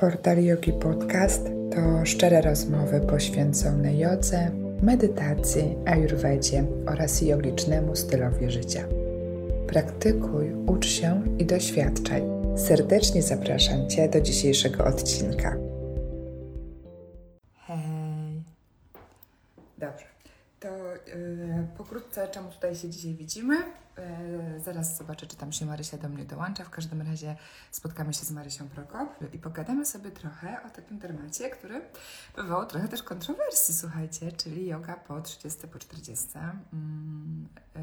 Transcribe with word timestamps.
Portal 0.00 0.44
Yogi 0.44 0.72
Podcast 0.72 1.42
to 1.74 2.06
szczere 2.06 2.40
rozmowy 2.40 3.00
poświęcone 3.00 3.94
jodze, 3.94 4.50
medytacji, 4.82 5.76
ayurvedzie 5.86 6.64
oraz 6.86 7.22
jogicznemu 7.22 7.96
stylowi 7.96 8.50
życia. 8.50 8.84
Praktykuj, 9.66 10.52
ucz 10.66 10.86
się 10.86 11.22
i 11.38 11.46
doświadczaj. 11.46 12.22
Serdecznie 12.56 13.22
zapraszam 13.22 13.90
Cię 13.90 14.08
do 14.08 14.20
dzisiejszego 14.20 14.84
odcinka. 14.84 15.56
Hej. 17.66 18.42
Dobrze. 19.78 20.04
To 20.60 20.68
yy, 20.68 21.66
pokrótce, 21.78 22.28
czemu 22.28 22.50
tutaj 22.50 22.76
się 22.76 22.88
dzisiaj 22.88 23.14
widzimy. 23.14 23.56
Yy, 23.98 24.60
zaraz 24.60 24.96
zobaczę, 24.96 25.26
czy 25.26 25.36
tam 25.36 25.52
się 25.52 25.66
Marysia 25.66 25.96
do 25.96 26.08
mnie 26.08 26.24
dołącza. 26.24 26.64
W 26.64 26.70
każdym 26.70 27.02
razie 27.02 27.36
spotkamy 27.70 28.14
się 28.14 28.24
z 28.24 28.30
Marysią 28.30 28.68
Prokop 28.68 29.34
i 29.34 29.38
pogadamy 29.38 29.86
sobie 29.86 30.10
trochę 30.10 30.62
o 30.66 30.70
takim 30.70 30.98
temacie, 30.98 31.50
który 31.50 31.80
wywołał 32.36 32.66
trochę 32.66 32.88
też 32.88 33.02
kontrowersji, 33.02 33.74
słuchajcie, 33.74 34.32
czyli 34.32 34.66
yoga 34.66 34.94
po 34.94 35.20
30, 35.20 35.68
po 35.68 35.78
40. 35.78 36.26
Yy, 37.74 37.82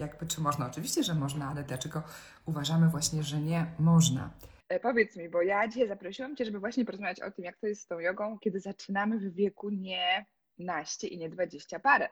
jakby, 0.00 0.26
czy 0.26 0.40
można? 0.40 0.66
Oczywiście, 0.66 1.02
że 1.02 1.14
można, 1.14 1.48
ale 1.48 1.64
dlaczego 1.64 2.02
uważamy 2.46 2.88
właśnie, 2.88 3.22
że 3.22 3.40
nie 3.40 3.66
można? 3.78 4.30
E, 4.68 4.80
powiedz 4.80 5.16
mi, 5.16 5.28
bo 5.28 5.42
ja 5.42 5.68
dzisiaj 5.68 5.88
zaprosiłam 5.88 6.36
Cię, 6.36 6.44
żeby 6.44 6.60
właśnie 6.60 6.84
porozmawiać 6.84 7.20
o 7.20 7.30
tym, 7.30 7.44
jak 7.44 7.56
to 7.56 7.66
jest 7.66 7.82
z 7.82 7.86
tą 7.86 7.98
jogą, 7.98 8.38
kiedy 8.38 8.60
zaczynamy 8.60 9.18
w 9.18 9.34
wieku 9.34 9.70
nie 9.70 10.26
naście 10.58 11.06
i 11.06 11.18
nie 11.18 11.30
dwadzieścia 11.30 11.78
parę. 11.78 12.08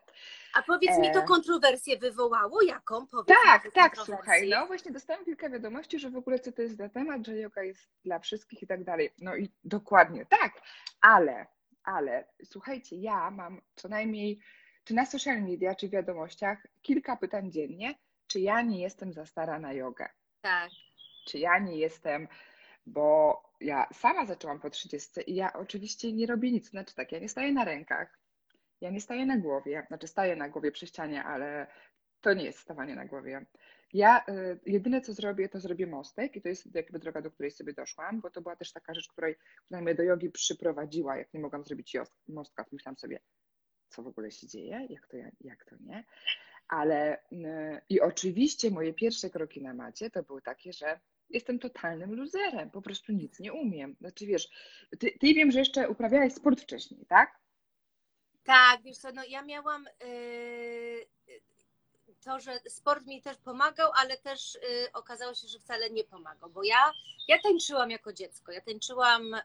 A 0.55 0.62
powiedz 0.62 0.98
mi, 0.98 1.12
to 1.12 1.21
E. 1.21 1.25
kontrowersję 1.25 1.98
wywołało? 1.98 2.62
Jaką? 2.62 3.07
Powiedz 3.07 3.37
Tak, 3.45 3.73
tak, 3.73 3.97
słuchaj, 3.97 4.48
no 4.48 4.67
właśnie 4.67 4.93
dostałam 4.93 5.25
kilka 5.25 5.51
wiadomości, 5.51 5.98
że 5.98 6.11
w 6.11 6.17
ogóle 6.17 6.39
co 6.39 6.53
to 6.53 6.62
jest 6.62 6.77
za 6.77 6.89
temat, 6.89 7.27
że 7.27 7.37
yoga 7.39 7.62
jest 7.62 7.91
dla 8.05 8.19
wszystkich 8.19 8.62
i 8.62 8.67
tak 8.67 8.84
dalej. 8.84 9.11
No 9.19 9.37
i 9.37 9.53
dokładnie 9.65 10.27
tak, 10.27 10.53
ale, 11.01 11.47
ale 11.84 12.29
słuchajcie, 12.45 12.97
ja 12.97 13.31
mam 13.31 13.61
co 13.77 13.89
najmniej, 13.89 14.39
czy 14.84 14.95
na 14.95 15.06
social 15.06 15.42
media, 15.42 15.75
czy 15.75 15.89
w 15.89 15.91
wiadomościach, 15.91 16.67
kilka 16.83 17.17
pytań 17.17 17.53
dziennie, 17.53 17.95
czy 18.27 18.41
ja 18.41 18.62
nie 18.62 18.81
jestem 18.81 19.12
za 19.12 19.27
stara 19.27 19.59
na 19.59 19.72
jogę. 19.72 20.09
Tak. 20.41 20.70
czy 21.27 21.39
ja 21.39 21.59
nie 21.59 21.77
jestem, 21.78 22.28
bo 22.87 23.42
ja 23.61 23.89
sama 23.92 24.27
zaczęłam 24.27 24.61
po 24.61 24.70
30 24.70 25.11
i 25.27 25.34
ja 25.34 25.53
oczywiście 25.53 26.12
nie 26.12 26.27
robię 26.27 26.53
nic. 26.53 26.70
Znaczy 26.70 26.95
tak, 26.95 27.12
ja 27.12 27.19
nie 27.19 27.28
staję 27.28 27.53
na 27.53 27.65
rękach, 27.65 28.19
ja 28.80 28.91
nie 28.91 29.00
staję 29.00 29.27
na 29.27 29.39
głowie, 29.39 29.84
znaczy 29.89 30.06
staję 30.06 30.36
na 30.36 30.48
głowie 30.48 30.72
przy 30.72 30.86
ścianie, 30.86 31.25
ale 31.25 31.67
to 32.20 32.34
nie 32.34 32.44
jest 32.44 32.58
stawanie 32.58 32.94
na 32.94 33.05
głowie. 33.05 33.47
Ja 33.92 34.25
y, 34.28 34.61
jedyne 34.66 35.00
co 35.00 35.12
zrobię, 35.12 35.48
to 35.48 35.61
zrobię 35.61 35.86
mostek 35.86 36.36
i 36.36 36.42
to 36.42 36.48
jest 36.48 36.75
jakby 36.75 36.98
droga, 36.98 37.22
do 37.22 37.31
której 37.31 37.50
sobie 37.50 37.72
doszłam, 37.72 38.20
bo 38.20 38.31
to 38.31 38.41
była 38.41 38.56
też 38.56 38.72
taka 38.72 38.94
rzecz, 38.94 39.08
której, 39.08 39.36
która 39.64 39.81
mnie 39.81 39.94
do 39.94 40.03
jogi 40.03 40.31
przyprowadziła, 40.31 41.16
jak 41.16 41.34
nie 41.34 41.41
mogłam 41.41 41.64
zrobić 41.64 41.97
mostka, 42.28 42.64
to 42.64 42.70
myślałam 42.72 42.97
sobie, 42.97 43.20
co 43.89 44.03
w 44.03 44.06
ogóle 44.06 44.31
się 44.31 44.47
dzieje, 44.47 44.86
jak 44.91 45.06
to, 45.06 45.16
ja- 45.16 45.31
jak 45.41 45.64
to 45.64 45.77
nie. 45.81 46.05
Ale 46.69 47.19
y, 47.33 47.81
i 47.88 48.00
oczywiście 48.00 48.70
moje 48.70 48.94
pierwsze 48.94 49.31
kroki 49.31 49.62
na 49.62 49.75
macie 49.75 50.11
to 50.11 50.22
były 50.22 50.42
takie, 50.42 50.72
że 50.72 51.00
jestem 51.31 51.59
totalnym 51.59 52.14
luzerem, 52.14 52.70
po 52.70 52.83
prostu 52.83 53.12
nic 53.12 53.41
nie 53.41 53.53
umiem. 53.53 53.97
Znaczy 54.00 54.27
wiesz, 54.27 54.48
ty, 54.98 55.11
ty 55.20 55.34
wiem, 55.34 55.50
że 55.50 55.59
jeszcze 55.59 55.88
uprawiałeś 55.88 56.34
sport 56.34 56.61
wcześniej, 56.61 57.06
tak? 57.06 57.44
Tak, 58.45 58.83
wiesz 58.83 58.97
co, 58.98 59.12
no 59.12 59.25
ja 59.25 59.42
miałam 59.42 59.87
yy, 60.00 61.06
to, 62.25 62.41
że 62.41 62.61
sport 62.69 63.06
mi 63.06 63.23
też 63.23 63.37
pomagał, 63.37 63.91
ale 63.97 64.17
też 64.17 64.55
yy, 64.55 64.92
okazało 64.92 65.34
się, 65.34 65.48
że 65.48 65.59
wcale 65.59 65.91
nie 65.91 66.05
pomagał, 66.05 66.50
bo 66.50 66.62
ja, 66.62 66.92
ja 67.28 67.39
tańczyłam 67.42 67.91
jako 67.91 68.12
dziecko. 68.12 68.53
Ja 68.53 68.61
tańczyłam, 68.61 69.34
e, 69.34 69.41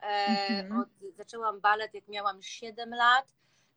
Mhm. 0.50 0.82
od, 0.82 1.16
zaczęłam 1.16 1.62
balet 1.62 1.94
jak 1.94 2.08
miałam 2.08 2.42
7 2.44 2.90
lat 2.94 3.26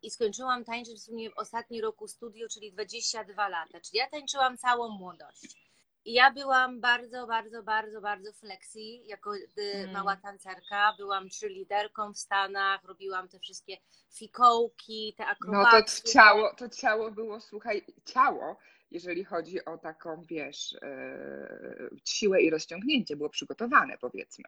i 0.01 0.11
skończyłam 0.11 0.65
tańczyć 0.65 0.99
w 0.99 1.03
sumie 1.03 1.29
w 1.29 1.37
ostatni 1.37 1.81
roku 1.81 2.07
studiów, 2.07 2.51
czyli 2.51 2.71
22 2.71 3.47
lata. 3.47 3.79
Czyli 3.81 3.97
ja 3.97 4.09
tańczyłam 4.09 4.57
całą 4.57 4.89
młodość. 4.89 5.62
Ja 6.05 6.31
byłam 6.31 6.81
bardzo, 6.81 7.27
bardzo, 7.27 7.63
bardzo, 7.63 8.01
bardzo 8.01 8.33
flexi 8.33 9.07
jako 9.07 9.35
y, 9.35 9.47
Mm. 9.57 9.91
mała 9.91 10.15
tancerka. 10.15 10.93
Byłam 10.97 11.27
liderką 11.43 12.13
w 12.13 12.17
Stanach, 12.17 12.83
robiłam 12.83 13.27
te 13.29 13.39
wszystkie 13.39 13.77
fikołki, 14.13 15.13
te 15.17 15.23
No 15.23 15.29
akrobacje. 15.29 16.03
to 16.03 16.11
ciało, 16.11 16.53
to 16.55 16.69
ciało 16.69 17.11
było, 17.11 17.39
słuchaj, 17.41 17.85
ciało, 18.05 18.57
jeżeli 18.91 19.23
chodzi 19.23 19.65
o 19.65 19.77
taką, 19.77 20.21
wiesz, 20.23 20.73
e, 20.81 21.89
siłę 22.05 22.41
i 22.41 22.49
rozciągnięcie, 22.49 23.15
było 23.15 23.29
przygotowane, 23.29 23.97
powiedzmy. 23.97 24.45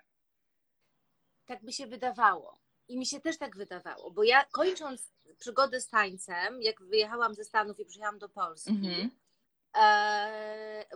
Tak 1.45 1.63
by 1.65 1.73
się 1.73 1.87
wydawało. 1.87 2.59
I 2.87 2.97
mi 2.97 3.05
się 3.05 3.21
też 3.21 3.37
tak 3.37 3.57
wydawało, 3.57 4.11
bo 4.11 4.23
ja 4.23 4.45
kończąc 4.51 5.11
przygodę 5.39 5.81
z 5.81 5.87
tańcem, 5.89 6.61
jak 6.61 6.81
wyjechałam 6.83 7.33
ze 7.33 7.43
Stanów 7.43 7.79
i 7.79 7.85
przyjechałam 7.85 8.19
do 8.19 8.29
Polski, 8.29 8.69
Mhm. 8.69 9.05
e, 9.05 9.09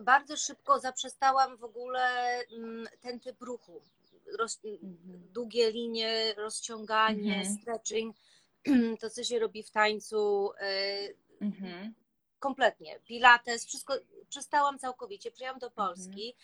bardzo 0.01 0.37
szybko 0.37 0.79
zaprzestałam 0.79 1.57
w 1.57 1.63
ogóle 1.63 2.39
mm, 2.51 2.87
ten 3.01 3.19
typ 3.19 3.41
ruchu. 3.41 3.81
Roz, 4.39 4.59
Długie 5.33 5.71
linie, 5.71 6.33
rozciąganie, 6.37 7.35
Mhm. 7.37 7.57
stretching, 7.57 8.15
to 9.01 9.09
co 9.09 9.23
się 9.23 9.39
robi 9.39 9.63
w 9.63 9.71
tańcu, 9.71 10.51
e, 10.59 10.97
Mhm. 11.41 11.93
kompletnie. 12.39 12.99
Pilates, 13.05 13.65
wszystko 13.65 13.93
przestałam 14.29 14.79
całkowicie. 14.79 15.31
Przyjechałam 15.31 15.59
do 15.59 15.71
Polski. 15.71 16.25
Nieda, 16.27 16.39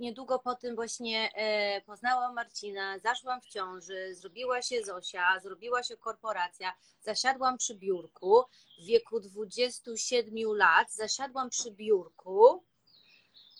niedługo 0.00 0.38
po 0.38 0.54
tym 0.54 0.74
właśnie 0.74 1.30
e, 1.34 1.80
poznałam 1.80 2.34
Marcina, 2.34 2.98
zaszłam 2.98 3.40
w 3.40 3.46
ciąży, 3.46 4.14
zrobiła 4.14 4.62
się 4.62 4.82
Zosia, 4.84 5.40
zrobiła 5.40 5.82
się 5.82 5.96
korporacja, 5.96 6.72
zasiadłam 7.00 7.58
przy 7.58 7.74
biurku 7.74 8.42
w 8.82 8.84
wieku 8.86 9.20
27 9.20 10.34
lat, 10.56 10.92
zasiadłam 10.92 11.50
przy 11.50 11.70
biurku 11.70 12.64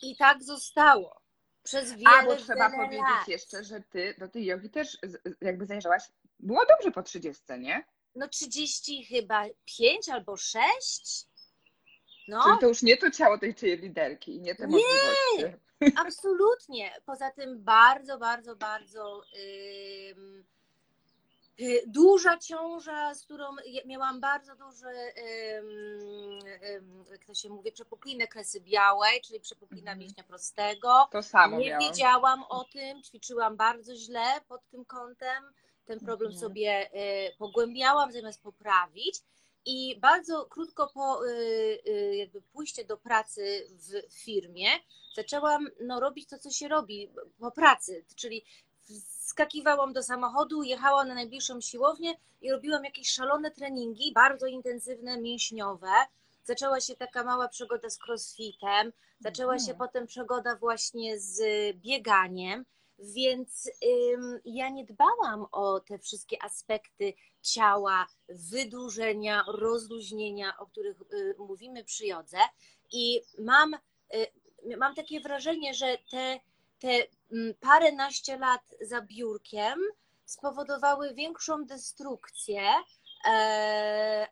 i 0.03 0.17
tak 0.17 0.43
zostało. 0.43 1.21
Przez 1.63 1.93
wiele, 1.93 2.11
A, 2.19 2.25
bo 2.25 2.37
trzeba 2.37 2.71
wiele 2.71 2.85
powiedzieć 2.85 3.01
lat. 3.19 3.29
jeszcze, 3.29 3.65
że 3.65 3.81
ty 3.81 4.15
do 4.19 4.29
tej 4.29 4.45
jogi 4.45 4.71
też 4.71 4.99
jakby 5.41 5.67
zajrzałaś, 5.67 6.03
było 6.39 6.67
dobrze 6.67 6.91
po 6.91 7.03
30, 7.03 7.43
nie? 7.59 7.85
No 8.15 8.29
30 8.29 9.05
chyba 9.05 9.45
5 9.79 10.09
albo 10.09 10.37
6? 10.37 11.27
No. 12.29 12.45
Czyli 12.45 12.59
to 12.61 12.67
już 12.69 12.83
nie 12.83 12.97
to 12.97 13.11
ciało 13.11 13.39
tej 13.39 13.55
czyjej 13.55 13.79
liderki 13.79 14.35
i 14.37 14.41
nie 14.41 14.55
te 14.55 14.67
Nie! 14.67 14.69
możliwości. 14.73 15.61
Absolutnie. 15.97 16.93
Poza 17.07 17.31
tym 17.31 17.65
bardzo, 17.65 18.19
bardzo, 18.19 18.57
bardzo 18.57 19.23
y, 19.37 20.15
duża 21.87 22.39
ciąża, 22.39 23.15
z 23.15 23.25
którą 23.25 23.45
miałam 23.87 24.21
bardzo 24.21 24.57
duży, 24.57 24.87
jak 27.11 27.25
to 27.27 27.35
się 27.35 27.49
mówi, 27.49 27.73
przepuklinę 27.73 28.27
kresy 28.29 28.61
białej, 28.61 29.21
czyli 29.21 29.41
przepuklina 29.41 29.91
Mhm. 29.91 29.99
mięśnia 29.99 30.25
prostego. 30.25 31.09
To 31.13 31.23
samo 31.23 31.59
Nie 31.59 31.67
miałam. 31.69 31.81
wiedziałam 31.89 32.45
o 32.49 32.65
tym, 32.65 33.03
ćwiczyłam 33.03 33.57
bardzo 33.57 33.97
źle 33.97 34.41
pod 34.49 34.61
tym 34.71 34.85
kątem. 34.85 35.45
Ten 35.85 36.01
problem 36.01 36.31
Mhm. 36.33 36.41
sobie 36.41 36.91
y, 37.31 37.37
pogłębiałam 37.39 38.13
zamiast 38.13 38.43
poprawić. 38.43 39.15
I 39.65 39.99
bardzo 40.01 40.47
krótko 40.47 40.91
po 40.95 41.27
y, 41.27 41.31
y, 41.89 42.17
jakby 42.17 42.43
pójście 42.43 42.85
do 42.85 42.97
pracy 42.97 43.67
w 43.71 44.15
firmie, 44.15 44.69
zaczęłam 45.17 45.69
no, 45.81 46.01
robić 46.01 46.29
to, 46.29 46.39
co 46.39 46.51
się 46.51 46.69
robi 46.69 47.11
po 47.39 47.51
pracy, 47.51 48.05
czyli 48.17 48.45
skakiwałam 49.31 49.93
do 49.93 50.03
samochodu, 50.03 50.63
jechałam 50.63 51.09
na 51.09 51.15
najbliższą 51.15 51.61
siłownię 51.61 52.15
i 52.41 52.51
robiłam 52.51 52.85
jakieś 52.85 53.11
szalone 53.11 53.51
treningi, 53.51 54.13
bardzo 54.13 54.47
intensywne, 54.47 55.21
mięśniowe. 55.21 55.93
Zaczęła 56.45 56.81
się 56.81 56.97
taka 56.97 57.25
mała 57.25 57.49
przygoda 57.49 57.91
z 57.91 57.99
crossfitem, 58.07 58.93
zaczęła 59.21 59.59
się 59.59 59.73
Mhm. 59.73 59.79
potem 59.79 60.07
przygoda 60.07 60.57
właśnie 60.57 61.21
z 61.21 61.41
bieganiem, 61.77 62.65
więc 63.01 63.71
ym, 64.15 64.41
ja 64.45 64.69
nie 64.69 64.85
dbałam 64.85 65.47
o 65.53 65.81
te 65.81 65.99
wszystkie 65.99 66.43
aspekty 66.43 67.15
ciała, 67.43 68.07
wydłużenia, 68.29 69.45
rozluźnienia, 69.49 70.59
o 70.59 70.67
których 70.67 70.97
y, 71.13 71.35
mówimy 71.39 71.85
przy 71.85 72.07
jodze. 72.07 72.39
I 72.93 73.21
mam, 73.39 73.75
y, 74.15 74.77
mam 74.77 74.95
takie 74.95 75.21
wrażenie, 75.21 75.75
że 75.75 75.99
te, 76.11 76.41
te 76.79 77.07
mm, 77.33 77.55
paręnaście 77.61 78.39
lat 78.39 78.63
za 78.81 79.01
biurkiem 79.01 79.79
spowodowały 80.25 81.15
większą 81.15 81.65
destrukcję 81.65 82.63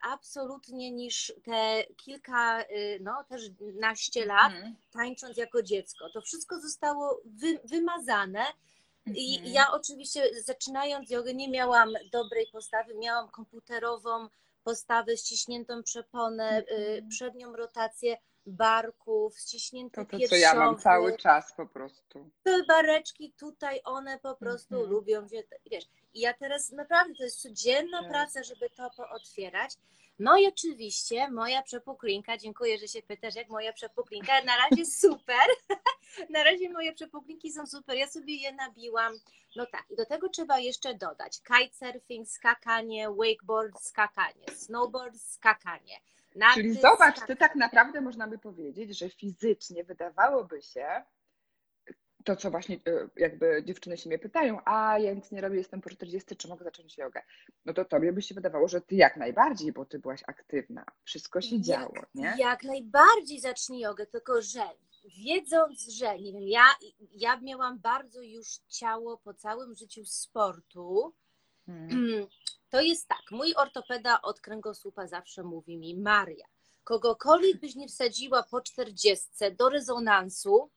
absolutnie 0.03 0.91
niż 0.91 1.33
te 1.45 1.85
kilka, 1.97 2.63
y, 2.63 2.99
no 3.01 3.25
też 3.29 3.43
naście 3.81 4.27
lat 4.27 4.53
Mhm. 4.53 4.77
tańcząc 4.93 5.37
jako 5.37 5.63
dziecko. 5.63 6.11
To 6.15 6.21
wszystko 6.21 6.61
zostało 6.61 7.21
wy, 7.25 7.59
wymazane 7.65 8.45
i 9.07 9.37
Mhm. 9.37 9.55
ja 9.55 9.67
oczywiście 9.73 10.43
zaczynając 10.43 11.11
jogę 11.11 11.35
nie 11.35 11.49
miałam 11.51 11.89
dobrej 12.13 12.47
postawy, 12.53 12.95
miałam 12.95 13.29
komputerową 13.29 14.29
postawę, 14.65 15.17
ściśniętą 15.17 15.83
przeponę, 15.83 16.49
Mhm. 16.69 17.09
przednią 17.09 17.57
rotację, 17.57 18.17
barków, 18.47 19.39
ściśnięty 19.39 20.05
To 20.07 20.19
to, 20.19 20.29
co 20.29 20.37
ja 20.37 20.55
mam 20.55 20.79
cały 20.79 21.17
czas 21.17 21.53
po 21.53 21.67
prostu. 21.67 22.31
Te 22.43 22.63
bareczki 22.69 23.33
tutaj, 23.33 23.81
one 23.85 24.19
po 24.19 24.35
prostu 24.37 24.75
Mhm. 24.75 24.91
lubią 24.93 25.29
się, 25.29 25.43
wiesz. 25.71 25.85
I 26.19 26.21
ja 26.21 26.35
teraz 26.35 26.73
naprawdę, 26.73 27.15
to 27.15 27.23
jest 27.25 27.43
codzienna 27.43 28.01
Tak. 28.03 28.11
praca, 28.11 28.43
żeby 28.43 28.71
to 28.71 28.91
pootwierać. 28.97 29.73
No 30.19 30.37
i 30.37 30.47
oczywiście 30.47 31.31
moja 31.31 31.63
przepuklinka, 31.63 32.37
dziękuję, 32.39 32.79
że 32.79 32.89
się 32.89 33.03
pytasz, 33.03 33.35
jak 33.35 33.49
moja 33.49 33.73
przepuklinka, 33.73 34.33
na 34.45 34.53
razie 34.57 34.87
super. 35.03 35.47
na 36.35 36.43
razie 36.45 36.71
moje 36.71 36.93
przepuklinki 36.93 37.53
są 37.53 37.67
super, 37.67 37.97
ja 37.97 38.07
sobie 38.09 38.35
je 38.35 38.53
nabiłam. 38.53 39.13
No 39.57 39.67
tak, 39.67 39.85
i 39.91 39.97
do 39.97 40.07
tego 40.07 40.29
trzeba 40.29 40.59
jeszcze 40.59 40.95
dodać 40.95 41.41
kitesurfing, 41.43 42.29
skakanie, 42.29 43.09
wakeboard, 43.11 43.81
skakanie, 43.81 44.47
snowboard, 44.57 45.17
skakanie. 45.21 46.01
narty, 46.35 46.61
Czyli 46.61 46.75
zobacz, 46.75 47.15
ty 47.15 47.21
skakanie. 47.21 47.37
tak 47.37 47.55
naprawdę 47.55 48.01
można 48.01 48.27
by 48.29 48.39
powiedzieć, 48.39 48.99
że 48.99 49.11
fizycznie 49.11 49.85
wydawałoby 49.85 50.63
się, 50.63 51.03
to 52.25 52.37
co 52.37 52.51
właśnie 52.51 52.77
e, 52.77 53.09
jakby 53.17 53.63
dziewczyny 53.67 53.97
się 53.97 54.09
mnie 54.09 54.19
pytają, 54.19 54.59
a 54.65 54.99
ja 54.99 55.15
nic 55.15 55.31
nie 55.31 55.41
robię, 55.41 55.57
jestem 55.59 55.81
po 55.81 55.91
40, 55.91 56.37
czy 56.37 56.49
mogę 56.49 56.65
zacząć 56.65 56.99
jogę? 56.99 57.23
No 57.65 57.75
to 57.75 57.85
tobie 57.85 58.13
by 58.13 58.23
się 58.23 58.35
wydawało, 58.35 58.69
że 58.69 58.81
ty 58.81 58.95
jak 58.95 59.17
najbardziej, 59.17 59.73
bo 59.73 59.85
ty 59.85 59.99
byłaś 59.99 60.21
aktywna, 60.27 60.85
wszystko 61.05 61.41
się 61.41 61.57
Jak- 61.57 61.65
działo, 61.65 61.95
nie? 62.15 62.35
Jak 62.39 62.65
najbardziej 62.65 63.41
zacznij 63.41 63.81
jogę, 63.81 64.07
tylko 64.07 64.43
że 64.43 64.61
wiedząc, 65.25 65.89
że 65.89 66.19
nie 66.19 66.33
wiem, 66.33 66.43
ja, 66.49 66.65
ja 67.11 67.41
miałam 67.41 67.79
bardzo 67.79 68.23
już 68.23 68.47
ciało 68.69 69.19
po 69.19 69.35
całym 69.35 69.75
życiu 69.75 70.05
sportu, 70.05 71.15
Mm. 71.69 71.89
to 72.71 72.81
jest 72.81 73.09
tak, 73.09 73.23
mój 73.31 73.55
ortopeda 73.57 74.23
od 74.23 74.41
kręgosłupa 74.41 75.07
zawsze 75.07 75.43
mówi 75.43 75.79
mi, 75.79 75.97
Maria, 75.97 76.47
kogokolwiek 76.85 77.61
byś 77.61 77.75
nie 77.75 77.89
wsadziła 77.89 78.43
po 78.43 78.61
40 78.61 79.27
do 79.59 79.69
rezonansu 79.69 80.71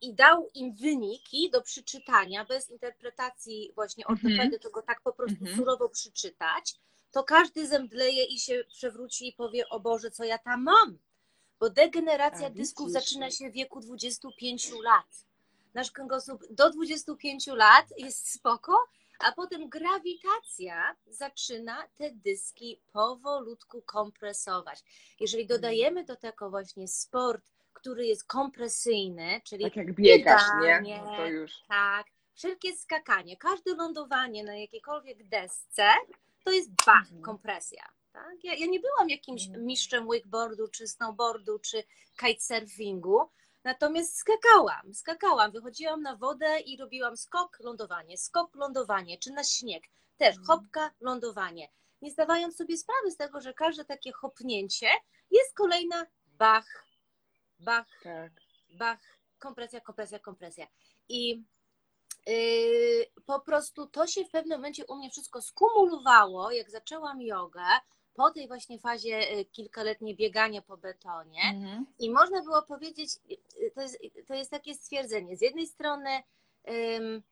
i 0.00 0.14
dał 0.14 0.48
im 0.54 0.74
wyniki 0.74 1.50
do 1.50 1.62
przeczytania, 1.62 2.44
bez 2.44 2.70
interpretacji 2.70 3.72
właśnie 3.74 4.04
Mhm. 4.08 4.32
ortopedy, 4.32 4.58
to 4.58 4.70
go 4.70 4.82
tak 4.82 5.00
po 5.00 5.12
prostu 5.12 5.36
Mhm. 5.40 5.56
surowo 5.56 5.88
przeczytać, 5.88 6.74
to 7.12 7.24
każdy 7.24 7.66
zemdleje 7.66 8.24
i 8.24 8.38
się 8.38 8.64
przewróci 8.72 9.28
i 9.28 9.32
powie, 9.32 9.68
o 9.68 9.80
Boże, 9.80 10.10
co 10.10 10.24
ja 10.24 10.38
tam 10.38 10.62
mam? 10.62 10.98
Bo 11.60 11.70
degeneracja 11.70 12.46
A, 12.46 12.50
dysków 12.50 12.86
widzisz. 12.86 13.02
zaczyna 13.02 13.30
się 13.30 13.50
w 13.50 13.52
wieku 13.52 13.80
25 13.80 14.70
lat. 14.82 15.06
Nasz 15.74 15.90
kręgosłup 15.90 16.42
do 16.50 16.70
25 16.70 17.46
lat 17.46 17.86
jest 17.98 18.32
spoko, 18.32 18.84
a 19.18 19.32
potem 19.32 19.68
grawitacja 19.68 20.96
zaczyna 21.06 21.88
te 21.98 22.10
dyski 22.10 22.80
powolutku 22.92 23.82
kompresować. 23.82 24.78
Jeżeli 25.20 25.46
dodajemy 25.46 26.04
do 26.04 26.16
tego 26.16 26.50
właśnie 26.50 26.88
sport, 26.88 27.44
który 27.78 28.06
jest 28.06 28.24
kompresyjny, 28.24 29.40
czyli 29.44 29.64
Tak 29.64 29.76
jak 29.76 29.94
biegasz, 29.94 30.42
nie? 30.54 30.60
bieganie, 30.66 31.02
No 31.04 31.16
to 31.16 31.26
już. 31.26 31.52
tak, 31.68 32.06
wszelkie 32.34 32.76
skakanie, 32.76 33.36
każde 33.36 33.74
lądowanie 33.74 34.44
na 34.44 34.56
jakiejkolwiek 34.56 35.28
desce, 35.28 35.88
to 36.44 36.50
jest 36.52 36.70
bach, 36.86 37.02
Mhm. 37.06 37.22
kompresja. 37.22 37.84
Tak? 38.12 38.44
Ja, 38.44 38.54
ja 38.54 38.66
nie 38.66 38.80
byłam 38.80 39.08
jakimś 39.08 39.46
Mhm. 39.46 39.64
mistrzem 39.66 40.06
wakeboardu, 40.08 40.68
czy 40.68 40.88
snowboardu, 40.88 41.58
czy 41.58 41.82
kitesurfingu, 42.20 43.30
natomiast 43.64 44.16
skakałam, 44.18 44.94
skakałam, 44.94 45.52
wychodziłam 45.52 46.02
na 46.02 46.16
wodę 46.16 46.60
i 46.60 46.76
robiłam 46.76 47.16
skok, 47.16 47.56
lądowanie, 47.60 48.18
skok, 48.18 48.54
lądowanie, 48.54 49.18
czy 49.18 49.32
na 49.32 49.44
śnieg, 49.44 49.84
też 50.16 50.36
Mhm. 50.36 50.46
hopka, 50.46 50.90
lądowanie. 51.00 51.68
Nie 52.02 52.10
zdawając 52.10 52.56
sobie 52.56 52.76
sprawy 52.76 53.10
z 53.10 53.16
tego, 53.16 53.40
że 53.40 53.54
każde 53.54 53.84
takie 53.84 54.12
hopnięcie 54.12 54.88
jest 55.30 55.54
kolejna 55.54 56.06
bach, 56.26 56.84
bach, 57.58 57.86
Tak. 58.02 58.32
bach, 58.70 58.98
kompresja, 59.38 59.80
kompresja, 59.80 60.18
kompresja. 60.18 60.66
I 61.08 61.44
yy, 62.26 63.06
po 63.26 63.40
prostu 63.40 63.86
to 63.86 64.06
się 64.06 64.24
w 64.24 64.30
pewnym 64.30 64.58
momencie 64.58 64.86
u 64.86 64.96
mnie 64.96 65.10
wszystko 65.10 65.42
skumulowało, 65.42 66.50
jak 66.50 66.70
zaczęłam 66.70 67.22
jogę, 67.22 67.62
po 68.18 68.30
tej 68.30 68.48
właśnie 68.48 68.78
fazie 68.78 69.32
y, 69.32 69.44
kilkaletniej 69.44 70.16
biegania 70.16 70.62
po 70.62 70.76
betonie. 70.76 71.42
Mhm. 71.54 71.86
I 71.98 72.10
można 72.10 72.42
było 72.42 72.62
powiedzieć, 72.62 73.10
y, 73.62 73.70
to 73.74 73.82
jest, 73.82 73.98
to 74.26 74.34
jest 74.34 74.50
takie 74.50 74.74
stwierdzenie. 74.74 75.36
Z 75.36 75.40
jednej 75.40 75.66
strony 75.66 76.10
ym, 76.68 77.22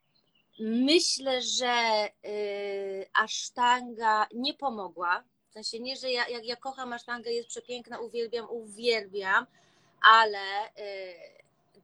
myślę, 0.61 1.43
że 1.43 2.08
y, 2.26 3.06
asztanga 3.14 4.26
nie 4.34 4.55
pomogła. 4.55 5.25
W 5.50 5.52
sensie 5.52 5.81
nie, 5.81 5.96
że 5.96 6.12
ja, 6.12 6.28
jak 6.28 6.44
ja 6.44 6.56
kocham 6.56 6.93
asztangę, 6.93 7.32
jest 7.32 7.49
przepiękna, 7.49 7.99
uwielbiam, 7.99 8.50
uwielbiam, 8.50 9.46
ale 10.12 10.66
y, 10.68 11.36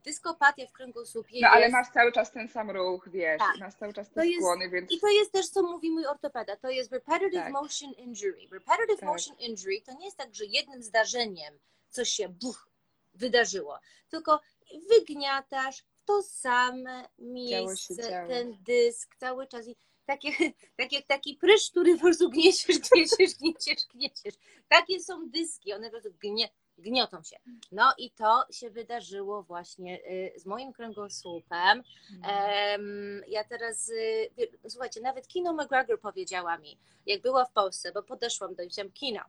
dyskopatia 0.04 0.66
w 0.66 0.72
kręgosłupie 0.72 1.38
No 1.40 1.48
ale 1.48 1.60
jest... 1.60 1.72
masz 1.72 1.88
cały 1.88 2.12
czas 2.12 2.32
ten 2.32 2.48
sam 2.48 2.70
ruch, 2.70 3.08
wiesz, 3.08 3.38
Tak. 3.38 3.58
masz 3.60 3.74
cały 3.74 3.92
czas 3.92 4.08
To 4.08 4.14
te 4.14 4.26
jest- 4.26 4.38
skłony, 4.40 4.70
więc 4.70 4.90
I 4.92 5.00
to 5.00 5.08
jest 5.08 5.32
też, 5.32 5.48
co 5.48 5.62
mówi 5.62 5.90
mój 5.90 6.06
ortopeda, 6.06 6.56
to 6.56 6.70
jest 6.70 6.92
repetitive 6.92 7.42
Tak. 7.42 7.52
motion 7.52 7.92
injury. 7.92 8.38
Repetitive 8.52 9.00
Tak. 9.00 9.08
motion 9.08 9.36
injury 9.38 9.80
to 9.86 9.92
nie 9.92 10.04
jest 10.04 10.16
tak, 10.16 10.34
że 10.34 10.44
jednym 10.44 10.82
zdarzeniem 10.82 11.58
coś 11.90 12.08
się 12.08 12.28
buch, 12.28 12.68
wydarzyło, 13.14 13.78
tylko 14.10 14.40
wygniatasz 14.88 15.78
w 15.82 16.04
to 16.04 16.22
same 16.22 17.08
miejsce, 17.18 18.26
ten 18.28 18.56
dysk 18.60 19.16
cały 19.16 19.46
czas 19.46 19.68
i 19.68 19.76
tak 20.76 20.92
jak 20.92 21.06
taki 21.06 21.34
prysz, 21.36 21.70
który 21.70 21.94
po 21.94 22.00
prostu 22.00 22.30
gnieciesz, 22.30 22.78
gnieciesz, 22.92 23.34
gnieciesz, 23.38 23.86
gnieciesz. 23.94 24.34
Takie 24.68 25.00
są 25.00 25.28
dyski, 25.30 25.72
one 25.72 25.86
po 25.86 25.90
prostu 25.90 26.12
gnie, 26.18 26.48
gniotą 26.82 27.22
się. 27.22 27.36
No 27.72 27.94
i 27.98 28.10
to 28.10 28.44
się 28.50 28.70
wydarzyło 28.70 29.42
właśnie 29.42 30.00
y, 30.06 30.32
z 30.36 30.46
moim 30.46 30.72
kręgosłupem. 30.72 31.82
Em, 32.24 33.22
ja 33.28 33.44
teraz, 33.44 33.88
y, 33.88 34.30
słuchajcie, 34.68 35.00
nawet 35.00 35.28
Kino 35.28 35.52
McGregor 35.52 36.00
powiedziała 36.00 36.58
mi, 36.58 36.78
jak 37.06 37.22
była 37.22 37.44
w 37.44 37.52
Polsce, 37.52 37.92
bo 37.92 38.02
podeszłam 38.02 38.54
do 38.54 38.62
niej, 38.62 38.92
Kino, 38.92 39.20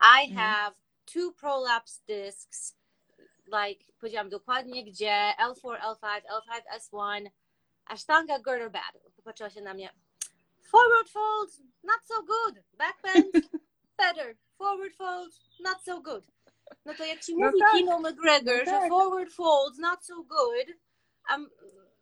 I 0.00 0.30
Mhm. 0.30 0.36
have 0.36 0.74
two 1.04 1.32
prolapse 1.32 2.02
discs, 2.08 2.76
like, 3.46 3.84
powiedziałam 4.00 4.28
dokładnie, 4.28 4.84
gdzie 4.84 5.34
L4, 5.38 5.80
L5, 5.80 6.22
L5, 6.22 6.62
S1, 6.78 7.30
Ashtanga 7.86 8.34
or 8.46 8.70
bad. 8.70 8.92
Popatrzyła 9.16 9.50
się 9.50 9.60
na 9.60 9.74
mnie, 9.74 9.90
forward 10.70 11.10
fold, 11.10 11.50
not 11.82 12.00
so 12.04 12.22
good, 12.22 12.64
back 12.72 13.02
bend, 13.02 13.32
better, 13.98 14.36
forward 14.58 14.94
fold, 14.96 15.32
not 15.60 15.82
so 15.84 16.00
good. 16.00 16.24
No 16.84 16.94
to 16.94 17.04
jak 17.04 17.20
ci 17.20 17.36
No 17.36 17.46
mówi 17.46 17.58
tak. 17.60 17.70
Kino 17.72 17.98
McGregor, 18.00 18.58
No 18.58 18.64
że 18.64 18.70
tak. 18.70 18.88
forward 18.88 19.32
fold, 19.32 19.78
not 19.78 20.04
so 20.04 20.14
good, 20.16 20.76
a 21.28 21.36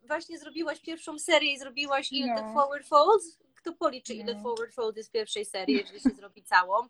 właśnie 0.07 0.39
zrobiłaś 0.39 0.81
pierwszą 0.81 1.19
serię 1.19 1.53
i 1.53 1.57
zrobiłaś 1.59 2.11
ile 2.11 2.27
No. 2.27 2.35
tych 2.41 2.53
forward 2.53 2.87
folds? 2.87 3.37
Kto 3.55 3.73
policzy, 3.73 4.13
ile 4.13 4.33
No. 4.33 4.43
forward 4.43 4.73
fold 4.73 4.97
jest 4.97 5.09
w 5.09 5.11
pierwszej 5.11 5.45
serii, 5.45 5.77
jeżeli 5.77 5.99
się 5.99 6.09
zrobi 6.09 6.43
całą? 6.43 6.87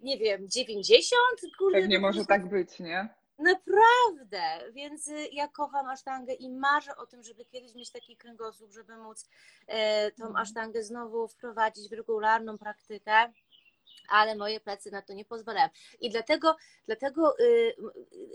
Nie 0.00 0.18
wiem, 0.18 0.48
90? 0.48 1.20
Kurde, 1.58 1.80
pewnie 1.80 1.96
to 1.96 2.02
może 2.02 2.24
tak 2.26 2.48
być, 2.48 2.78
nie? 2.78 3.08
Naprawdę, 3.38 4.72
więc 4.72 5.08
y, 5.08 5.28
ja 5.32 5.48
kocham 5.48 5.88
asztangę 5.88 6.34
i 6.34 6.50
marzę 6.50 6.96
o 6.96 7.06
tym, 7.06 7.22
żeby 7.22 7.44
kiedyś 7.44 7.74
mieć 7.74 7.90
taki 7.92 8.16
kręgosłup, 8.16 8.72
żeby 8.72 8.96
móc 8.96 9.28
e, 9.66 10.10
tą 10.12 10.24
Mhm. 10.26 10.36
asztangę 10.42 10.82
znowu 10.82 11.28
wprowadzić 11.28 11.88
w 11.88 11.92
regularną 11.92 12.58
praktykę, 12.58 13.32
ale 14.08 14.34
moje 14.36 14.60
plecy 14.60 14.90
na 14.90 15.02
to 15.02 15.12
nie 15.12 15.24
pozwalają. 15.24 15.68
I 16.00 16.10
dlatego, 16.10 16.56
dlatego 16.86 17.38
y, 17.38 17.74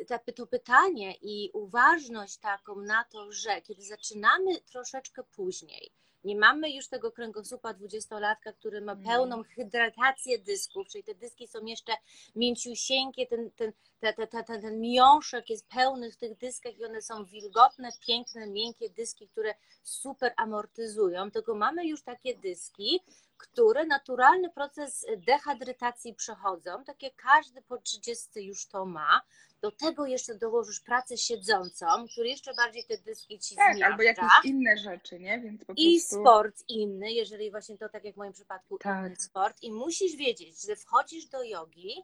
y, 0.01 0.05
ta, 0.05 0.19
to 0.19 0.47
pytanie 0.47 1.15
i 1.21 1.49
uważność 1.53 2.37
taką 2.37 2.75
na 2.75 3.03
to, 3.03 3.31
że 3.31 3.61
kiedy 3.61 3.81
zaczynamy 3.81 4.61
troszeczkę 4.61 5.23
później, 5.23 5.91
nie 6.23 6.35
mamy 6.35 6.71
już 6.71 6.87
tego 6.87 7.11
kręgosłupa 7.11 7.73
dwudziestolatka, 7.73 8.53
który 8.53 8.81
ma 8.81 8.91
Mhm. 8.91 9.09
pełną 9.15 9.43
hydratację 9.43 10.39
dysków, 10.39 10.87
czyli 10.87 11.03
te 11.03 11.15
dyski 11.15 11.47
są 11.47 11.65
jeszcze 11.65 11.93
mięciusieńkie, 12.35 13.27
ten, 13.27 13.51
ten, 13.51 13.71
te, 13.99 14.13
te, 14.13 14.27
te, 14.27 14.43
ten, 14.43 14.61
ten 14.61 14.81
miąższek 14.81 15.49
jest 15.49 15.67
pełny 15.67 16.11
w 16.11 16.17
tych 16.17 16.37
dyskach 16.37 16.77
i 16.77 16.85
one 16.85 17.01
są 17.01 17.25
wilgotne, 17.25 17.89
piękne, 18.07 18.47
miękkie 18.47 18.89
dyski, 18.89 19.27
które 19.27 19.55
super 19.83 20.33
amortyzują, 20.37 21.31
tylko 21.31 21.55
mamy 21.55 21.87
już 21.87 22.03
takie 22.03 22.37
dyski, 22.37 23.01
które 23.37 23.85
naturalny 23.85 24.49
proces 24.49 25.05
dehydrytacji 25.17 26.13
przechodzą, 26.13 26.83
takie 26.83 27.11
każdy 27.11 27.61
po 27.61 27.77
30 27.77 28.29
już 28.47 28.67
to 28.67 28.85
ma. 28.85 29.21
Do 29.61 29.71
tego 29.71 30.05
jeszcze 30.05 30.35
dołożysz 30.35 30.79
pracę 30.79 31.17
siedzącą, 31.17 31.85
który 32.11 32.29
jeszcze 32.29 32.53
bardziej 32.53 32.83
te 32.85 32.97
dyski 32.97 33.39
ci 33.39 33.55
Tak, 33.55 33.65
zmiażdża. 33.75 33.85
albo 33.85 34.03
jakieś 34.03 34.29
inne 34.43 34.77
rzeczy, 34.77 35.19
nie? 35.19 35.39
Więc 35.39 35.65
po 35.65 35.73
I 35.77 35.95
prostu... 35.99 36.21
sport 36.21 36.63
inny, 36.67 37.11
jeżeli 37.11 37.51
właśnie 37.51 37.77
to 37.77 37.89
tak 37.89 38.03
jak 38.03 38.13
w 38.13 38.17
moim 38.17 38.33
przypadku 38.33 38.77
Tak. 38.77 39.05
inny 39.07 39.15
sport. 39.15 39.57
I 39.63 39.71
musisz 39.71 40.15
wiedzieć, 40.15 40.61
że 40.61 40.75
wchodzisz 40.75 41.25
do 41.25 41.43
jogi 41.43 42.03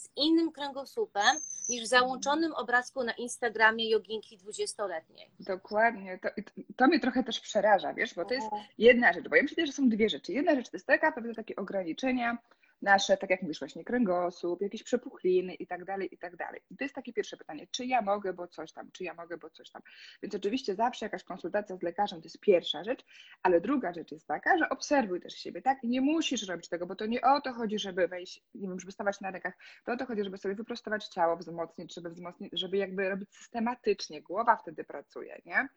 z 0.00 0.08
innym 0.16 0.52
kręgosłupem 0.52 1.36
niż 1.68 1.84
w 1.84 1.86
załączonym 1.86 2.52
obrazku 2.52 3.04
na 3.04 3.12
Instagramie 3.12 3.90
joginki 3.90 4.38
20-letniej. 4.38 5.30
Dokładnie. 5.40 6.18
To, 6.18 6.28
to 6.76 6.86
mnie 6.86 7.00
trochę 7.00 7.24
też 7.24 7.40
przeraża, 7.40 7.94
wiesz, 7.94 8.14
bo 8.14 8.24
to 8.24 8.34
jest 8.34 8.46
jedna 8.78 9.12
rzecz, 9.12 9.28
bo 9.28 9.36
ja 9.36 9.42
myślę, 9.42 9.66
że 9.66 9.72
są 9.72 9.88
dwie 9.88 10.08
rzeczy. 10.08 10.32
Jedna 10.32 10.54
rzecz 10.54 10.70
to 10.70 10.76
jest 10.76 10.86
taka, 10.86 11.12
pewne 11.12 11.34
takie 11.34 11.56
ograniczenia 11.56 12.38
nasze, 12.82 13.16
tak 13.16 13.30
jak 13.30 13.42
mówisz 13.42 13.58
właśnie, 13.58 13.84
kręgosłup, 13.84 14.62
jakieś 14.62 14.82
przepuchliny 14.82 15.54
i 15.54 15.66
tak 15.66 15.84
dalej, 15.84 16.14
i 16.14 16.18
tak 16.18 16.36
dalej. 16.36 16.60
I 16.70 16.76
to 16.76 16.84
jest 16.84 16.94
takie 16.94 17.12
pierwsze 17.12 17.36
pytanie, 17.36 17.66
czy 17.70 17.86
ja 17.86 18.02
mogę, 18.02 18.32
bo 18.32 18.48
coś 18.48 18.72
tam, 18.72 18.90
czy 18.92 19.04
ja 19.04 19.14
mogę, 19.14 19.38
bo 19.38 19.50
coś 19.50 19.70
tam. 19.70 19.82
Więc 20.22 20.34
oczywiście 20.34 20.74
zawsze 20.74 21.06
jakaś 21.06 21.24
konsultacja 21.24 21.76
z 21.76 21.82
lekarzem 21.82 22.20
to 22.20 22.26
jest 22.26 22.40
pierwsza 22.40 22.84
rzecz, 22.84 23.04
ale 23.42 23.60
druga 23.60 23.92
rzecz 23.92 24.12
jest 24.12 24.26
taka, 24.26 24.58
że 24.58 24.68
obserwuj 24.68 25.20
też 25.20 25.34
siebie, 25.34 25.62
tak? 25.62 25.84
I 25.84 25.88
nie 25.88 26.00
musisz 26.00 26.48
robić 26.48 26.68
tego, 26.68 26.86
bo 26.86 26.94
to 26.96 27.06
nie 27.06 27.20
o 27.20 27.40
to 27.40 27.52
chodzi, 27.52 27.78
żeby 27.78 28.08
wejść, 28.08 28.42
nie 28.54 28.68
wiem, 28.68 28.80
żeby 28.80 28.92
stawać 28.92 29.20
na 29.20 29.30
rękach, 29.30 29.54
to 29.84 29.92
o 29.92 29.96
to 29.96 30.06
chodzi, 30.06 30.24
żeby 30.24 30.38
sobie 30.38 30.54
wyprostować 30.54 31.08
ciało, 31.08 31.36
wzmocnić, 31.36 31.94
żeby 31.94 32.10
wzmocnić, 32.10 32.50
żeby 32.52 32.76
jakby 32.76 33.08
robić 33.08 33.34
systematycznie, 33.34 34.22
głowa 34.22 34.56
wtedy 34.56 34.84
pracuje, 34.84 35.40
nie? 35.46 35.68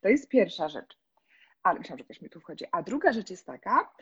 To 0.00 0.08
jest 0.08 0.28
pierwsza 0.28 0.68
rzecz. 0.68 0.98
Ale 1.62 1.78
myślałam, 1.78 1.98
że 1.98 2.04
ktoś 2.04 2.20
mi 2.20 2.30
tu 2.30 2.40
wchodzi. 2.40 2.64
A 2.72 2.82
druga 2.82 3.12
rzecz 3.12 3.30
jest 3.30 3.46
taka, 3.46 3.92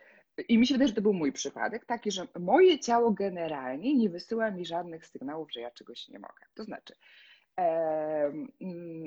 i 0.48 0.58
mi 0.58 0.66
się 0.66 0.74
wydaje, 0.74 0.88
że 0.88 0.94
to 0.94 1.02
był 1.02 1.12
mój 1.12 1.32
przypadek, 1.32 1.84
taki, 1.84 2.10
że 2.10 2.26
moje 2.38 2.78
ciało 2.78 3.10
generalnie 3.10 3.96
nie 3.96 4.10
wysyła 4.10 4.50
mi 4.50 4.66
żadnych 4.66 5.06
sygnałów, 5.06 5.52
że 5.52 5.60
ja 5.60 5.70
czegoś 5.70 6.08
nie 6.08 6.18
mogę. 6.18 6.46
To 6.54 6.64
znaczy, 6.64 6.94
em, 7.56 8.48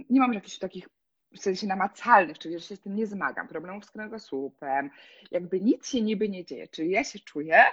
nie 0.09 0.19
mam 0.19 0.33
jakichś 0.33 0.57
takich 0.57 0.89
w 1.35 1.39
sensie 1.39 1.67
namacalnych, 1.67 2.39
czyli 2.39 2.59
że 2.59 2.65
się 2.65 2.75
z 2.75 2.79
tym 2.79 2.95
nie 2.95 3.07
zmagam, 3.07 3.47
problemów 3.47 3.85
z 3.85 3.91
kręgosłupem, 3.91 4.89
jakby 5.31 5.61
nic 5.61 5.87
się 5.87 6.01
niby 6.01 6.29
nie 6.29 6.45
dzieje. 6.45 6.67
Czyli 6.67 6.91
ja 6.91 7.03
się 7.03 7.19
czuję, 7.19 7.63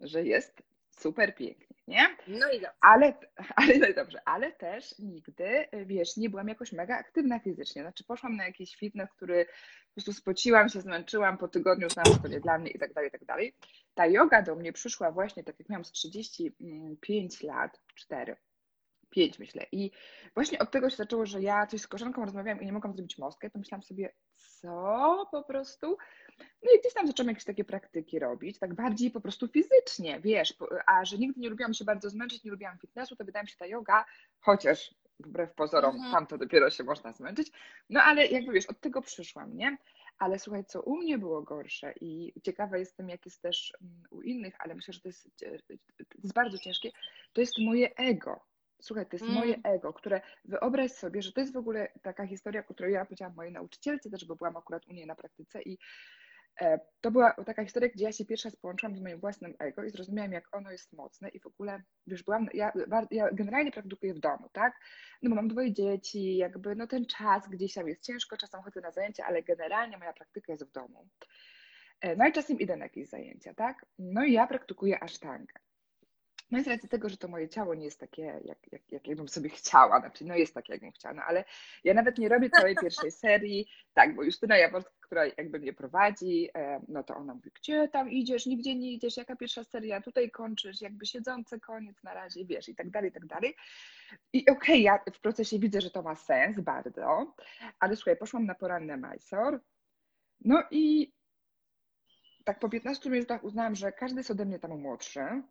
że 0.00 0.24
jest 0.24 0.62
super 1.00 1.34
pięknie, 1.34 1.76
nie? 1.86 2.16
No 2.28 2.50
i 2.50 2.60
dobrze. 2.60 2.72
Ale, 2.80 3.14
ale 3.56 3.78
no 3.78 3.86
dobrze, 3.96 4.20
ale 4.24 4.52
też 4.52 4.98
nigdy, 4.98 5.64
wiesz, 5.86 6.16
nie 6.16 6.30
byłam 6.30 6.48
jakoś 6.48 6.72
mega 6.72 6.98
aktywna 6.98 7.38
fizycznie. 7.38 7.82
Znaczy 7.82 8.04
poszłam 8.04 8.36
na 8.36 8.46
jakiś 8.46 8.76
fitness, 8.76 9.12
który 9.12 9.46
po 9.46 9.94
prostu 9.94 10.12
spociłam 10.12 10.68
się, 10.68 10.80
zmęczyłam, 10.80 11.38
po 11.38 11.48
tygodniu 11.48 11.88
że 11.90 12.18
to 12.22 12.28
nie 12.28 12.40
dla 12.40 12.58
mnie 12.58 12.70
i 12.70 12.78
tak 12.78 12.92
dalej, 12.92 13.08
i 13.08 13.12
tak 13.12 13.24
dalej. 13.24 13.54
Ta 13.94 14.06
yoga 14.06 14.42
do 14.42 14.54
mnie 14.54 14.72
przyszła 14.72 15.10
właśnie, 15.12 15.44
tak 15.44 15.58
jak 15.58 15.68
miałam 15.68 15.84
z 15.84 15.92
35 15.92 17.42
lat, 17.42 17.80
4, 17.94 18.36
5 19.10 19.38
myślę. 19.38 19.66
I 19.72 19.90
właśnie 20.34 20.58
od 20.58 20.70
tego 20.70 20.90
się 20.90 20.96
zaczęło, 20.96 21.26
że 21.26 21.42
ja 21.42 21.66
coś 21.66 21.80
z 21.80 21.86
koleżanką 21.86 22.24
rozmawiałam 22.24 22.62
i 22.62 22.66
nie 22.66 22.72
mogłam 22.72 22.94
zrobić 22.94 23.18
mostkę, 23.18 23.50
to 23.50 23.58
myślałam 23.58 23.82
sobie, 23.82 24.12
co 24.36 25.28
po 25.30 25.42
prostu? 25.42 25.96
No 26.38 26.70
i 26.76 26.80
gdzieś 26.80 26.94
tam 26.94 27.06
zaczęłam 27.06 27.28
jakieś 27.28 27.44
takie 27.44 27.64
praktyki 27.64 28.18
robić, 28.18 28.58
tak 28.58 28.74
bardziej 28.74 29.10
po 29.10 29.20
prostu 29.20 29.48
fizycznie, 29.48 30.20
wiesz, 30.20 30.54
a 30.86 31.04
że 31.04 31.18
nigdy 31.18 31.40
nie 31.40 31.48
lubiłam 31.50 31.74
się 31.74 31.84
bardzo 31.84 32.10
zmęczyć, 32.10 32.44
nie 32.44 32.50
lubiłam 32.50 32.78
fitnessu, 32.78 33.16
to 33.16 33.24
wydaje 33.24 33.42
mi 33.42 33.48
się 33.48 33.56
ta 33.56 33.66
yoga, 33.66 34.04
chociaż 34.40 34.94
wbrew 35.20 35.54
pozorom 35.54 35.94
Mhm. 35.94 36.12
tam 36.12 36.26
to 36.26 36.38
dopiero 36.38 36.70
się 36.70 36.84
można 36.84 37.12
zmęczyć, 37.12 37.50
no 37.90 38.02
ale 38.02 38.26
jakby 38.26 38.52
wiesz, 38.52 38.66
od 38.66 38.80
tego 38.80 39.02
przyszłam, 39.02 39.56
nie? 39.56 39.78
Ale 40.18 40.38
słuchaj, 40.38 40.64
co 40.64 40.82
u 40.82 40.96
mnie 40.96 41.18
było 41.18 41.42
gorsze 41.42 41.92
i 42.00 42.32
ciekawa 42.42 42.78
jestem, 42.78 43.08
jak 43.08 43.24
jest 43.26 43.42
też 43.42 43.72
mm, 43.82 44.02
u 44.10 44.22
innych, 44.22 44.54
ale 44.58 44.74
myślę, 44.74 44.94
że 44.94 45.00
to 45.00 45.08
jest, 45.08 45.28
cie- 45.36 45.58
to 46.08 46.18
jest 46.22 46.34
bardzo 46.34 46.58
ciężkie, 46.58 46.90
to 47.32 47.40
jest 47.40 47.54
moje 47.58 47.94
ego. 47.96 48.40
Słuchaj, 48.80 49.06
to 49.06 49.16
jest 49.16 49.24
Mm. 49.24 49.34
moje 49.38 49.56
ego, 49.64 49.92
które 49.92 50.20
wyobraź 50.44 50.92
sobie, 50.92 51.22
że 51.22 51.32
to 51.32 51.40
jest 51.40 51.52
w 51.52 51.56
ogóle 51.56 51.88
taka 52.02 52.26
historia, 52.26 52.62
którą 52.62 52.88
ja 52.88 53.04
powiedziałam 53.04 53.34
mojej 53.34 53.52
nauczycielce 53.52 54.10
też, 54.10 54.24
bo 54.24 54.36
byłam 54.36 54.56
akurat 54.56 54.86
u 54.86 54.92
niej 54.92 55.06
na 55.06 55.14
praktyce 55.14 55.62
i 55.62 55.78
e, 56.60 56.80
to 57.00 57.10
była 57.10 57.32
taka 57.32 57.64
historia, 57.64 57.88
gdzie 57.88 58.04
ja 58.04 58.12
się 58.12 58.24
pierwsza 58.24 58.50
połączyłam 58.62 58.96
z 58.96 59.00
moim 59.00 59.20
własnym 59.20 59.54
ego 59.58 59.84
i 59.84 59.90
zrozumiałam, 59.90 60.32
jak 60.32 60.56
ono 60.56 60.70
jest 60.70 60.92
mocne 60.92 61.28
i 61.28 61.40
w 61.40 61.46
ogóle, 61.46 61.82
wiesz, 62.06 62.22
byłam, 62.22 62.48
ja, 62.54 62.72
ja 63.10 63.28
generalnie 63.32 63.72
praktykuję 63.72 64.14
w 64.14 64.18
domu, 64.20 64.48
tak? 64.52 64.74
No 65.22 65.30
bo 65.30 65.36
mam 65.36 65.48
dwoje 65.48 65.72
dzieci, 65.72 66.36
jakby 66.36 66.76
no 66.76 66.86
ten 66.86 67.06
czas 67.06 67.48
gdzieś 67.48 67.74
tam 67.74 67.88
jest 67.88 68.02
ciężko, 68.06 68.36
czasem 68.36 68.62
chodzę 68.62 68.80
na 68.80 68.90
zajęcia, 68.90 69.24
ale 69.26 69.42
generalnie 69.42 69.98
moja 69.98 70.12
praktyka 70.12 70.52
jest 70.52 70.64
w 70.64 70.72
domu. 70.72 71.08
E, 72.00 72.16
No 72.16 72.28
i 72.28 72.32
czasem 72.32 72.58
idę 72.58 72.76
na 72.76 72.84
jakieś 72.84 73.08
zajęcia, 73.08 73.54
tak? 73.54 73.86
No 73.98 74.24
i 74.24 74.32
ja 74.32 74.46
praktykuję 74.46 75.02
asztangę. 75.02 75.54
No 76.50 76.58
i 76.58 76.64
z 76.64 76.66
racji 76.66 76.88
tego, 76.88 77.08
że 77.08 77.16
to 77.16 77.28
moje 77.28 77.48
ciało 77.48 77.74
nie 77.74 77.84
jest 77.84 78.00
takie, 78.00 78.22
jak, 78.22 78.72
jak, 78.72 78.92
jak 78.92 79.06
jakbym 79.06 79.28
sobie 79.28 79.48
chciała, 79.50 80.00
znaczy 80.00 80.24
no 80.24 80.34
jest 80.34 80.54
takie, 80.54 80.72
jakbym 80.72 80.92
chciała, 80.92 81.14
no 81.14 81.22
ale 81.22 81.44
ja 81.84 81.94
nawet 81.94 82.18
nie 82.18 82.28
robię 82.28 82.50
całej 82.50 82.76
pierwszej 82.76 83.10
serii, 83.24 83.68
tak, 83.94 84.14
bo 84.14 84.22
Justyna 84.22 84.56
Jaworska, 84.56 84.90
która 85.00 85.26
jakby 85.26 85.58
mnie 85.58 85.72
prowadzi, 85.72 86.48
e, 86.54 86.80
no 86.88 87.02
to 87.04 87.16
ona 87.16 87.34
mówi, 87.34 87.50
gdzie 87.54 87.88
tam 87.88 88.10
idziesz, 88.10 88.46
nigdzie 88.46 88.74
nie 88.74 88.92
idziesz, 88.92 89.16
jaka 89.16 89.36
pierwsza 89.36 89.64
seria, 89.64 90.00
tutaj 90.00 90.30
kończysz, 90.30 90.80
jakby 90.80 91.06
siedzący 91.06 91.60
koniec 91.60 92.02
na 92.02 92.14
razie, 92.14 92.44
wiesz, 92.44 92.68
i 92.68 92.74
tak 92.74 92.90
dalej, 92.90 93.10
i 93.10 93.12
tak 93.12 93.26
dalej. 93.26 93.54
I 94.32 94.50
okej, 94.50 94.82
ja 94.82 94.98
w 95.14 95.20
procesie 95.20 95.58
widzę, 95.58 95.80
że 95.80 95.90
to 95.90 96.02
ma 96.02 96.16
sens 96.16 96.60
bardzo, 96.60 97.34
ale 97.80 97.96
słuchaj, 97.96 98.16
poszłam 98.16 98.46
na 98.46 98.54
poranne 98.54 98.96
Mysore, 98.96 99.58
no 100.40 100.62
i 100.70 101.12
tak 102.44 102.58
po 102.58 102.68
15 102.68 103.10
minutach 103.10 103.44
uznałam, 103.44 103.74
że 103.74 103.92
każdy 103.92 104.20
jest 104.20 104.30
ode 104.30 104.44
mnie 104.44 104.58
tam 104.58 104.80
młodszy, 104.80 105.42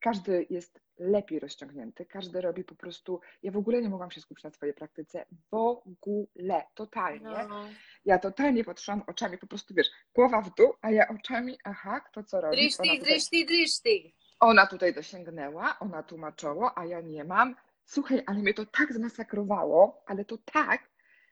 każdy 0.00 0.46
jest 0.50 0.80
lepiej 0.98 1.40
rozciągnięty, 1.40 2.06
każdy 2.06 2.40
robi 2.40 2.64
po 2.64 2.74
prostu. 2.74 3.20
Ja 3.42 3.52
w 3.52 3.56
ogóle 3.56 3.82
nie 3.82 3.88
mogłam 3.88 4.10
się 4.10 4.20
skupić 4.20 4.44
na 4.44 4.50
swojej 4.50 4.74
praktyce. 4.74 5.26
W 5.50 5.54
ogóle, 5.54 6.64
totalnie. 6.74 7.46
No. 7.48 7.64
Ja 8.04 8.18
totalnie 8.18 8.64
patrzyłam 8.64 9.02
oczami, 9.06 9.38
po 9.38 9.46
prostu 9.46 9.74
wiesz, 9.74 9.90
głowa 10.14 10.40
w 10.42 10.54
dół, 10.54 10.72
a 10.80 10.90
ja 10.90 11.08
oczami, 11.08 11.58
aha, 11.64 12.00
kto 12.00 12.22
co 12.24 12.40
robi. 12.40 12.56
Ona 12.56 12.62
Dryszty, 12.62 12.82
tutaj, 12.82 12.98
dryszty, 13.00 13.44
dryszty. 13.44 14.12
ona 14.40 14.66
tutaj 14.66 14.94
dosięgnęła, 14.94 15.78
ona 15.80 16.02
tłumaczyła, 16.02 16.72
a 16.76 16.84
ja 16.84 17.00
nie 17.00 17.24
mam. 17.24 17.56
Słuchaj, 17.84 18.22
ale 18.26 18.38
mnie 18.38 18.54
to 18.54 18.66
tak 18.66 18.92
zmasakrowało, 18.92 20.02
ale 20.06 20.24
to 20.24 20.38
tak, 20.38 20.90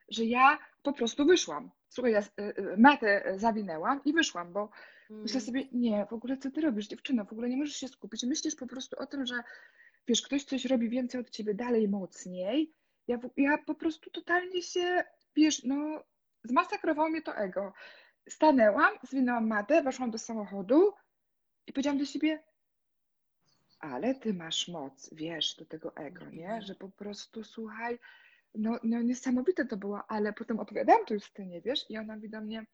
że 0.09 0.25
ja 0.25 0.59
po 0.83 0.93
prostu 0.93 1.25
wyszłam. 1.26 1.71
Słuchaj, 1.88 2.12
ja 2.12 2.21
y, 2.21 2.25
y, 2.40 2.76
metę 2.76 3.33
zawinęłam 3.37 4.00
i 4.05 4.12
wyszłam, 4.12 4.52
bo 4.52 4.71
Myślę 5.11 5.40
Mm. 5.40 5.47
sobie, 5.47 5.69
nie, 5.73 6.07
w 6.07 6.12
ogóle 6.12 6.37
co 6.37 6.50
ty 6.50 6.61
robisz, 6.61 6.88
dziewczyno, 6.88 7.25
w 7.25 7.33
ogóle 7.33 7.49
nie 7.49 7.57
możesz 7.57 7.76
się 7.76 7.88
skupić. 7.88 8.23
Myślisz 8.23 8.55
po 8.55 8.67
prostu 8.67 8.97
o 8.99 9.07
tym, 9.07 9.26
że 9.26 9.43
wiesz, 10.09 10.23
ktoś 10.23 10.45
coś 10.45 10.64
robi 10.64 10.88
więcej 10.88 11.21
od 11.21 11.31
ciebie, 11.31 11.55
dalej, 11.55 11.88
mocniej. 11.88 12.73
Ja, 13.09 13.19
ja 13.37 13.59
po 13.59 13.75
prostu 13.75 14.11
totalnie 14.11 14.62
się, 14.62 15.05
wiesz, 15.37 15.64
no, 15.64 16.05
zmasakrowało 16.45 17.09
mnie 17.09 17.23
to 17.23 17.37
ego. 17.37 17.73
Stanęłam, 18.29 18.95
zwinęłam 19.02 19.47
matę, 19.47 19.83
weszłam 19.83 20.11
do 20.11 20.19
samochodu 20.19 20.93
i 21.67 21.73
powiedziałam 21.73 21.99
do 21.99 22.05
siebie, 22.05 22.43
ale 23.81 24.14
ty 24.14 24.35
masz 24.35 24.69
moc, 24.69 25.14
wiesz, 25.14 25.55
do 25.57 25.64
tego 25.64 25.97
ego, 25.97 26.31
nie? 26.31 26.62
Że 26.62 26.75
po 26.75 26.88
prostu, 26.88 27.45
słuchaj, 27.45 27.99
no, 28.55 28.79
no 28.83 29.02
niesamowite 29.02 29.67
to 29.67 29.76
było, 29.76 30.02
ale 30.09 30.33
potem 30.33 30.61
opowiadałam 30.61 31.07
to 31.07 31.14
Justynie, 31.14 31.61
wiesz, 31.61 31.90
i 31.90 31.99
ona 31.99 32.14
mówi 32.14 32.31
do 32.31 32.40
mnie, 32.40 32.67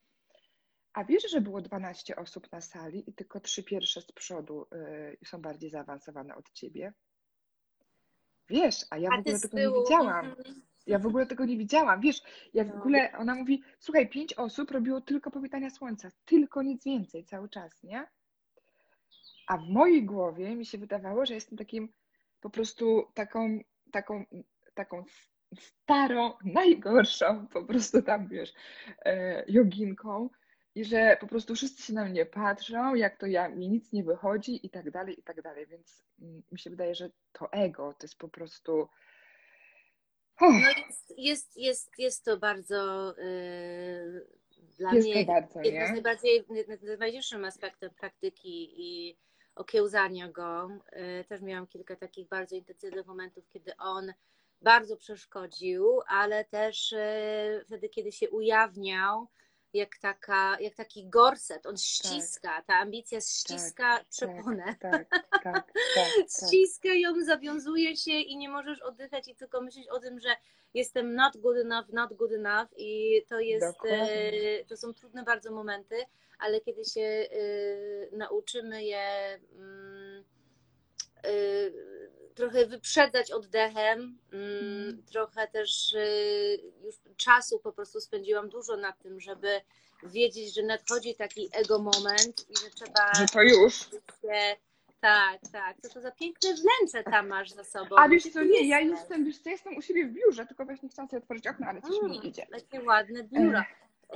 a 0.97 1.05
wiesz, 1.05 1.31
że 1.31 1.41
było 1.41 1.61
12 1.61 2.17
osób 2.17 2.53
na 2.53 2.61
sali 2.61 3.11
i 3.11 3.15
tylko 3.15 3.41
trzy 3.41 3.63
pierwsze 3.65 4.01
z 4.01 4.13
przodu 4.13 4.67
y, 5.23 5.27
są 5.27 5.43
bardziej 5.43 5.71
zaawansowane 5.71 6.37
od 6.37 6.53
ciebie? 6.53 6.93
Wiesz, 8.49 8.87
a 8.91 8.99
ja 8.99 9.11
w 9.11 9.13
A 9.13 9.17
ty 9.17 9.21
ogóle 9.21 9.41
tego 9.41 9.59
nie 9.59 9.83
widziałam. 9.83 10.27
mhm. 10.27 10.63
Ja 10.87 10.99
w 10.99 11.07
ogóle 11.07 11.27
tego 11.27 11.45
nie 11.45 11.57
widziałam. 11.59 12.01
Wiesz, 12.01 12.23
ja 12.55 12.65
w 12.65 12.69
No. 12.69 12.75
ogóle, 12.75 13.13
ona 13.19 13.35
mówi, 13.35 13.63
słuchaj, 13.79 14.09
pięć 14.09 14.35
osób 14.35 14.71
robiło 14.71 15.01
tylko 15.01 15.31
powitania 15.31 15.71
słońca, 15.71 16.09
tylko 16.25 16.63
nic 16.63 16.85
więcej 16.85 17.25
cały 17.25 17.49
czas, 17.49 17.83
nie? 17.83 18.07
A 19.47 19.59
w 19.59 19.69
mojej 19.69 20.05
głowie 20.05 20.57
mi 20.57 20.67
się 20.67 20.79
wydawało, 20.79 21.27
że 21.27 21.35
jestem 21.35 21.59
takim 21.59 21.89
po 22.41 22.51
prostu 22.51 23.07
taką, 23.15 23.59
taką, 23.93 24.25
taką 24.75 25.05
starą, 25.59 26.33
najgorszą 26.61 27.47
po 27.47 27.65
prostu 27.65 28.03
tam, 28.03 28.29
wiesz, 28.29 28.53
e, 29.05 29.45
joginką 29.49 30.31
i 30.77 30.85
że 30.85 31.17
po 31.21 31.27
prostu 31.27 31.55
wszyscy 31.55 31.83
się 31.83 31.93
na 31.93 32.05
mnie 32.05 32.27
patrzą, 32.27 32.95
jak 32.95 33.17
to 33.17 33.27
ja, 33.27 33.49
mi 33.49 33.69
nic 33.69 33.93
nie 33.93 34.05
wychodzi 34.05 34.67
i 34.67 34.71
tak 34.71 34.91
dalej, 34.91 35.21
i 35.21 35.23
tak 35.23 35.43
dalej, 35.43 35.67
więc 35.67 36.05
mm, 36.21 36.43
mi 36.53 36.59
się 36.59 36.71
wydaje, 36.71 36.95
że 36.95 37.11
to 37.33 37.53
ego 37.53 37.95
to 37.99 38.05
jest 38.05 38.19
po 38.19 38.29
prostu 38.29 38.89
Uff, 40.41 40.55
No 40.63 40.69
jest, 40.87 41.15
jest, 41.19 41.57
jest, 41.57 41.91
jest 41.99 42.25
to 42.25 42.37
bardzo 42.37 43.15
yy, 43.19 44.27
dla 44.79 44.95
jest 44.95 45.09
mnie 45.09 45.25
bardzo, 45.25 45.61
jedno 45.63 45.87
z 45.87 45.91
najbardziej, 45.91 46.45
najważniejszym 46.83 47.45
aspektem 47.45 47.91
praktyki 47.91 48.75
i 48.77 49.19
okiełzania 49.55 50.29
go. 50.29 50.69
Yy, 50.93 51.25
Też 51.25 51.43
miałam 51.43 51.67
kilka 51.67 51.97
takich 51.97 52.29
bardzo 52.29 52.57
intensywnych 52.57 53.07
momentów, 53.07 53.49
kiedy 53.49 53.77
on 53.77 54.13
bardzo 54.63 54.97
przeszkodził, 54.97 56.01
ale 56.09 56.45
też 56.45 56.93
yy, 56.93 57.65
wtedy, 57.65 57.89
kiedy 57.89 58.13
się 58.13 58.31
ujawniał, 58.31 59.29
jak, 59.77 59.99
taka, 59.99 60.61
jak 60.61 60.75
taki 60.75 61.09
gorset, 61.09 61.67
on 61.67 61.77
ściska, 61.77 62.63
ta 62.67 62.75
ambicja 62.75 63.21
ściska 63.21 64.05
przeponę. 64.11 64.65
Tak, 64.81 65.09
tak, 65.11 65.25
tak, 65.31 65.43
tak, 65.43 65.73
tak. 65.97 66.07
ściska 66.49 66.95
ją, 66.95 67.25
zawiązuje 67.25 67.97
się 67.97 68.13
i 68.13 68.37
nie 68.37 68.49
możesz 68.49 68.83
oddychać 68.83 69.29
i 69.29 69.35
tylko 69.35 69.61
myśleć 69.61 69.89
o 69.89 70.01
tym, 70.01 70.21
że 70.21 70.37
jestem 70.75 71.15
not 71.15 71.37
good 71.37 71.57
enough, 71.57 71.89
not 71.93 72.13
good 72.13 72.33
enough 72.33 72.69
i 72.77 73.23
to 73.29 73.41
jest, 73.41 73.67
Dokładnie. 73.67 74.33
e, 74.61 74.65
to 74.65 74.77
są 74.77 74.95
trudne 74.95 75.23
bardzo 75.23 75.53
momenty, 75.53 75.97
ale 76.39 76.61
kiedy 76.61 76.85
się 76.85 77.01
e, 77.01 77.27
nauczymy 78.17 78.85
je 78.85 79.39
mm, 79.53 80.25
e, 81.25 81.31
trochę 82.37 82.67
wyprzedzać 82.67 83.31
oddechem, 83.33 84.19
mm, 84.33 85.03
trochę 85.13 85.49
też 85.49 85.93
y, 85.93 86.59
już 86.85 86.95
czasu 87.17 87.59
po 87.59 87.73
prostu 87.73 88.01
spędziłam 88.01 88.49
dużo 88.49 88.77
na 88.77 88.93
tym, 88.93 89.21
żeby 89.21 89.61
wiedzieć, 90.03 90.55
że 90.55 90.63
nadchodzi 90.63 91.15
taki 91.15 91.49
ego 91.53 91.79
moment 91.79 92.47
i 92.51 92.57
że 92.57 92.71
trzeba 92.71 93.15
Że 93.15 93.27
to 93.27 93.43
już. 93.43 93.79
się... 93.81 94.57
Tak, 95.01 95.41
tak. 95.53 95.77
Co 95.83 95.89
to 95.89 96.01
za 96.01 96.11
piękne 96.11 96.51
wnętrze 96.55 97.11
tam 97.11 97.29
masz 97.29 97.51
za 97.51 97.65
sobą. 97.65 97.97
A 97.99 98.09
wiesz 98.09 98.23
co, 98.33 98.43
nie, 98.43 98.69
ja 98.69 98.81
jestem, 98.81 99.25
wiesz 99.25 99.39
co, 99.39 99.51
jestem 99.51 99.77
u 99.77 99.83
siebie 99.83 100.07
w 100.07 100.13
biurze, 100.13 100.47
tylko 100.47 100.65
właśnie 100.65 100.89
chciałam 100.89 101.09
sobie 101.09 101.23
otworzyć 101.23 101.47
okno, 101.47 101.67
ale 101.67 101.83
coś 101.83 101.91
mi 101.91 101.97
nie 102.11 102.17
Mm, 102.19 102.23
idzie. 102.23 102.47
Takie 102.51 102.85
ładne 102.85 103.25
biuro. 103.25 103.63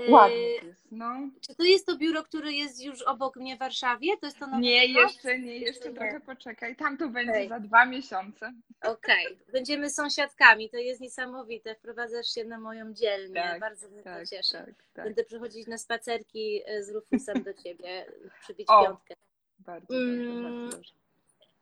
Ładnie 0.09 0.37
Y, 0.57 0.61
to 0.61 0.67
jest, 0.67 0.87
no. 0.91 1.29
Czy 1.41 1.55
to 1.55 1.63
jest 1.65 1.87
to 1.87 1.97
biuro, 1.97 2.23
które 2.23 2.53
jest 2.53 2.83
już 2.85 3.03
obok 3.03 3.37
mnie 3.37 3.57
w 3.57 3.59
Warszawie? 3.59 4.17
To 4.21 4.27
jest 4.27 4.39
to 4.39 4.47
nowe 4.47 4.61
Nie, 4.63 4.89
biuro? 4.89 5.03
jeszcze 5.03 5.39
nie, 5.39 5.59
jeszcze 5.59 5.89
Nie. 5.89 5.95
trochę 5.95 6.21
poczekaj. 6.21 6.77
Tam 6.77 6.97
to 6.99 7.09
będzie 7.09 7.31
Okej. 7.33 7.49
za 7.49 7.61
dwa 7.61 7.87
miesiące. 7.87 8.53
Okej, 8.83 9.39
będziemy 9.53 9.91
sąsiadkami, 9.91 10.71
to 10.71 10.77
jest 10.77 11.01
niesamowite. 11.01 11.75
Wprowadzasz 11.75 12.27
się 12.35 12.45
na 12.45 12.59
moją 12.59 12.95
dzielnię, 12.95 13.35
Tak, 13.35 13.61
bardzo 13.61 13.89
mnie 13.89 14.03
Tak, 14.03 14.21
to 14.21 14.27
cieszy. 14.27 14.53
tak, 14.53 14.75
tak. 14.95 15.05
Będę 15.05 15.25
przychodzić 15.25 15.67
na 15.67 15.79
spacerki 15.79 16.63
e, 16.67 16.83
z 16.85 16.91
Rufusem 16.91 17.43
do 17.43 17.55
ciebie, 17.55 18.07
przybić 18.43 18.67
O. 18.71 18.85
piątkę. 18.85 19.15
Bardzo, 19.59 19.95
Mm. 19.95 20.43
bardzo, 20.43 20.49
bardzo 20.59 20.77
dobrze. 20.77 20.93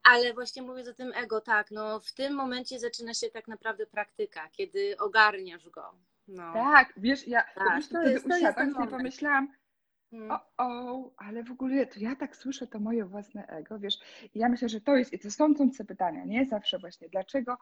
Ale 0.03 0.33
właśnie 0.33 0.61
mówiąc 0.61 0.87
o 0.87 0.93
tym 0.93 1.13
ego, 1.15 1.41
tak, 1.41 1.71
no 1.71 1.99
w 1.99 2.13
tym 2.13 2.33
momencie 2.33 2.79
zaczyna 2.79 3.13
się 3.13 3.29
tak 3.29 3.47
naprawdę 3.47 3.85
praktyka, 3.85 4.49
kiedy 4.51 4.97
ogarniasz 4.97 5.69
go. 5.69 5.91
No. 6.29 6.53
Tak, 6.53 6.93
wiesz, 6.97 7.27
ja 7.27 7.43
Tak, 7.43 7.55
to 7.91 8.03
jest- 8.03 8.27
to 8.27 8.35
usiadłam 8.37 8.69
i 8.87 8.87
pomyślałam, 8.87 9.47
Mm. 10.13 10.31
o, 10.31 10.39
o, 10.57 11.11
ale 11.17 11.43
w 11.43 11.51
ogóle 11.51 11.85
to 11.87 11.99
ja 11.99 12.15
tak 12.15 12.35
słyszę 12.35 12.67
to 12.67 12.79
moje 12.79 13.05
własne 13.05 13.47
ego, 13.47 13.79
wiesz, 13.79 13.97
i 14.33 14.39
ja 14.39 14.49
myślę, 14.49 14.69
że 14.69 14.81
to 14.81 14.95
jest, 14.95 15.13
i 15.13 15.19
to 15.19 15.31
są 15.31 15.53
te 15.55 15.85
pytania, 15.85 16.25
nie? 16.25 16.45
Zawsze 16.45 16.79
właśnie, 16.79 17.09
dlaczego, 17.09 17.57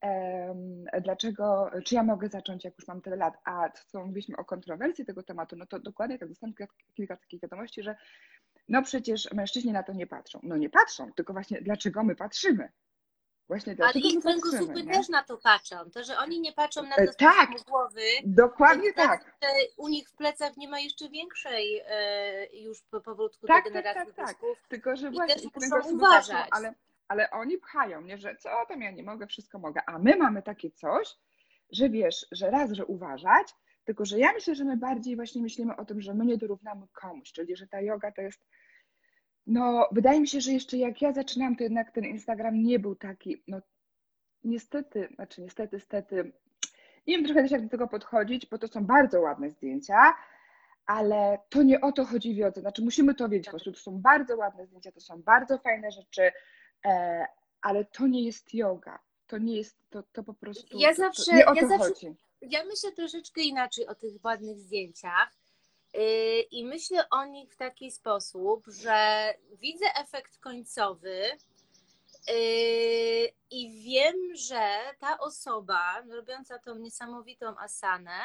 em, 0.00 0.84
dlaczego, 1.02 1.70
czy 1.84 1.94
ja 1.94 2.02
mogę 2.02 2.28
zacząć, 2.28 2.64
jak 2.64 2.74
już 2.78 2.88
mam 2.88 3.00
tyle 3.00 3.16
lat, 3.16 3.34
a 3.44 3.68
co 3.70 4.00
mówiliśmy 4.06 4.36
o 4.36 4.44
kontrowersji 4.44 5.04
tego 5.04 5.22
tematu, 5.22 5.56
no 5.56 5.66
to 5.66 5.78
dokładnie 5.80 6.18
tak 6.18 6.28
dostałam 6.28 6.54
kilka, 6.54 6.74
kilka 6.94 7.16
takich 7.16 7.40
wiadomości, 7.40 7.82
że 7.82 7.96
no 8.68 8.82
przecież 8.82 9.32
mężczyźni 9.32 9.72
na 9.72 9.82
to 9.82 9.92
nie 9.92 10.06
patrzą. 10.06 10.40
No 10.42 10.56
nie 10.56 10.70
patrzą, 10.70 11.12
tylko 11.12 11.32
właśnie 11.32 11.60
dlaczego 11.62 12.04
my 12.04 12.16
patrzymy? 12.16 12.68
Właśnie 13.50 13.76
Ale 13.80 13.92
ich 13.92 14.02
patrzymy, 14.02 14.22
kręgosłupy 14.22 14.84
też 14.84 15.08
na 15.08 15.22
to 15.22 15.36
patrzą. 15.38 15.76
To, 15.90 16.04
że 16.04 16.18
oni 16.18 16.40
nie 16.40 16.52
patrzą 16.52 16.82
na 16.82 16.96
E, 16.96 17.06
to 17.06 17.12
z 17.12 17.16
tak. 17.16 17.50
głowy, 17.68 18.00
Dokładnie 18.24 18.92
tak. 18.92 19.36
u 19.76 19.88
nich 19.88 20.08
w 20.08 20.12
plecach 20.16 20.56
nie 20.56 20.68
ma 20.68 20.80
jeszcze 20.80 21.08
większej 21.08 21.82
e, 21.86 22.46
już 22.56 22.82
po- 22.82 23.00
powolutku 23.00 23.46
Tak, 23.46 23.56
tak, 23.56 23.72
degeneracji 23.72 24.14
tak, 24.14 24.16
tak. 24.16 24.26
dysków. 24.26 24.58
Tylko, 24.68 24.96
że 24.96 25.08
I 25.08 25.10
właśnie 25.10 25.34
też 25.34 25.44
muszą 25.44 25.58
kręgosłupy 25.58 26.00
patrzą, 26.00 26.32
uważać. 26.32 26.48
ale, 26.50 26.74
ale 27.08 27.30
oni 27.30 27.58
pchają, 27.58 28.00
nie, 28.00 28.18
że 28.18 28.36
co 28.36 28.48
tam 28.68 28.82
ja 28.82 28.90
nie 28.90 29.02
mogę, 29.02 29.26
wszystko 29.26 29.58
mogę. 29.58 29.80
A 29.86 29.98
my 29.98 30.16
mamy 30.16 30.42
takie 30.42 30.70
coś, 30.70 31.16
że 31.72 31.88
wiesz, 31.88 32.26
że 32.32 32.50
raz, 32.50 32.72
że 32.72 32.86
uważać, 32.86 33.48
tylko 33.84 34.04
że 34.04 34.18
ja 34.18 34.32
myślę, 34.32 34.54
że 34.54 34.64
my 34.64 34.76
bardziej 34.76 35.16
właśnie 35.16 35.42
myślimy 35.42 35.76
o 35.76 35.84
tym, 35.84 36.00
że 36.00 36.14
my 36.14 36.24
nie 36.24 36.36
dorównamy 36.38 36.86
komuś, 36.92 37.32
czyli 37.32 37.56
że 37.56 37.66
ta 37.66 37.80
yoga 37.80 38.12
to 38.12 38.20
jest. 38.22 38.40
No, 39.46 39.88
wydaje 39.92 40.20
mi 40.20 40.28
się, 40.28 40.40
że 40.40 40.52
jeszcze 40.52 40.76
jak 40.76 41.02
ja 41.02 41.12
zaczynałam, 41.12 41.56
to 41.56 41.62
jednak 41.64 41.90
ten 41.90 42.04
Instagram 42.04 42.62
nie 42.62 42.78
był 42.78 42.94
taki, 42.94 43.42
no 43.48 43.60
niestety, 44.44 45.08
znaczy 45.14 45.40
niestety, 45.42 45.80
stety, 45.80 46.32
nie 47.06 47.16
wiem 47.16 47.24
trochę 47.26 47.42
też 47.42 47.50
jak 47.50 47.62
do 47.62 47.68
tego 47.68 47.88
podchodzić, 47.88 48.46
bo 48.46 48.58
to 48.58 48.68
są 48.68 48.84
bardzo 48.86 49.20
ładne 49.20 49.50
zdjęcia, 49.50 50.14
ale 50.86 51.38
to 51.48 51.62
nie 51.62 51.80
o 51.80 51.92
to 51.92 52.04
chodzi 52.04 52.34
w 52.34 52.36
jodze. 52.36 52.60
Znaczy 52.60 52.82
musimy 52.82 53.14
to 53.14 53.28
wiedzieć, 53.28 53.44
po 53.46 53.50
prostu 53.50 53.72
to 53.72 53.78
są 53.78 53.98
bardzo 54.00 54.36
ładne 54.36 54.66
zdjęcia, 54.66 54.92
to 54.92 55.00
są 55.00 55.22
bardzo 55.22 55.58
fajne 55.58 55.90
rzeczy, 55.90 56.32
e, 56.84 57.26
ale 57.62 57.84
to 57.84 58.06
nie 58.06 58.22
jest 58.24 58.54
yoga. 58.54 58.98
To 59.26 59.38
nie 59.38 59.56
jest, 59.56 59.76
to, 59.90 60.02
to 60.12 60.22
po 60.22 60.34
prostu, 60.34 60.78
Ja 60.78 60.88
to, 60.88 60.94
zawsze- 60.94 61.30
to, 61.30 61.36
nie 61.36 61.46
o 61.46 61.54
ja 61.54 61.62
to 61.62 61.68
zawsze- 61.68 61.88
chodzi. 61.88 62.14
Ja 62.42 62.64
myślę 62.64 62.92
troszeczkę 62.92 63.40
inaczej 63.42 63.86
o 63.86 63.94
tych 63.94 64.24
ładnych 64.24 64.58
zdjęciach. 64.58 65.32
Yy, 65.94 66.40
I 66.40 66.64
myślę 66.64 67.08
o 67.10 67.24
nich 67.24 67.52
w 67.52 67.56
taki 67.56 67.90
sposób, 67.90 68.64
że 68.66 69.34
widzę 69.52 69.86
efekt 69.94 70.38
końcowy 70.38 71.22
yy, 72.28 72.34
i 73.50 73.82
wiem, 73.82 74.34
że 74.34 74.78
ta 74.98 75.18
osoba 75.18 76.02
robiąca 76.10 76.58
tą 76.58 76.74
niesamowitą 76.74 77.58
asanę 77.58 78.20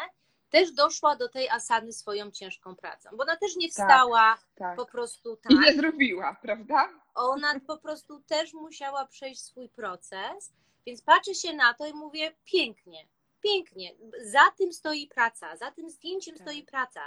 też 0.49 0.71
doszła 0.71 1.15
do 1.15 1.29
tej 1.29 1.49
asany 1.49 1.93
swoją 1.93 2.31
ciężką 2.31 2.75
pracą, 2.75 3.09
bo 3.13 3.23
ona 3.23 3.37
też 3.37 3.55
nie 3.55 3.69
wstała 3.69 4.37
Tak. 4.55 4.75
po 4.75 4.85
prostu 4.85 5.33
I 5.33 5.37
tak. 5.55 5.65
nie 5.65 5.73
zrobiła, 5.73 6.37
prawda? 6.41 6.89
Ona 7.15 7.59
po 7.67 7.77
prostu 7.77 8.19
też 8.19 8.53
musiała 8.53 9.05
przejść 9.05 9.41
swój 9.41 9.69
proces, 9.69 10.53
więc 10.85 11.01
patrzę 11.01 11.35
się 11.35 11.53
na 11.53 11.73
to 11.73 11.85
i 11.85 11.93
mówię 11.93 12.35
pięknie, 12.43 13.07
pięknie. 13.41 13.95
Za 14.23 14.51
tym 14.57 14.73
stoi 14.73 15.07
praca, 15.07 15.57
za 15.57 15.71
tym 15.71 15.89
zdjęciem 15.89 16.35
Tak. 16.35 16.47
stoi 16.47 16.63
praca, 16.63 17.01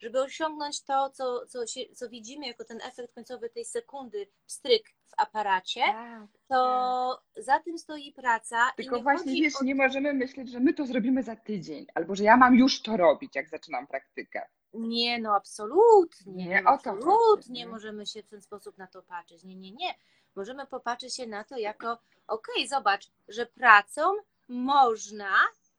żeby 0.00 0.22
osiągnąć 0.22 0.82
to, 0.82 1.10
co, 1.10 1.46
co, 1.46 1.66
się, 1.66 1.80
co 1.94 2.08
widzimy 2.08 2.46
jako 2.46 2.64
ten 2.64 2.80
efekt 2.82 3.14
końcowy 3.14 3.50
tej 3.50 3.64
sekundy, 3.64 4.26
stryk 4.46 4.88
w 5.06 5.12
aparacie, 5.16 5.80
Tak. 5.80 6.28
to 6.48 7.22
za 7.36 7.60
tym 7.60 7.78
stoi 7.78 8.12
praca. 8.12 8.72
Tylko 8.76 8.96
nie 8.96 9.02
właśnie, 9.02 9.32
wiesz, 9.32 9.54
o... 9.60 9.64
nie 9.64 9.74
możemy 9.74 10.12
myśleć, 10.12 10.50
że 10.50 10.60
my 10.60 10.74
to 10.74 10.86
zrobimy 10.86 11.22
za 11.22 11.36
tydzień, 11.36 11.86
albo 11.94 12.14
że 12.14 12.24
ja 12.24 12.36
mam 12.36 12.54
już 12.54 12.82
to 12.82 12.96
robić, 12.96 13.36
jak 13.36 13.48
zaczynam 13.48 13.86
praktykę. 13.86 14.48
Nie, 14.74 15.18
no 15.18 15.34
absolutnie. 15.34 16.46
Nie 16.46 16.62
no 16.62 16.70
o 16.70 16.78
to 16.78 16.90
chodzi, 16.90 16.98
absolutnie 16.98 17.60
nie? 17.60 17.68
możemy 17.68 18.06
się 18.06 18.22
w 18.22 18.26
ten 18.28 18.40
sposób 18.40 18.78
na 18.78 18.86
to 18.86 19.02
patrzeć. 19.02 19.44
Nie, 19.44 19.56
nie, 19.56 19.72
nie. 19.72 19.94
Możemy 20.36 20.66
popatrzeć 20.66 21.16
się 21.16 21.26
na 21.26 21.44
to 21.44 21.58
jako, 21.58 21.98
okej, 22.26 22.68
zobacz, 22.68 23.10
że 23.28 23.46
pracą 23.46 24.02
można, 24.48 25.30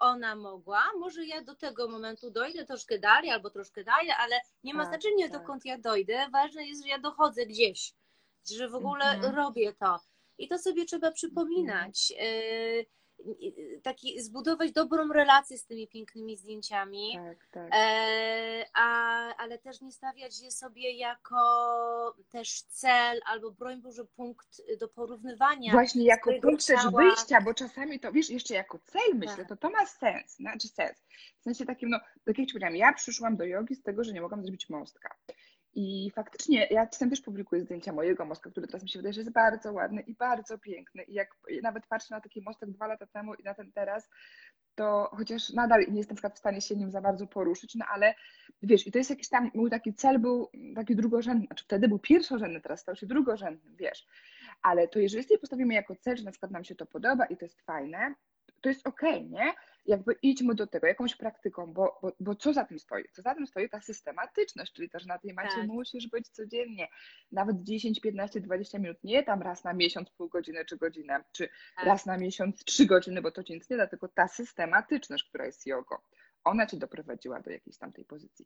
ona 0.02 0.36
mogła, 0.36 0.84
może 1.00 1.26
ja 1.26 1.42
do 1.42 1.56
tego 1.56 1.88
momentu 1.88 2.32
dojdę 2.32 2.66
troszkę 2.66 3.00
dalej 3.00 3.30
albo 3.32 3.50
troszkę 3.50 3.84
dalej, 3.84 4.12
ale 4.20 4.36
nie 4.64 4.74
ma 4.74 4.84
Tak, 4.86 4.90
znaczenia 4.90 5.30
tak. 5.30 5.42
dokąd 5.42 5.66
ja 5.66 5.78
dojdę. 5.78 6.30
Ważne 6.32 6.66
jest, 6.68 6.84
że 6.84 6.90
ja 6.90 7.00
dochodzę 7.00 7.46
gdzieś, 7.46 7.94
że 8.52 8.70
w 8.70 8.76
ogóle 8.76 9.06
Mhm. 9.06 9.36
robię 9.36 9.74
to. 9.74 10.00
I 10.38 10.48
to 10.48 10.60
sobie 10.60 10.86
trzeba 10.86 11.12
przypominać. 11.12 12.10
Yy, 12.12 12.18
yy, 12.26 12.86
taki, 13.84 14.22
zbudować 14.22 14.72
dobrą 14.72 15.08
relację 15.08 15.58
z 15.58 15.66
tymi 15.66 15.88
pięknymi 15.88 16.38
zdjęciami. 16.38 17.12
Tak, 17.16 17.48
tak. 17.52 17.70
E, 17.76 18.66
a, 18.74 18.86
ale 19.36 19.58
też 19.58 19.82
nie 19.82 19.92
stawiać 19.92 20.40
je 20.42 20.52
sobie 20.52 20.92
jako 20.92 22.16
też 22.30 22.62
cel 22.62 23.22
albo 23.26 23.52
broń 23.52 23.82
Boże 23.82 24.06
punkt 24.06 24.62
do 24.80 24.88
porównywania. 24.88 25.72
Właśnie 25.72 26.06
jako 26.06 26.32
punkt 26.42 26.68
też 26.68 26.82
ciała. 26.82 27.04
wyjścia, 27.04 27.42
bo 27.42 27.54
czasami 27.54 28.00
to, 28.00 28.12
wiesz, 28.12 28.30
jeszcze 28.30 28.54
jako 28.54 28.80
cel 28.80 29.16
myślę, 29.16 29.38
Tak. 29.38 29.48
to 29.48 29.56
to 29.56 29.70
ma 29.70 29.86
sens, 29.86 30.36
znaczy 30.36 30.68
sens. 30.68 30.98
W 31.40 31.44
sensie 31.44 31.66
takim, 31.66 31.90
no, 31.90 32.00
tak 32.26 32.38
jak 32.38 32.48
ci 32.48 32.58
ja 32.74 32.94
przyszłam 32.94 33.38
do 33.38 33.46
jogi 33.46 33.76
z 33.76 33.84
tego, 33.84 34.04
że 34.04 34.14
nie 34.14 34.22
mogłam 34.22 34.44
zrobić 34.44 34.70
mostka. 34.70 35.16
I 35.74 36.12
faktycznie, 36.16 36.68
ja 36.72 36.88
czasem 36.88 37.10
też 37.10 37.22
publikuję 37.22 37.62
zdjęcia 37.62 37.94
mojego 37.94 38.26
mostka, 38.26 38.50
który 38.50 38.68
teraz 38.68 38.84
mi 38.84 38.90
się 38.90 39.00
wydaje, 39.00 39.14
że 39.14 39.22
jest 39.22 39.34
bardzo 39.34 39.74
ładny 39.74 40.02
i 40.02 40.14
bardzo 40.14 40.58
piękny. 40.58 41.04
I 41.04 41.14
jak 41.14 41.36
nawet 41.64 41.88
patrzę 41.88 42.16
na 42.16 42.22
taki 42.22 42.42
mostek 42.42 42.70
dwa 42.70 42.88
lata 42.88 43.06
temu 43.08 43.34
i 43.34 43.44
na 43.44 43.54
ten 43.54 43.72
teraz, 43.72 44.10
to 44.76 45.10
chociaż 45.18 45.50
nadal 45.50 45.86
nie 45.92 45.98
jestem 45.98 46.18
w 46.18 46.40
stanie 46.40 46.62
się 46.62 46.76
nim 46.76 46.92
za 46.92 47.02
bardzo 47.02 47.28
poruszyć, 47.28 47.76
no 47.76 47.86
ale 47.86 48.16
wiesz, 48.62 48.88
i 48.88 48.92
to 48.92 48.98
jest 48.98 49.10
jakiś 49.10 49.30
tam, 49.30 49.52
mój 49.54 49.70
taki 49.70 49.94
cel 49.94 50.20
był 50.20 50.50
taki 50.76 50.96
drugorzędny, 50.96 51.46
znaczy 51.46 51.66
wtedy 51.66 51.88
był 51.88 52.00
pierwszorzędny, 52.00 52.62
teraz 52.62 52.82
stał 52.82 52.96
się 52.96 53.08
drugorzędny, 53.08 53.72
wiesz. 53.76 54.08
Ale 54.62 54.88
to 54.88 55.00
jeżeli 55.00 55.24
sobie 55.24 55.40
postawimy 55.40 55.74
jako 55.74 55.96
cel, 55.96 56.18
że 56.18 56.24
na 56.24 56.32
przykład 56.32 56.52
nam 56.52 56.64
się 56.64 56.76
to 56.76 56.86
podoba 56.86 57.26
i 57.26 57.38
to 57.38 57.46
jest 57.46 57.62
fajne, 57.62 58.16
to 58.62 58.70
jest 58.70 58.88
okej, 58.88 59.30
nie? 59.30 59.54
Jakby 59.86 60.16
idźmy 60.22 60.56
do 60.56 60.68
tego 60.68 60.88
jakąś 60.88 61.16
praktyką, 61.16 61.74
bo, 61.74 62.00
bo, 62.02 62.12
bo 62.20 62.36
co 62.36 62.54
za 62.54 62.66
tym 62.66 62.80
stoi? 62.80 63.04
Co 63.12 63.22
za 63.22 63.36
tym 63.36 63.48
stoi 63.48 63.70
ta 63.70 63.82
systematyczność, 63.82 64.74
czyli 64.74 64.90
też 64.90 65.06
na 65.06 65.20
tej 65.20 65.34
macie 65.34 65.56
Tak. 65.56 65.68
musisz 65.68 66.08
być 66.08 66.30
codziennie, 66.30 66.88
nawet 67.32 67.64
10, 67.64 68.02
15, 68.02 68.42
20 68.42 68.80
minut, 68.80 68.98
nie 69.04 69.24
tam 69.24 69.42
raz 69.42 69.64
na 69.64 69.74
miesiąc, 69.74 70.10
pół 70.10 70.30
godziny 70.30 70.66
czy 70.66 70.78
godzinę, 70.78 71.24
czy 71.32 71.50
Tak. 71.76 71.86
raz 71.86 72.06
na 72.06 72.18
miesiąc, 72.18 72.64
trzy 72.64 72.86
godziny, 72.86 73.22
bo 73.22 73.32
to 73.32 73.44
ci 73.44 73.54
nic 73.54 73.70
nie 73.70 73.78
da, 73.78 73.88
tylko 73.88 74.08
ta 74.08 74.28
systematyczność, 74.28 75.24
która 75.24 75.46
jest 75.46 75.66
jogą, 75.66 75.96
ona 76.44 76.68
cię 76.68 76.78
doprowadziła 76.78 77.40
do 77.40 77.52
jakiejś 77.52 77.78
tam 77.78 77.94
tej 77.94 78.06
pozycji. 78.06 78.46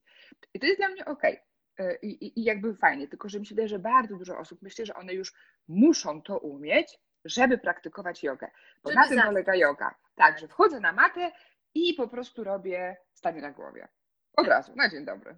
I 0.54 0.60
to 0.60 0.66
jest 0.66 0.80
dla 0.80 0.90
mnie. 0.90 1.04
Y, 1.80 2.00
I, 2.02 2.08
i, 2.26 2.40
I 2.40 2.44
jakby 2.44 2.76
fajnie, 2.76 3.08
tylko 3.08 3.30
że 3.30 3.40
mi 3.40 3.46
się 3.46 3.56
wydaje, 3.56 3.68
że 3.68 3.80
bardzo 3.80 4.18
dużo 4.18 4.38
osób 4.38 4.62
myśli, 4.62 4.86
że 4.86 4.96
one 4.96 5.14
już 5.14 5.34
muszą 5.68 6.22
to 6.22 6.40
umieć, 6.40 6.98
żeby 7.26 7.58
praktykować 7.58 8.24
jogę. 8.24 8.52
Bo 8.84 8.90
Żeby 8.90 9.02
na 9.02 9.08
tym 9.08 9.22
polega 9.22 9.56
yoga. 9.56 9.96
Tak, 10.16 10.40
że 10.40 10.48
wchodzę 10.48 10.80
na 10.80 10.92
matę 10.92 11.32
i 11.74 11.94
po 11.94 12.08
prostu 12.08 12.44
robię 12.44 12.98
stanie 13.14 13.42
na 13.42 13.52
głowie. 13.52 13.88
Od 14.38 14.48
razu, 14.48 14.76
na 14.76 14.90
dzień 14.90 15.06
dobry. 15.06 15.38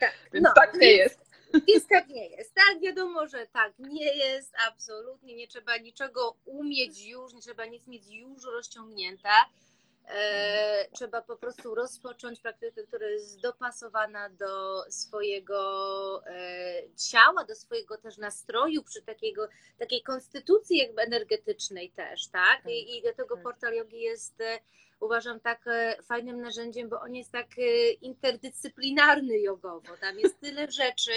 Tak. 0.00 0.12
Więc 0.32 0.44
No, 0.44 0.52
tak 0.54 0.74
nie 0.74 0.92
jest. 0.92 1.26
Więc 1.68 1.86
tak 1.86 2.08
nie 2.08 2.28
jest. 2.28 2.54
Tak, 2.54 2.80
wiadomo, 2.80 3.26
że 3.26 3.46
tak 3.46 3.78
nie 3.78 4.16
jest, 4.16 4.54
absolutnie. 4.68 5.36
Nie 5.36 5.48
trzeba 5.48 5.76
niczego 5.76 6.36
umieć 6.44 7.06
już, 7.06 7.32
nie 7.32 7.40
trzeba 7.40 7.66
nic 7.66 7.86
mieć 7.86 8.06
już 8.10 8.44
rozciągnięte. 8.44 9.28
E, 10.08 10.88
trzeba 10.92 11.22
po 11.22 11.36
prostu 11.36 11.74
rozpocząć 11.74 12.40
praktykę, 12.40 12.82
która 12.82 13.06
jest 13.06 13.40
dopasowana 13.40 14.28
do 14.28 14.82
swojego 14.90 16.22
e, 16.26 16.82
ciała, 16.96 17.44
do 17.44 17.54
swojego 17.54 17.98
też 17.98 18.18
nastroju, 18.18 18.82
przy 18.82 19.02
takiego, 19.02 19.48
takiej 19.78 20.02
konstytucji 20.02 20.78
jakby 20.78 21.02
energetycznej 21.02 21.90
też, 21.90 22.28
tak? 22.28 22.62
Tak, 22.62 22.72
I, 22.72 22.96
i 22.98 23.02
dlatego 23.02 23.34
tak. 23.34 23.44
portal 23.44 23.74
jogi 23.74 24.00
jest 24.00 24.40
e, 24.40 24.58
uważam 25.00 25.40
tak 25.40 25.64
fajnym 26.02 26.40
narzędziem, 26.40 26.88
bo 26.88 27.00
on 27.00 27.14
jest 27.14 27.32
tak 27.32 27.46
interdyscyplinarny 28.00 29.38
jogowo. 29.38 29.96
Tam 30.00 30.18
jest 30.18 30.40
tyle 30.40 30.70
rzeczy. 30.70 31.12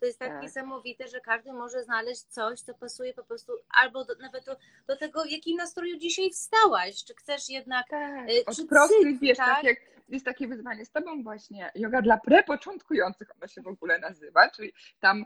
To 0.00 0.06
jest 0.06 0.18
tak, 0.18 0.28
Tak. 0.28 0.42
niesamowite, 0.42 1.08
że 1.08 1.20
każdy 1.20 1.52
może 1.52 1.82
znaleźć 1.84 2.22
coś, 2.22 2.60
co 2.60 2.74
pasuje 2.74 3.14
po 3.14 3.24
prostu 3.24 3.52
albo 3.68 4.04
do, 4.04 4.14
nawet 4.14 4.44
do, 4.44 4.56
do 4.86 4.96
tego, 4.96 5.24
w 5.24 5.30
jakim 5.30 5.56
nastroju 5.56 5.96
dzisiaj 5.98 6.30
wstałaś. 6.30 7.04
Czy 7.04 7.14
chcesz 7.14 7.48
jednak 7.48 7.88
Tak, 7.90 8.28
Y, 8.30 8.44
czy 8.56 8.66
cykl, 8.66 9.18
wiesz, 9.20 9.38
tak? 9.38 9.54
tak 9.54 9.64
jak 9.64 9.78
jest 10.08 10.24
takie 10.24 10.48
wyzwanie 10.48 10.84
z 10.84 10.90
tobą 10.90 11.22
właśnie, 11.22 11.70
yoga 11.74 12.02
dla 12.02 12.18
prepoczątkujących, 12.18 13.28
ona 13.36 13.48
się 13.48 13.62
w 13.62 13.68
ogóle 13.68 13.98
nazywa, 13.98 14.50
czyli 14.50 14.72
tam, 15.00 15.24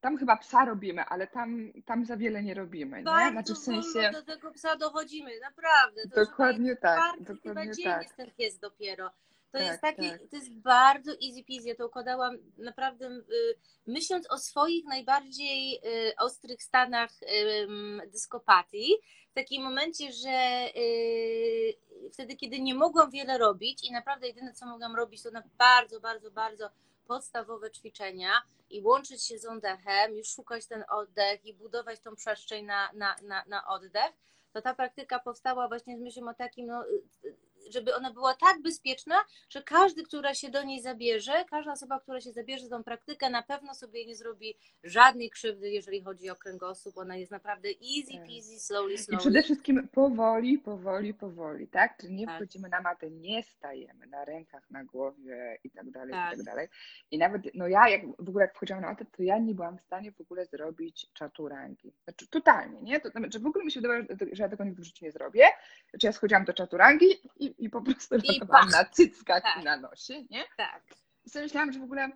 tam 0.00 0.18
chyba 0.18 0.36
psa 0.36 0.64
robimy, 0.64 1.04
ale 1.04 1.26
tam, 1.26 1.72
tam 1.84 2.04
za 2.04 2.16
wiele 2.16 2.42
nie 2.42 2.54
robimy, 2.54 2.96
nie? 3.02 3.30
Znaczy 3.30 3.54
w 3.54 3.58
sensie, 3.58 4.10
do 4.12 4.22
tego 4.22 4.52
psa 4.52 4.76
dochodzimy, 4.76 5.30
naprawdę. 5.40 6.02
To 6.08 6.24
dokładnie 6.24 6.76
tak, 6.76 7.22
dokładnie 7.22 7.72
dzień 7.72 7.84
tak. 7.84 8.02
jest 8.02 8.16
ten 8.16 8.30
pies 8.30 8.58
dopiero. 8.58 9.10
To 9.56 9.60
Tak, 9.62 9.68
jest 9.68 9.80
taki, 9.80 10.10
tak. 10.10 10.20
to 10.30 10.36
jest 10.36 10.52
bardzo 10.52 11.12
easy 11.12 11.44
peasy. 11.48 11.68
Ja 11.68 11.74
to 11.74 11.86
układałam 11.86 12.38
naprawdę 12.58 13.06
y, 13.06 13.22
myśląc 13.86 14.30
o 14.30 14.38
swoich 14.38 14.84
najbardziej 14.84 15.80
y, 16.08 16.16
ostrych 16.18 16.62
stanach 16.62 17.10
dyskopatii, 18.12 18.94
w 19.30 19.34
takim 19.34 19.62
momencie, 19.62 20.12
że 20.12 20.68
y, 20.76 21.76
wtedy, 22.12 22.36
kiedy 22.36 22.60
nie 22.60 22.74
mogłam 22.74 23.10
wiele 23.10 23.38
robić 23.38 23.84
i 23.84 23.92
naprawdę 23.92 24.26
jedyne, 24.26 24.52
co 24.52 24.66
mogłam 24.66 24.96
robić, 24.96 25.22
to 25.22 25.30
na 25.30 25.42
bardzo, 25.58 26.00
bardzo, 26.00 26.30
bardzo 26.30 26.70
podstawowe 27.06 27.70
ćwiczenia 27.70 28.30
i 28.70 28.82
łączyć 28.82 29.24
się 29.26 29.38
z 29.38 29.44
oddechem, 29.44 30.16
już 30.16 30.28
szukać 30.28 30.66
ten 30.66 30.84
oddech 30.90 31.44
i 31.44 31.54
budować 31.54 32.00
tą 32.00 32.16
przestrzeń 32.16 32.64
na, 32.64 32.90
na, 32.92 33.16
na, 33.22 33.44
na 33.46 33.66
oddech, 33.66 34.12
to 34.52 34.62
ta 34.62 34.74
praktyka 34.74 35.18
powstała 35.18 35.68
właśnie 35.68 35.98
z 35.98 36.00
myślą 36.00 36.28
o 36.28 36.34
takim, 36.34 36.66
no, 36.66 36.84
żeby 37.70 37.94
ona 37.94 38.12
była 38.12 38.34
tak 38.34 38.62
bezpieczna, 38.62 39.14
że 39.50 39.62
każdy, 39.62 40.02
która 40.02 40.34
się 40.34 40.50
do 40.50 40.62
niej 40.62 40.82
zabierze, 40.82 41.44
każda 41.50 41.72
osoba, 41.72 42.00
która 42.00 42.20
się 42.20 42.32
zabierze 42.32 42.66
za 42.66 42.76
tą 42.76 42.84
praktykę, 42.84 43.30
na 43.30 43.42
pewno 43.42 43.74
sobie 43.74 44.06
nie 44.06 44.16
zrobi 44.16 44.54
żadnej 44.84 45.30
krzywdy, 45.30 45.70
jeżeli 45.70 46.02
chodzi 46.02 46.30
o 46.30 46.36
kręgosłup. 46.36 46.98
Ona 46.98 47.16
jest 47.16 47.32
naprawdę 47.32 47.68
easy 47.68 48.12
Tak. 48.12 48.26
peasy, 48.26 48.60
slowly, 48.60 48.94
I 48.94 48.98
slowly. 48.98 49.18
przede 49.20 49.42
wszystkim 49.42 49.88
powoli, 49.88 50.58
powoli, 50.58 51.14
powoli, 51.14 51.68
tak? 51.68 51.96
Czyli 52.00 52.14
nie 52.14 52.26
Tak. 52.26 52.36
wchodzimy 52.36 52.68
na 52.68 52.80
matę, 52.80 53.10
nie 53.10 53.42
stajemy 53.42 54.06
na 54.06 54.24
rękach, 54.24 54.70
na 54.70 54.84
głowie 54.84 55.58
i 55.64 55.70
tak 55.70 55.90
dalej, 55.90 56.10
Tak. 56.12 56.34
i 56.34 56.36
tak 56.36 56.46
dalej. 56.46 56.68
I 57.10 57.18
nawet, 57.18 57.42
no 57.54 57.68
ja 57.68 57.88
jak 57.88 58.02
w 58.18 58.28
ogóle 58.28 58.44
jak 58.44 58.54
wchodziłam 58.54 58.82
na 58.82 58.88
matę, 58.88 59.04
to 59.16 59.22
ja 59.22 59.38
nie 59.38 59.54
byłam 59.54 59.78
w 59.78 59.82
stanie 59.82 60.12
w 60.12 60.20
ogóle 60.20 60.46
zrobić 60.46 61.10
czaturangi. 61.14 61.92
Znaczy 62.04 62.28
totalnie, 62.28 62.82
nie? 62.82 63.00
To, 63.00 63.08
znaczy 63.10 63.40
w 63.40 63.46
ogóle 63.46 63.64
mi 63.64 63.72
się 63.72 63.80
wydawało, 63.80 64.04
że, 64.20 64.26
że 64.32 64.42
ja 64.42 64.48
tego 64.48 64.64
nigdy 64.64 64.82
w 64.82 64.84
życiu 64.84 65.04
nie 65.04 65.12
zrobię. 65.12 65.44
Znaczy 65.90 66.06
ja 66.06 66.12
schodziłam 66.12 66.44
do 66.44 66.52
czaturangi 66.52 67.06
i, 67.36 67.54
i 67.58 67.70
po 67.70 67.82
prostu 67.82 68.14
I 68.16 68.18
latowałam 68.32 68.64
pach. 68.70 68.72
na 68.72 68.84
cyckach 68.90 69.42
Tak. 69.42 69.62
i 69.62 69.64
na 69.64 69.76
nosie, 69.76 70.14
nie? 70.30 70.44
Tak, 70.56 70.82
I 71.26 71.30
sobie 71.30 71.42
myślałam, 71.44 71.72
że 71.72 71.80
w 71.80 71.82
ogóle 71.82 72.10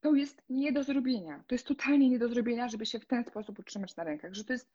to 0.00 0.14
jest 0.14 0.42
nie 0.48 0.72
do 0.72 0.82
zrobienia. 0.82 1.44
To 1.46 1.54
jest 1.54 1.66
totalnie 1.66 2.08
nie 2.10 2.18
do 2.18 2.28
zrobienia, 2.28 2.68
żeby 2.68 2.86
się 2.86 2.98
w 3.00 3.06
ten 3.06 3.24
sposób 3.24 3.58
utrzymać 3.58 3.96
na 3.96 4.04
rękach, 4.04 4.34
że 4.34 4.44
to 4.44 4.52
jest, 4.52 4.70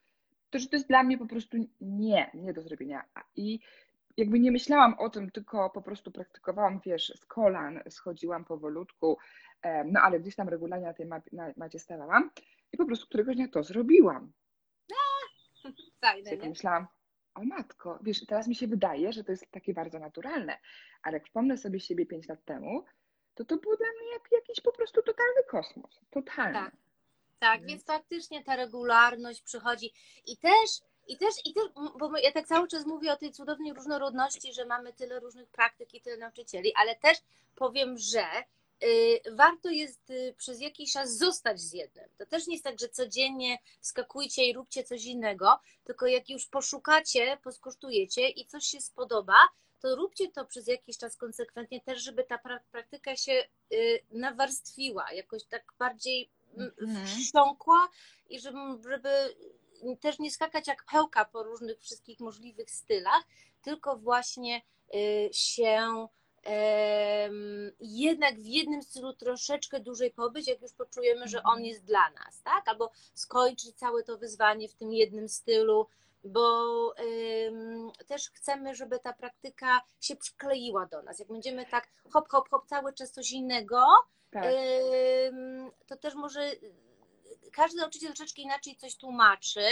to, 0.50 0.60
że 0.60 0.68
to 0.68 0.76
jest 0.76 0.88
dla 0.88 1.04
mnie 1.04 1.18
po 1.18 1.26
prostu 1.26 1.58
nie, 1.82 2.32
nie 2.34 2.54
do 2.54 2.62
zrobienia. 2.62 3.04
I 3.36 3.60
jakby 4.18 4.40
nie 4.40 4.52
myślałam 4.52 4.94
o 5.00 5.10
tym, 5.10 5.32
tylko 5.32 5.70
po 5.70 5.82
prostu 5.82 6.12
praktykowałam, 6.12 6.80
wiesz, 6.86 7.14
z 7.16 7.26
kolan, 7.26 7.80
schodziłam 7.90 8.46
powolutku, 8.46 9.18
no 9.86 10.00
ale 10.02 10.20
gdzieś 10.20 10.36
tam 10.36 10.50
regularnie 10.50 10.86
na 10.86 10.94
tej 10.94 11.06
mapie, 11.06 11.30
na 11.34 11.54
macie 11.58 11.80
stawałam 11.80 12.32
i 12.74 12.78
po 12.78 12.86
prostu 12.86 13.08
któregoś 13.08 13.36
dnia 13.36 13.48
to 13.48 13.64
zrobiłam. 13.64 14.32
fajne, 16.02 16.30
Sobie 16.30 16.44
nie? 16.44 16.50
myślałam, 16.50 16.88
o 17.36 17.44
matko, 17.44 18.00
wiesz, 18.02 18.26
teraz 18.26 18.48
mi 18.48 18.56
się 18.56 18.68
wydaje, 18.68 19.14
że 19.14 19.24
to 19.24 19.32
jest 19.32 19.52
takie 19.52 19.74
bardzo 19.74 20.00
naturalne, 20.00 20.60
ale 21.04 21.18
jak 21.18 21.26
wspomnę 21.26 21.58
sobie 21.58 21.80
siebie 21.80 22.06
5 22.06 22.28
lat 22.28 22.46
temu, 22.46 22.86
to 23.36 23.46
to 23.46 23.58
było 23.58 23.78
dla 23.78 23.88
mnie 23.88 24.12
jak 24.14 24.32
jakiś 24.32 24.62
po 24.62 24.72
prostu 24.72 25.02
totalny 25.02 25.44
kosmos. 25.50 26.00
Totalny. 26.12 26.54
Tak. 26.54 26.72
Tak, 27.40 27.60
Więc- 27.60 27.72
więc 27.72 27.86
faktycznie 27.86 28.44
ta 28.44 28.56
regularność 28.56 29.42
przychodzi 29.42 29.94
i 30.26 30.38
też, 30.38 30.70
i 31.08 31.18
też, 31.18 31.34
i 31.46 31.54
też, 31.54 31.64
bo 32.00 32.18
ja 32.18 32.32
tak 32.32 32.48
cały 32.48 32.68
czas 32.68 32.86
mówię 32.86 33.14
o 33.14 33.18
tej 33.18 33.32
cudownej 33.32 33.74
różnorodności, 33.74 34.54
że 34.54 34.66
mamy 34.66 34.94
tyle 34.94 35.20
różnych 35.20 35.50
praktyk 35.50 35.94
i 35.94 36.02
tyle 36.02 36.18
nauczycieli, 36.18 36.74
ale 36.76 36.96
też 36.96 37.18
powiem, 37.56 37.98
że 37.98 38.26
warto 39.32 39.70
jest 39.70 40.10
y, 40.10 40.36
przez 40.38 40.62
jakiś 40.62 40.92
czas 40.94 41.18
zostać 41.18 41.62
z 41.62 41.74
jednym. 41.74 42.10
To 42.18 42.26
też 42.26 42.48
nie 42.48 42.54
jest 42.54 42.64
tak, 42.64 42.80
że 42.80 42.90
codziennie 42.90 43.58
skakujcie 43.82 44.46
i 44.46 44.54
róbcie 44.54 44.84
coś 44.84 45.06
innego, 45.06 45.60
tylko 45.84 46.08
jak 46.08 46.30
już 46.30 46.46
poszukacie, 46.46 47.38
poskosztujecie 47.44 48.30
i 48.30 48.46
coś 48.46 48.66
się 48.66 48.82
spodoba, 48.82 49.36
to 49.82 49.96
róbcie 49.96 50.32
to 50.32 50.46
przez 50.46 50.68
jakiś 50.68 50.98
czas 50.98 51.16
konsekwentnie 51.18 51.82
też, 51.82 52.04
żeby 52.04 52.24
ta 52.24 52.36
pra- 52.38 52.60
praktyka 52.72 53.16
się 53.16 53.44
y, 53.74 54.00
nawarstwiła, 54.12 55.12
jakoś 55.12 55.44
tak 55.44 55.74
bardziej 55.80 56.30
Mhm. 56.58 57.08
wsiąkła 57.08 57.90
i 58.30 58.40
żeby, 58.40 58.58
żeby 58.90 59.10
też 60.02 60.20
nie 60.20 60.32
skakać 60.32 60.68
jak 60.68 60.86
pełka 60.92 61.26
po 61.26 61.44
różnych 61.44 61.80
wszystkich 61.80 62.20
możliwych 62.20 62.72
stylach, 62.72 63.24
tylko 63.62 63.98
właśnie 63.98 64.62
y, 64.96 65.30
się 65.34 66.08
jednak 67.80 68.36
w 68.36 68.46
jednym 68.46 68.84
stylu 68.84 69.14
troszeczkę 69.14 69.80
dłużej 69.80 70.12
pobyć, 70.12 70.48
jak 70.48 70.62
już 70.62 70.74
poczujemy, 70.74 71.28
że 71.28 71.44
on 71.44 71.54
Mhm. 71.54 71.66
jest 71.66 71.84
dla 71.86 72.10
nas, 72.10 72.42
tak? 72.44 72.68
Albo 72.68 72.92
skończyć 73.14 73.76
całe 73.76 74.04
to 74.04 74.18
wyzwanie 74.18 74.70
w 74.70 74.74
tym 74.76 74.94
jednym 74.94 75.30
stylu, 75.30 75.88
bo 76.24 76.94
też 78.08 78.30
chcemy, 78.32 78.76
żeby 78.76 79.00
ta 79.00 79.14
praktyka 79.14 79.82
się 80.02 80.16
przykleiła 80.16 80.86
do 80.86 81.02
nas. 81.02 81.20
Jak 81.20 81.28
będziemy 81.28 81.66
tak 81.66 81.88
hop, 82.14 82.30
hop, 82.30 82.50
hop, 82.50 82.68
cały 82.68 82.94
czas 82.94 83.12
coś 83.12 83.32
innego, 83.32 83.86
Tak. 84.32 84.44
Ym, 85.28 85.72
to 85.88 85.98
też 85.98 86.16
może 86.16 86.52
każdy 87.52 87.78
nauczyciel 87.78 88.14
troszeczkę 88.14 88.42
inaczej 88.42 88.76
coś 88.76 88.96
tłumaczy, 88.96 89.66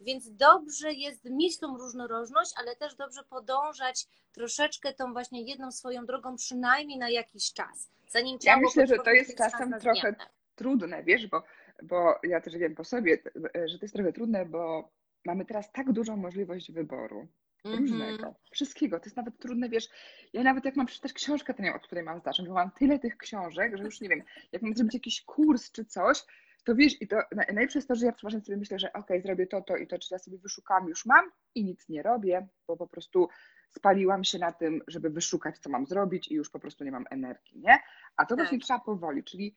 więc 0.00 0.36
dobrze 0.36 0.92
jest 0.92 1.24
mieć 1.24 1.58
tą 1.58 1.78
różnorodność, 1.78 2.52
ale 2.56 2.76
też 2.76 2.94
dobrze 2.94 3.24
podążać 3.24 4.06
troszeczkę 4.32 4.94
tą 4.94 5.12
właśnie 5.12 5.42
jedną 5.42 5.72
swoją 5.72 6.06
drogą, 6.06 6.36
przynajmniej 6.36 6.98
na 6.98 7.10
jakiś 7.10 7.52
czas. 7.52 7.90
Zanim 8.08 8.38
Ja 8.42 8.56
myślę, 8.56 8.86
że 8.86 8.96
to 8.96 9.10
jest 9.10 9.38
czasem 9.38 9.70
trochę 9.80 10.00
zmianę. 10.00 10.30
trudne, 10.54 11.02
wiesz, 11.02 11.26
bo, 11.26 11.42
bo 11.82 12.14
ja 12.22 12.40
też 12.40 12.56
wiem 12.56 12.74
po 12.74 12.84
sobie, 12.84 13.18
że 13.64 13.78
to 13.78 13.84
jest 13.84 13.94
trochę 13.94 14.12
trudne, 14.12 14.46
bo 14.46 14.88
mamy 15.24 15.44
teraz 15.44 15.72
tak 15.72 15.92
dużą 15.92 16.16
możliwość 16.16 16.72
wyboru. 16.72 17.28
Różnego, 17.64 18.34
wszystkiego. 18.50 19.00
To 19.00 19.04
jest 19.04 19.16
nawet 19.16 19.38
trudne, 19.38 19.68
wiesz. 19.68 19.88
Ja 20.32 20.42
nawet 20.42 20.64
jak 20.64 20.76
mam 20.76 20.86
przeczytać 20.86 21.12
książkę, 21.12 21.54
to 21.54 21.62
nie 21.62 21.68
wiem, 21.68 21.76
od 21.76 21.86
której 21.86 22.04
mam 22.04 22.20
zacząć, 22.20 22.48
bo 22.48 22.54
mam 22.54 22.70
tyle 22.70 22.98
tych 22.98 23.16
książek, 23.16 23.76
że 23.76 23.84
już 23.84 24.00
nie 24.00 24.08
wiem, 24.08 24.22
jak 24.52 24.62
mam 24.62 24.74
zrobić 24.74 24.94
jakiś 24.94 25.22
kurs 25.22 25.72
czy 25.72 25.84
coś, 25.84 26.18
to 26.64 26.74
wiesz, 26.74 27.02
i 27.02 27.08
to 27.08 27.16
naj- 27.16 27.54
najlepsze 27.54 27.78
jest 27.78 27.88
to, 27.88 27.94
że 27.94 28.06
ja 28.06 28.12
przeważnie 28.12 28.40
sobie 28.40 28.56
myślę, 28.56 28.78
że 28.78 28.92
okej, 28.92 29.22
zrobię 29.22 29.46
to, 29.46 29.62
to 29.62 29.76
i 29.76 29.86
to, 29.86 29.98
czy 29.98 30.08
ja 30.14 30.18
sobie 30.18 30.38
wyszukałam, 30.38 30.88
już 30.88 31.06
mam 31.06 31.30
i 31.54 31.64
nic 31.64 31.88
nie 31.88 32.02
robię, 32.02 32.48
bo 32.66 32.76
po 32.76 32.86
prostu 32.86 33.28
spaliłam 33.70 34.24
się 34.24 34.38
na 34.38 34.52
tym, 34.52 34.82
żeby 34.88 35.10
wyszukać, 35.10 35.58
co 35.58 35.70
mam 35.70 35.86
zrobić 35.86 36.28
i 36.28 36.34
już 36.34 36.50
po 36.50 36.58
prostu 36.58 36.84
nie 36.84 36.92
mam 36.92 37.04
energii, 37.10 37.60
nie? 37.60 37.78
A 38.16 38.26
to 38.26 38.28
Tak. 38.28 38.38
właśnie 38.38 38.58
trzeba 38.58 38.80
powoli, 38.80 39.24
czyli 39.24 39.56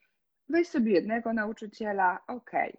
weź 0.50 0.68
sobie 0.68 0.92
jednego 0.92 1.34
nauczyciela, 1.34 2.20
okej. 2.28 2.78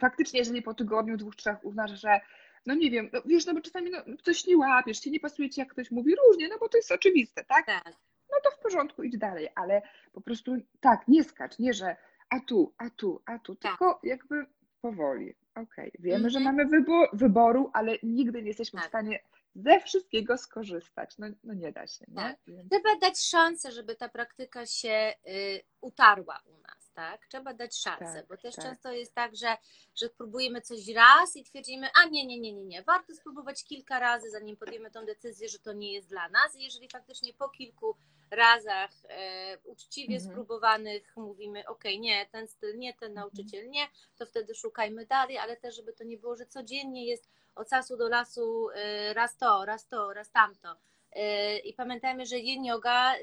Faktycznie, 0.00 0.38
jeżeli 0.38 0.62
po 0.62 0.74
tygodniu, 0.74 1.16
dwóch, 1.16 1.36
trzech 1.36 1.64
uznasz, 1.64 2.00
że 2.00 2.20
no 2.66 2.74
nie 2.74 2.90
wiem, 2.90 3.10
no 3.12 3.22
wiesz, 3.26 3.46
no 3.46 3.54
bo 3.54 3.60
czasami 3.60 3.90
no, 3.90 3.98
coś 4.22 4.46
nie 4.46 4.56
łapiesz, 4.56 4.98
ci 4.98 5.10
nie 5.10 5.20
pasuje 5.20 5.50
ci, 5.50 5.60
jak 5.60 5.70
ktoś 5.70 5.90
mówi 5.90 6.14
różnie, 6.26 6.48
no 6.48 6.58
bo 6.58 6.68
to 6.68 6.78
jest 6.78 6.92
oczywiste, 6.92 7.44
tak? 7.44 7.66
Tak, 7.66 7.92
No 8.30 8.36
to 8.44 8.50
w 8.50 8.58
porządku, 8.58 9.02
idź 9.02 9.18
dalej, 9.18 9.48
ale 9.54 9.82
po 10.12 10.20
prostu 10.20 10.56
tak, 10.80 11.08
nie 11.08 11.24
skacz, 11.24 11.58
nie, 11.58 11.72
że 11.72 11.96
a 12.30 12.40
tu, 12.40 12.74
a 12.78 12.90
tu, 12.90 13.22
a 13.26 13.38
tu, 13.38 13.56
Tak. 13.56 13.70
tylko 13.72 14.00
jakby 14.02 14.46
powoli. 14.80 15.34
Okej, 15.54 15.92
wiemy, 15.98 16.30
że 16.30 16.38
Mhm. 16.38 16.56
mamy 16.56 16.70
wybo- 16.70 17.08
wyboru, 17.12 17.70
ale 17.74 17.96
nigdy 18.02 18.42
nie 18.42 18.48
jesteśmy 18.48 18.78
w 18.80 18.82
Tak. 18.82 18.90
stanie 18.90 19.20
ze 19.54 19.80
wszystkiego 19.80 20.38
skorzystać. 20.38 21.18
No, 21.18 21.26
no 21.44 21.54
nie 21.54 21.72
da 21.72 21.86
się, 21.86 22.04
nie? 22.08 22.14
Tak. 22.14 22.36
Trzeba 22.70 22.96
dać 23.00 23.20
szansę, 23.20 23.72
żeby 23.72 23.96
ta 23.96 24.08
praktyka 24.08 24.66
się 24.66 25.12
y, 25.28 25.62
utarła 25.80 26.40
u 26.46 26.60
nas, 26.60 26.90
tak? 26.94 27.26
Trzeba 27.26 27.54
dać 27.54 27.76
szansę, 27.78 28.14
Tak, 28.14 28.26
bo 28.28 28.36
też 28.36 28.54
tak. 28.54 28.64
często 28.64 28.92
jest 28.92 29.14
tak, 29.14 29.36
że, 29.36 29.56
że 29.96 30.08
próbujemy 30.10 30.60
coś 30.60 30.88
raz 30.88 31.36
i 31.36 31.44
twierdzimy, 31.44 31.88
a 32.04 32.08
nie, 32.08 32.26
nie, 32.26 32.40
nie, 32.40 32.52
nie, 32.52 32.64
nie, 32.64 32.82
warto 32.82 33.14
spróbować 33.14 33.64
kilka 33.64 33.98
razy, 34.00 34.30
zanim 34.30 34.56
podjemy 34.56 34.90
tą 34.90 35.04
decyzję, 35.06 35.48
że 35.48 35.58
to 35.58 35.72
nie 35.72 35.92
jest 35.92 36.08
dla 36.08 36.28
nas 36.28 36.56
i 36.56 36.62
jeżeli 36.62 36.88
faktycznie 36.88 37.34
po 37.34 37.48
kilku 37.48 37.96
razach 38.32 38.90
e, 39.08 39.58
uczciwie 39.64 40.16
Mhm. 40.16 40.32
spróbowanych 40.32 41.16
mówimy, 41.16 41.66
ok, 41.66 41.84
nie, 41.98 42.26
ten 42.26 42.48
styl 42.48 42.78
nie, 42.78 42.94
ten 42.94 43.14
nauczyciel 43.14 43.70
nie, 43.70 43.88
to 44.18 44.26
wtedy 44.26 44.54
szukajmy 44.54 45.06
dalej, 45.06 45.38
ale 45.38 45.56
też 45.56 45.76
żeby 45.76 45.92
to 45.92 46.04
nie 46.04 46.18
było, 46.18 46.36
że 46.36 46.46
codziennie 46.46 47.06
jest 47.06 47.28
od 47.54 47.68
czasu 47.68 47.96
do 47.96 48.08
lasu 48.08 48.68
e, 48.74 49.14
raz 49.14 49.36
to, 49.36 49.64
raz 49.64 49.88
to, 49.88 50.12
raz 50.12 50.30
tamto. 50.30 50.76
Yy, 51.16 51.58
I 51.58 51.74
pamiętajmy, 51.74 52.26
że 52.26 52.38
yin 52.38 52.64
yoga 52.64 53.14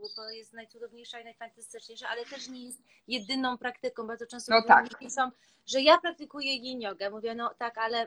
bo 0.00 0.08
to 0.16 0.30
jest 0.30 0.52
najcudowniejsza 0.52 1.20
i 1.20 1.24
najfantastyczniejsza, 1.24 2.08
ale 2.08 2.24
też 2.24 2.48
nie 2.48 2.64
jest 2.64 2.82
jedyną 3.08 3.58
praktyką. 3.58 4.06
Bardzo 4.06 4.26
często 4.26 4.54
No 4.54 4.62
tak. 4.66 4.98
piszą, 4.98 5.30
że 5.66 5.80
ja 5.80 5.98
praktykuję 5.98 6.54
yin 6.54 6.80
yogę. 6.80 7.10
Mówię, 7.10 7.34
no 7.34 7.54
tak, 7.58 7.78
ale, 7.78 8.06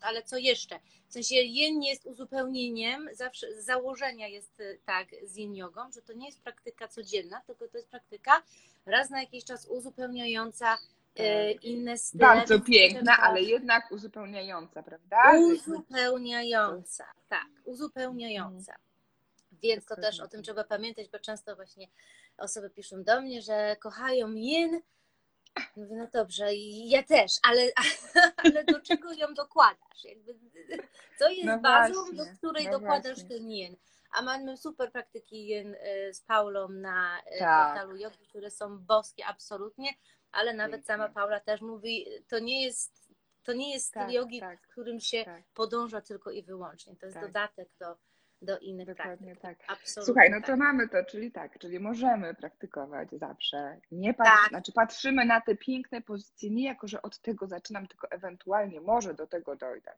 ale 0.00 0.22
co 0.22 0.36
jeszcze? 0.36 0.80
W 1.08 1.12
sensie 1.12 1.34
yin 1.34 1.82
jest 1.82 2.06
uzupełnieniem, 2.06 3.08
zawsze 3.12 3.54
z 3.54 3.64
założenia 3.64 4.28
jest 4.28 4.60
y, 4.60 4.80
tak 4.84 5.08
z 5.22 5.36
yin 5.36 5.54
jogą, 5.54 5.92
że 5.92 6.02
to 6.02 6.12
nie 6.12 6.26
jest 6.26 6.40
praktyka 6.40 6.88
codzienna, 6.88 7.40
tylko 7.46 7.68
to 7.68 7.76
jest 7.76 7.88
praktyka 7.88 8.42
raz 8.86 9.10
na 9.10 9.20
jakiś 9.20 9.44
czas 9.44 9.66
uzupełniająca 9.66 10.78
y, 11.20 11.52
inne 11.52 11.98
style. 11.98 12.26
Bardzo 12.26 12.60
piękna, 12.60 13.16
ale 13.16 13.42
jednak 13.42 13.92
uzupełniająca, 13.92 14.82
prawda? 14.82 15.16
Uzupełniająca, 15.38 17.04
tak, 17.28 17.48
uzupełniająca. 17.64 18.74
Więc 19.62 19.86
to 19.86 19.96
też 19.96 20.20
o 20.20 20.28
tym 20.28 20.42
trzeba 20.42 20.64
pamiętać, 20.64 21.08
bo 21.08 21.18
często 21.18 21.56
właśnie 21.56 21.88
osoby 22.38 22.70
piszą 22.70 23.04
do 23.04 23.20
mnie, 23.20 23.42
że 23.42 23.76
kochają 23.80 24.28
Mówię, 25.76 25.96
no 25.96 26.06
dobrze, 26.12 26.54
ja 26.84 27.02
też, 27.02 27.32
ale, 27.42 27.62
ale 28.44 28.64
do 28.64 28.80
czego 28.80 29.12
ją 29.12 29.34
dokładasz? 29.34 30.04
Jakby, 30.04 30.34
co 31.18 31.28
jest 31.28 31.44
No 31.44 31.58
bazą, 31.58 31.94
właśnie, 31.94 32.16
do 32.16 32.24
której 32.38 32.64
no 32.64 32.70
dokładasz 32.70 33.18
właśnie. 33.18 33.36
ten 33.38 33.50
yin? 33.50 33.76
A 34.12 34.22
mamy 34.22 34.56
super 34.56 34.92
praktyki 34.92 35.46
yin 35.48 35.74
y, 35.74 36.14
z 36.14 36.20
Paulą 36.20 36.68
na 36.68 37.20
y, 37.20 37.38
Tak. 37.38 37.72
portalu 37.74 37.96
jogi, 37.96 38.26
które 38.28 38.50
są 38.50 38.78
boskie 38.78 39.26
absolutnie, 39.26 39.90
ale 40.32 40.54
nawet 40.54 40.72
Pięknie. 40.80 40.86
sama 40.86 41.08
Paula 41.08 41.40
też 41.40 41.60
mówi, 41.60 42.06
to 42.28 42.38
nie 42.38 42.64
jest, 42.64 43.10
to 43.42 43.52
nie 43.52 43.72
jest 43.72 43.86
styl 43.86 44.02
Tak, 44.02 44.12
jogi, 44.12 44.40
tak, 44.40 44.62
w 44.62 44.68
którym 44.68 45.00
się 45.00 45.24
tak. 45.24 45.42
podąża 45.54 46.00
tylko 46.00 46.30
i 46.30 46.42
wyłącznie. 46.42 46.96
To 46.96 47.06
jest 47.06 47.18
Tak. 47.18 47.26
dodatek 47.26 47.68
do, 47.78 47.96
do 48.42 48.58
innych 48.58 48.86
Dokładnie 48.88 49.36
praktyk. 49.36 49.66
tak. 49.66 49.76
Absolutnie 49.78 50.04
Słuchaj, 50.06 50.30
no 50.30 50.40
to 50.40 50.46
tak. 50.46 50.56
mamy 50.58 50.88
to, 50.88 51.04
czyli 51.04 51.32
tak, 51.32 51.58
czyli 51.58 51.80
możemy 51.80 52.34
praktykować 52.34 53.08
zawsze. 53.12 53.80
Nie 53.90 54.14
patrz, 54.14 54.30
Tak. 54.40 54.48
znaczy 54.48 54.72
patrzymy 54.72 55.24
na 55.24 55.40
te 55.40 55.56
piękne 55.56 56.02
pozycje 56.02 56.50
nie 56.50 56.64
jako, 56.64 56.88
że 56.88 57.02
od 57.02 57.18
tego 57.20 57.46
zaczynam, 57.46 57.86
tylko 57.86 58.10
ewentualnie 58.10 58.80
może 58.80 59.14
do 59.14 59.26
tego 59.26 59.56
dojdę. 59.56 59.92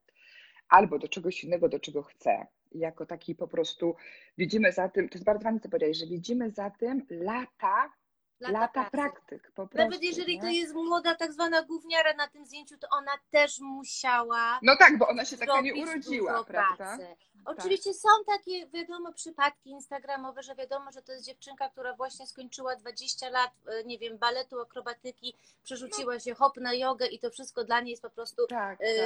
Albo 0.68 0.98
do 0.98 1.08
czegoś 1.08 1.44
innego, 1.44 1.68
do 1.68 1.80
czego 1.80 2.02
chcę. 2.02 2.46
Jako 2.72 3.06
taki 3.06 3.34
po 3.34 3.48
prostu 3.48 3.96
widzimy 4.38 4.72
za 4.72 4.88
tym, 4.88 5.08
to 5.08 5.14
jest 5.14 5.24
bardzo 5.24 5.42
fajne, 5.44 5.60
co 5.60 5.68
powiedziałeś, 5.68 5.96
że 5.98 6.06
widzimy 6.06 6.50
za 6.50 6.70
tym 6.70 7.06
lata, 7.10 7.92
lata, 8.40 8.68
pracy. 8.68 8.90
praktyk 8.90 9.52
po 9.54 9.66
prostu. 9.68 9.78
Nawet 9.90 10.02
jeżeli 10.02 10.34
nie? 10.36 10.40
to 10.42 10.48
jest 10.48 10.74
młoda 10.74 11.14
tak 11.14 11.32
zwana 11.32 11.62
gówniara 11.62 12.12
na 12.14 12.28
tym 12.28 12.46
zdjęciu, 12.46 12.78
to 12.78 12.86
ona 12.92 13.12
też 13.30 13.60
musiała 13.60 14.58
No 14.62 14.76
tak, 14.76 14.98
bo 14.98 15.08
ona 15.08 15.24
się 15.24 15.36
taka 15.36 15.60
nie 15.60 15.74
urodziła, 15.74 16.44
prawda? 16.44 16.76
pracy. 16.76 17.06
Tak. 17.44 17.58
Oczywiście 17.58 17.94
są 17.94 18.08
takie, 18.26 18.66
wiadomo, 18.66 19.12
przypadki 19.12 19.70
instagramowe, 19.70 20.42
że 20.42 20.54
wiadomo, 20.54 20.92
że 20.92 21.02
to 21.02 21.12
jest 21.12 21.24
dziewczynka, 21.24 21.68
która 21.68 21.94
właśnie 21.94 22.26
skończyła 22.26 22.76
20 22.76 23.28
lat, 23.30 23.50
e, 23.66 23.84
nie 23.84 23.98
wiem, 23.98 24.18
baletu, 24.18 24.60
akrobatyki, 24.60 25.34
przerzuciła 25.62 26.20
się 26.20 26.34
hop 26.34 26.56
na 26.56 26.74
jogę 26.74 27.06
i 27.06 27.18
to 27.18 27.30
wszystko 27.30 27.64
dla 27.64 27.80
niej 27.80 27.90
jest 27.90 28.02
po 28.02 28.10
prostu 28.10 28.46
Tak, 28.46 28.78
e, 28.80 28.84
tak. 28.96 29.04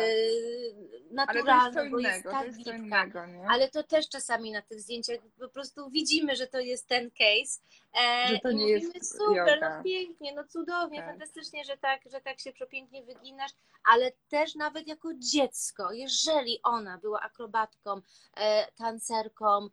Ale 1.28 1.42
to 1.42 1.48
jest 1.50 1.70
naturalne, 1.70 1.74
co 1.74 1.82
jest 1.84 1.92
innego, 1.98 2.30
to 2.30 2.30
tak 2.30 2.46
jest 2.46 2.66
innego, 2.66 3.26
nie? 3.26 3.46
Ale 3.48 3.68
to 3.68 3.82
też 3.82 4.08
czasami 4.08 4.52
na 4.52 4.62
tych 4.62 4.80
zdjęciach 4.80 5.18
po 5.38 5.48
prostu 5.48 5.90
widzimy, 5.90 6.36
że 6.36 6.46
to 6.46 6.60
jest 6.60 6.86
ten 6.88 7.10
case. 7.10 7.60
E, 8.02 8.28
Że 8.28 8.38
to 8.38 8.50
i 8.50 8.56
nie 8.56 8.62
mówimy, 8.74 8.92
jest 8.94 9.18
super, 9.18 9.36
yoga. 9.36 9.76
no 9.78 9.84
pięknie, 9.84 10.34
no 10.34 10.44
cudownie, 10.44 10.98
Tak. 10.98 11.08
fantastycznie, 11.10 11.64
że 11.64 11.76
tak, 11.76 12.00
że 12.12 12.20
tak 12.20 12.40
się 12.40 12.52
przepięknie 12.52 13.02
wyginasz, 13.02 13.50
ale 13.92 14.12
też 14.28 14.54
nawet 14.54 14.86
jako 14.86 15.08
dziecko, 15.14 15.92
jeżeli 15.92 16.60
ona 16.62 16.98
była 16.98 17.20
akrobatką, 17.20 18.00
e, 18.36 18.66
tancerką, 18.76 19.58
em, 19.58 19.70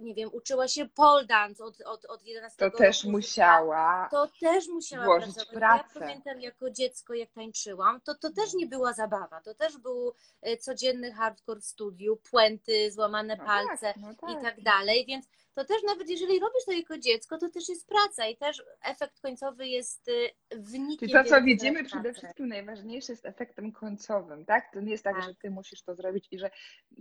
nie 0.00 0.14
wiem, 0.14 0.30
uczyła 0.32 0.68
się 0.68 0.88
pole 0.88 1.24
dance 1.26 1.64
od, 1.64 1.80
od, 1.80 2.04
od 2.04 2.24
11 2.24 2.58
To 2.58 2.64
roku 2.64 2.78
też 2.78 3.04
musiała. 3.04 4.08
to 4.10 4.28
też 4.40 4.68
musiała 4.68 5.04
włożyć 5.04 5.34
pracować. 5.34 5.54
Pracę. 5.58 5.88
Ja 5.94 6.00
pamiętam 6.00 6.40
jako 6.40 6.70
dziecko, 6.70 7.14
jak 7.14 7.30
tańczyłam, 7.32 8.00
to, 8.00 8.14
to 8.14 8.30
też 8.32 8.54
nie 8.54 8.66
była 8.66 8.92
zabawa. 8.92 9.40
To 9.40 9.54
też 9.54 9.78
był 9.78 10.12
e, 10.42 10.56
codzienny 10.56 11.12
hardcore 11.12 11.60
w 11.60 11.64
studiu, 11.64 12.16
puenty, 12.30 12.90
złamane 12.92 13.36
No 13.36 13.44
palce 13.44 13.86
tak, 13.86 13.96
no 13.96 14.12
i 14.12 14.34
tak. 14.34 14.42
tak 14.42 14.60
dalej. 14.62 15.04
Więc 15.08 15.26
to 15.54 15.64
też 15.64 15.82
nawet 15.86 16.10
jeżeli 16.10 16.40
robisz 16.40 16.64
to 16.66 16.72
jako 16.72 16.98
dziecko, 16.98 17.38
to 17.38 17.48
też 17.50 17.68
jest 17.68 17.86
praca 17.88 18.26
i 18.26 18.36
też 18.36 18.62
efekt 18.84 19.20
końcowy 19.20 19.68
jest 19.68 20.08
y, 20.08 20.30
wynikiem. 20.56 21.08
Czyli 21.08 21.12
to, 21.12 21.24
co 21.30 21.42
widzimy, 21.42 21.74
pracy. 21.80 21.88
przede 21.88 22.14
wszystkim 22.14 22.48
najważniejsze 22.48 23.12
jest 23.12 23.26
efektem 23.26 23.72
końcowym, 23.72 24.44
tak? 24.44 24.72
To 24.72 24.80
nie 24.80 24.90
jest 24.90 25.04
tak, 25.04 25.14
Tak. 25.16 25.24
że 25.24 25.34
ty 25.34 25.50
musisz 25.50 25.82
to 25.82 25.94
zrobić 25.94 26.28
i 26.30 26.38
że 26.38 26.50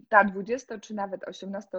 ta 0.09 0.23
20 0.23 0.79
czy 0.79 0.93
nawet 0.93 1.23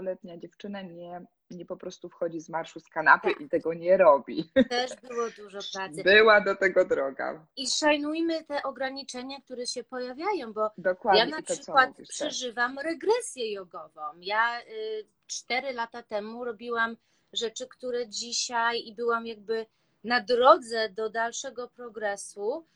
18-letnia 0.07 0.37
dziewczyna 0.39 0.83
nie, 0.83 1.21
nie 1.51 1.67
po 1.67 1.77
prostu 1.77 2.09
wchodzi 2.09 2.41
z 2.41 2.49
marszu 2.49 2.81
z 2.81 2.89
kanapy 2.89 3.29
Tak. 3.29 3.41
i 3.41 3.49
tego 3.49 3.75
nie 3.75 3.97
robi. 3.97 4.51
Też 4.69 4.91
było 5.09 5.31
dużo 5.37 5.59
pracy. 5.75 6.03
Była 6.05 6.41
do 6.41 6.57
tego 6.57 6.85
droga. 6.85 7.47
I 7.57 7.69
szanujmy 7.71 8.45
te 8.45 8.63
ograniczenia, 8.63 9.41
które 9.45 9.67
się 9.67 9.85
pojawiają, 9.85 10.53
bo 10.53 10.71
Dokładnie. 10.79 11.21
Ja 11.21 11.27
na 11.27 11.43
to, 11.43 11.55
przykład 11.55 11.91
mówisz 11.91 12.09
też. 12.09 12.17
przeżywam 12.17 12.79
regresję 12.79 13.53
jogową. 13.53 14.01
Ja 14.21 14.61
y, 14.61 14.65
cztery 15.27 15.73
lata 15.73 16.03
temu 16.03 16.45
robiłam 16.45 16.97
rzeczy, 17.33 17.67
które 17.69 18.09
dzisiaj 18.09 18.83
i 18.87 18.95
byłam 18.95 19.27
jakby 19.27 19.67
na 20.05 20.21
drodze 20.21 20.89
do 20.89 21.11
dalszego 21.11 21.69
progresu. 21.69 22.67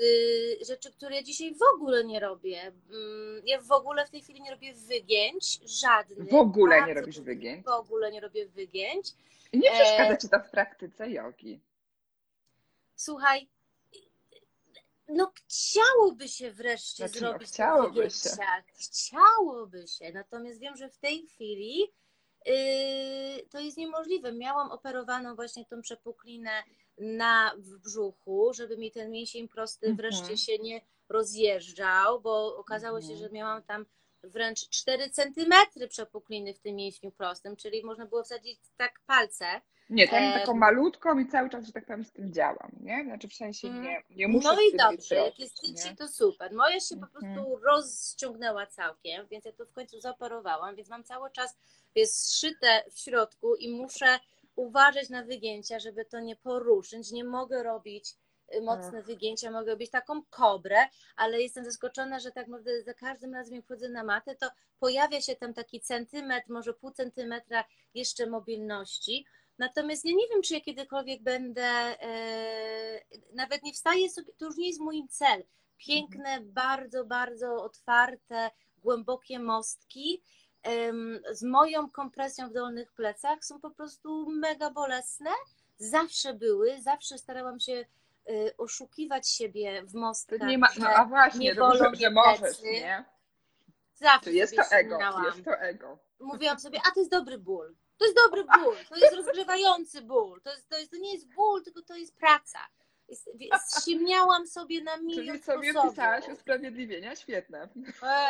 Y, 0.00 0.64
Rzeczy, 0.66 0.92
które 0.92 1.16
ja 1.16 1.22
dzisiaj 1.22 1.54
w 1.54 1.62
ogóle 1.74 2.04
nie 2.04 2.20
robię. 2.20 2.62
Mm, 2.90 3.42
Ja 3.46 3.60
w 3.60 3.72
ogóle 3.72 4.06
w 4.06 4.10
tej 4.10 4.22
chwili 4.22 4.40
nie 4.42 4.50
robię 4.50 4.74
wygięć, 4.74 5.60
żadnych. 5.80 6.28
W 6.30 6.34
ogóle 6.34 6.86
nie 6.86 6.94
robisz 6.94 7.20
wygięć. 7.20 7.64
W 7.64 7.68
ogóle 7.68 8.12
nie 8.12 8.20
robię 8.20 8.46
wygięć. 8.48 9.12
I 9.52 9.58
nie 9.58 9.70
E, 9.70 9.74
przeszkadza 9.74 10.16
ci 10.16 10.28
to 10.28 10.38
w 10.40 10.50
praktyce 10.50 11.10
jogi. 11.10 11.60
Słuchaj, 12.96 13.48
no 15.08 15.32
chciałoby 15.34 16.28
się 16.28 16.50
wreszcie 16.50 17.08
Znaczy, 17.08 17.24
no, 17.24 17.30
zrobić 17.30 17.48
chciałoby 17.48 18.02
te 18.02 18.10
się. 18.10 18.36
Chciałoby 18.78 19.88
się. 19.88 20.12
Natomiast 20.12 20.58
wiem, 20.60 20.76
że 20.76 20.88
w 20.90 20.98
tej 20.98 21.26
chwili 21.26 21.78
yy, 22.46 23.46
to 23.50 23.60
jest 23.60 23.76
niemożliwe. 23.76 24.32
Miałam 24.32 24.70
operowaną 24.70 25.34
właśnie 25.34 25.64
tą 25.64 25.82
przepuklinę 25.82 26.62
na 27.00 27.52
w 27.58 27.78
brzuchu, 27.78 28.52
żeby 28.54 28.76
mi 28.76 28.90
ten 28.92 29.10
mięsień 29.10 29.48
prosty 29.48 29.86
Mhm. 29.86 29.96
wreszcie 29.96 30.36
się 30.36 30.58
nie 30.58 30.80
rozjeżdżał, 31.08 32.20
bo 32.20 32.56
okazało 32.56 33.00
się, 33.00 33.12
Mhm. 33.12 33.20
że 33.28 33.30
miałam 33.34 33.62
tam 33.62 33.86
wręcz 34.22 34.68
4 34.68 35.10
centymetry 35.10 35.88
przepukliny 35.88 36.54
w 36.54 36.60
tym 36.60 36.76
mięśniu 36.76 37.10
prostym, 37.12 37.56
czyli 37.56 37.84
można 37.84 38.06
było 38.06 38.22
wsadzić 38.24 38.60
tak 38.76 39.00
palce. 39.06 39.60
Nie, 39.90 40.08
tam 40.08 40.22
Em. 40.22 40.32
taką 40.32 40.54
malutką 40.54 41.18
i 41.18 41.26
cały 41.28 41.50
czas, 41.50 41.66
że 41.66 41.72
tak 41.72 41.86
powiem, 41.86 42.04
z 42.04 42.12
tym 42.12 42.32
działam, 42.32 42.70
nie? 42.80 43.04
Znaczy 43.04 43.28
w 43.28 43.34
sensie 43.34 43.68
Mm. 43.68 43.82
nie, 43.82 44.02
nie 44.10 44.28
muszę 44.28 44.48
No 44.48 44.60
i 44.60 44.76
dobrze, 44.76 45.14
jak 45.14 45.38
jest 45.38 45.60
tyczy, 45.60 45.96
to 45.96 46.08
super. 46.08 46.52
Moja 46.52 46.80
się 46.80 46.96
po 46.96 47.06
Mhm. 47.06 47.34
prostu 47.34 47.56
rozciągnęła 47.56 48.66
całkiem, 48.66 49.26
więc 49.26 49.44
ja 49.44 49.52
to 49.52 49.66
w 49.66 49.72
końcu 49.72 50.00
zaoperowałam, 50.00 50.76
więc 50.76 50.88
mam 50.88 51.04
cały 51.04 51.30
czas 51.30 51.56
jest 51.94 52.26
zszyte 52.26 52.84
w 52.90 52.98
środku 52.98 53.56
i 53.56 53.70
muszę 53.70 54.18
uważać 54.58 55.08
na 55.08 55.24
wygięcia, 55.24 55.78
żeby 55.78 56.04
to 56.04 56.20
nie 56.20 56.36
poruszyć. 56.36 57.10
Nie 57.10 57.24
mogę 57.24 57.62
robić 57.62 58.14
y, 58.54 58.60
mocne 58.60 59.02
wygięcia, 59.02 59.50
mogę 59.50 59.70
robić 59.70 59.90
taką 59.90 60.22
kobrę, 60.30 60.76
ale 61.16 61.42
jestem 61.42 61.64
zaskoczona, 61.64 62.20
że 62.20 62.32
tak 62.32 62.48
naprawdę 62.48 62.82
za 62.82 62.94
każdym 62.94 63.34
razem 63.34 63.54
jak 63.54 63.64
wchodzę 63.64 63.88
na 63.88 64.04
matę, 64.04 64.36
to 64.36 64.50
pojawia 64.80 65.20
się 65.20 65.36
tam 65.36 65.54
taki 65.54 65.80
centymetr, 65.80 66.50
może 66.50 66.74
pół 66.74 66.90
centymetra 66.90 67.64
jeszcze 67.94 68.26
mobilności. 68.26 69.26
Natomiast 69.58 70.04
ja 70.04 70.12
nie 70.12 70.28
wiem, 70.28 70.42
czy 70.42 70.54
ja 70.54 70.60
kiedykolwiek 70.60 71.22
będę, 71.22 71.62
e, 71.62 73.00
nawet 73.32 73.62
nie 73.62 73.72
wstaję 73.72 74.10
sobie, 74.10 74.32
to 74.38 74.46
już 74.46 74.56
nie 74.56 74.66
jest 74.68 74.80
mój 74.80 75.08
cel. 75.08 75.44
Piękne, 75.76 76.40
bardzo, 76.40 77.04
bardzo 77.04 77.54
otwarte, 77.54 78.50
głębokie 78.78 79.38
mostki 79.38 80.22
z 81.32 81.42
moją 81.42 81.90
kompresją 81.90 82.48
w 82.48 82.52
dolnych 82.52 82.92
plecach 82.92 83.44
są 83.44 83.60
po 83.60 83.70
prostu 83.70 84.30
mega 84.30 84.70
bolesne. 84.70 85.30
Zawsze 85.78 86.34
były, 86.34 86.82
zawsze 86.82 87.18
starałam 87.18 87.60
się 87.60 87.72
e, 87.72 88.56
oszukiwać 88.56 89.28
siebie 89.28 89.82
w 89.82 89.94
mostkach. 89.94 90.40
nie 90.40 90.58
ma, 90.58 90.68
no 90.78 90.88
a 90.88 91.04
właśnie, 91.04 91.40
nie 91.40 91.54
bolą 91.54 91.74
że, 91.74 92.00
że 92.00 92.10
możesz, 92.10 92.62
nie? 92.62 93.04
Zawsze 93.94 94.24
To 94.24 94.30
jest 94.30 94.56
to 94.56 94.62
ego, 94.70 94.98
jest 95.24 95.44
to 95.44 95.58
ego. 95.58 95.98
mówiłam 96.20 96.58
sobie, 96.60 96.80
a 96.88 96.90
to 96.94 97.00
jest 97.00 97.10
dobry 97.10 97.38
ból. 97.38 97.74
To 97.98 98.04
jest 98.04 98.16
dobry 98.24 98.44
ból, 98.44 98.76
to 98.88 98.96
jest 98.96 99.16
rozgrzewający 99.16 100.02
ból. 100.02 100.40
To, 100.40 100.50
jest, 100.50 100.68
to, 100.68 100.78
jest, 100.78 100.90
to 100.90 100.96
nie 100.96 101.12
jest 101.12 101.34
ból, 101.34 101.64
tylko 101.64 101.82
to 101.82 101.96
jest 101.96 102.16
praca. 102.16 102.58
Ściemniałam 103.80 104.46
sobie 104.46 104.82
na 104.82 104.96
milion 104.96 105.26
Czyli 105.26 105.38
sobie 105.38 105.70
sposobów. 105.70 105.92
wpisałaś 105.92 106.28
usprawiedliwienia, 106.28 107.16
świetne. 107.16 107.68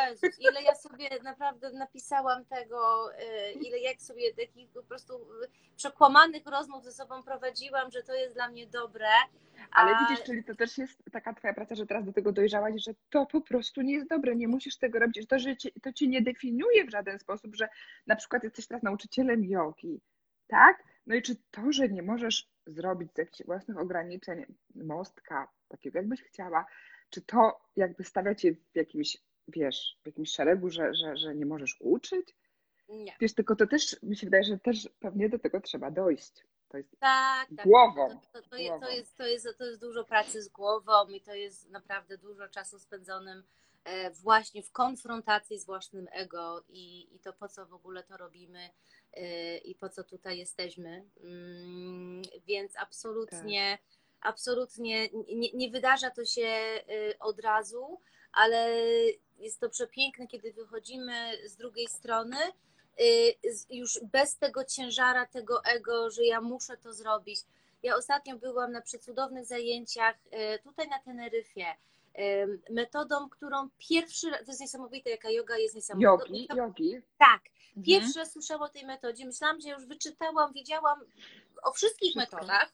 Jezus, 0.09 0.39
ile 0.39 0.63
ja 0.63 0.75
sobie 0.75 1.09
naprawdę 1.23 1.71
napisałam 1.71 2.45
tego, 2.45 3.09
y, 3.13 3.51
ile 3.51 3.79
jak 3.79 4.01
sobie 4.01 4.33
takich 4.33 4.69
po 4.69 4.83
prostu 4.83 5.13
y, 5.15 5.47
przekłamanych 5.75 6.45
rozmów 6.45 6.83
ze 6.83 6.91
sobą 6.91 7.23
prowadziłam, 7.23 7.91
że 7.91 8.03
to 8.03 8.13
jest 8.13 8.33
dla 8.35 8.49
mnie 8.49 8.67
dobre. 8.67 9.07
Ale 9.71 9.91
a- 9.95 9.99
widzisz, 10.09 10.25
czyli 10.25 10.43
to 10.43 10.55
też 10.55 10.77
jest 10.77 11.03
taka 11.11 11.33
twoja 11.33 11.53
praca, 11.53 11.75
że 11.75 11.85
teraz 11.85 12.05
do 12.05 12.13
tego 12.13 12.31
dojrzałaś, 12.31 12.83
że 12.83 12.91
to 13.09 13.25
po 13.25 13.41
prostu 13.41 13.81
nie 13.81 13.93
jest 13.93 14.09
dobre, 14.09 14.35
nie 14.35 14.47
musisz 14.47 14.77
tego 14.77 14.99
robić, 14.99 15.17
że 15.21 15.27
to, 15.27 15.39
że 15.39 15.57
cię, 15.57 15.69
to 15.83 15.93
cię 15.93 16.07
nie 16.07 16.21
definiuje 16.21 16.85
w 16.85 16.89
żaden 16.91 17.19
sposób, 17.19 17.55
że 17.55 17.69
na 18.07 18.15
przykład 18.15 18.43
jesteś 18.43 18.67
teraz 18.67 18.83
nauczycielem 18.83 19.45
jogi, 19.45 20.01
tak? 20.47 20.83
No 21.07 21.15
i 21.15 21.21
czy 21.21 21.35
to, 21.51 21.71
że 21.71 21.89
nie 21.89 22.01
możesz 22.01 22.49
zrobić 22.67 23.13
z 23.13 23.17
jakichś 23.17 23.45
własnych 23.45 23.77
ograniczeń 23.77 24.45
mostka, 24.75 25.51
takiego 25.67 25.99
jakbyś 25.99 26.23
chciała, 26.23 26.65
czy 27.09 27.21
to 27.21 27.59
jakby 27.75 28.03
stawia 28.03 28.35
cię 28.35 28.53
w 28.53 28.75
jakimś, 28.75 29.17
wiesz, 29.47 29.97
w 30.03 30.05
jakimś 30.05 30.31
szeregu, 30.31 30.69
że, 30.69 30.93
że, 30.93 31.17
że 31.17 31.35
nie 31.35 31.45
możesz 31.45 31.77
uczyć? 31.79 32.35
Nie. 32.89 33.15
Wiesz, 33.19 33.33
tylko 33.33 33.55
to 33.55 33.67
też, 33.67 34.03
mi 34.03 34.17
się 34.17 34.27
wydaje, 34.27 34.43
że 34.43 34.59
też 34.59 34.89
pewnie 34.99 35.29
do 35.29 35.39
tego 35.39 35.61
trzeba 35.61 35.91
dojść. 35.91 36.43
To 36.69 36.77
jest 36.77 36.99
Tak, 36.99 37.47
tak. 37.57 37.65
Głową. 37.65 38.09
To, 38.09 38.41
to, 38.41 38.49
to, 38.49 38.57
jest, 38.57 38.79
to, 38.81 38.89
jest, 38.89 39.17
to, 39.17 39.27
jest, 39.27 39.57
to 39.57 39.65
jest 39.65 39.81
dużo 39.81 40.03
pracy 40.03 40.41
z 40.41 40.49
głową 40.49 41.07
i 41.09 41.21
to 41.21 41.33
jest 41.33 41.69
naprawdę 41.69 42.17
dużo 42.17 42.47
czasu 42.47 42.79
spędzonym 42.79 43.43
właśnie 44.13 44.63
w 44.63 44.71
konfrontacji 44.71 45.59
z 45.59 45.65
własnym 45.65 46.07
ego 46.11 46.63
i, 46.69 47.15
i 47.15 47.19
to 47.19 47.33
po 47.33 47.47
co 47.47 47.65
w 47.65 47.73
ogóle 47.73 48.03
to 48.03 48.17
robimy 48.17 48.69
e, 49.13 49.57
i 49.57 49.75
po 49.75 49.89
co 49.89 50.03
tutaj 50.03 50.37
jesteśmy. 50.37 51.05
Mm, 51.23 52.21
Więc 52.47 52.71
absolutnie, 52.77 53.77
absolutnie 54.21 55.09
nie, 55.35 55.51
nie 55.53 55.69
wydarza 55.69 56.09
to 56.09 56.25
się 56.25 56.47
e, 56.47 56.83
od 57.19 57.39
razu, 57.39 57.99
ale 58.31 58.75
jest 59.37 59.59
to 59.59 59.69
przepiękne, 59.69 60.27
kiedy 60.27 60.53
wychodzimy 60.53 61.31
z 61.45 61.55
drugiej 61.55 61.87
strony 61.87 62.37
już 63.69 63.99
bez 64.03 64.37
tego 64.37 64.65
ciężara, 64.65 65.25
tego 65.25 65.63
ego, 65.65 66.09
że 66.09 66.25
ja 66.25 66.41
muszę 66.41 66.77
to 66.77 66.93
zrobić. 66.93 67.39
Ja 67.83 67.95
ostatnio 67.95 68.37
byłam 68.37 68.71
na 68.71 68.81
przecudownych 68.81 69.45
zajęciach 69.45 70.15
tutaj 70.63 70.87
na 70.89 70.99
Teneryfie. 70.99 71.75
Metodą, 72.69 73.29
którą 73.29 73.69
pierwszy 73.89 74.29
raz, 74.29 74.39
to 74.45 74.51
jest 74.51 74.61
niesamowite, 74.61 75.09
jaka 75.09 75.29
yoga 75.31 75.57
jest 75.57 75.75
niesamowita. 75.75 76.09
jogi, 76.11 76.47
jogi. 76.55 77.01
Tak, 77.17 77.41
Mhm. 77.69 77.83
pierwszy 77.85 78.19
raz 78.19 78.31
słyszałam 78.31 78.63
o 78.63 78.69
tej 78.69 78.85
metodzie. 78.85 79.25
Myślałam, 79.25 79.61
że 79.61 79.69
już 79.69 79.85
wyczytałam, 79.85 80.53
wiedziałam 80.53 80.99
o 81.63 81.71
wszystkich 81.71 82.13
Wszystko. 82.15 82.35
metodach. 82.37 82.71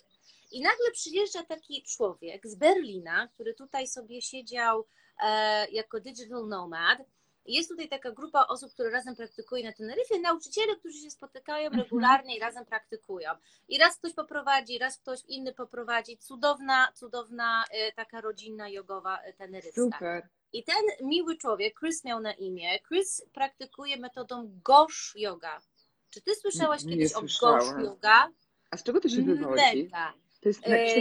I 0.52 0.62
nagle 0.62 0.91
przyjeżdża 0.93 1.43
taki 1.43 1.84
człowiek 1.84 2.48
z 2.48 2.56
Berlina, 2.56 3.28
który 3.28 3.54
tutaj 3.54 3.88
sobie 3.88 4.21
siedział 4.21 4.86
e, 5.24 5.69
jako 5.71 6.00
digital 6.00 6.48
nomad. 6.48 7.00
Jest 7.46 7.70
tutaj 7.70 7.90
taka 7.90 8.12
grupa 8.12 8.46
osób, 8.48 8.74
które 8.74 8.90
razem 8.90 9.16
praktykuje 9.16 9.64
na 9.64 9.74
Teneryfie, 9.74 10.20
nauczyciele, 10.20 10.76
którzy 10.76 11.00
się 11.00 11.10
spotykają 11.12 11.66
Mhm. 11.66 11.84
regularnie 11.84 12.38
i 12.38 12.40
razem 12.40 12.66
praktykują. 12.66 13.32
I 13.70 13.78
raz 13.78 13.98
ktoś 13.98 14.14
poprowadzi, 14.14 14.78
raz 14.78 14.98
ktoś 14.98 15.20
inny 15.28 15.54
poprowadzi. 15.54 16.18
Cudowna, 16.18 16.92
cudowna 16.96 17.64
e, 17.72 17.92
taka 17.92 18.22
rodzinna 18.22 18.70
jogowa 18.70 19.18
e, 19.20 19.34
teneryfska. 19.34 19.82
Super. 19.82 20.28
I 20.54 20.64
ten 20.64 21.08
miły 21.08 21.38
człowiek, 21.38 21.80
Chris 21.80 22.04
miał 22.04 22.20
na 22.20 22.34
imię, 22.34 22.80
Chris 22.88 23.26
praktykuje 23.34 23.98
metodą 23.98 24.60
Gosh 24.64 25.14
Yoga. 25.16 25.62
Czy 26.10 26.22
ty 26.22 26.36
słyszałaś 26.36 26.84
Nie 26.84 26.94
kiedyś 26.98 27.14
o. 27.14 27.22
Gosh 27.22 27.84
Yoga? 27.84 28.32
A 28.72 28.78
z 28.78 28.84
czego 28.84 29.02
to 29.02 29.10
się 29.10 29.22
wywodzi? 29.22 29.84
Mega. 29.84 30.14
To 30.42 30.50
jest 30.50 30.68
E. 30.68 30.96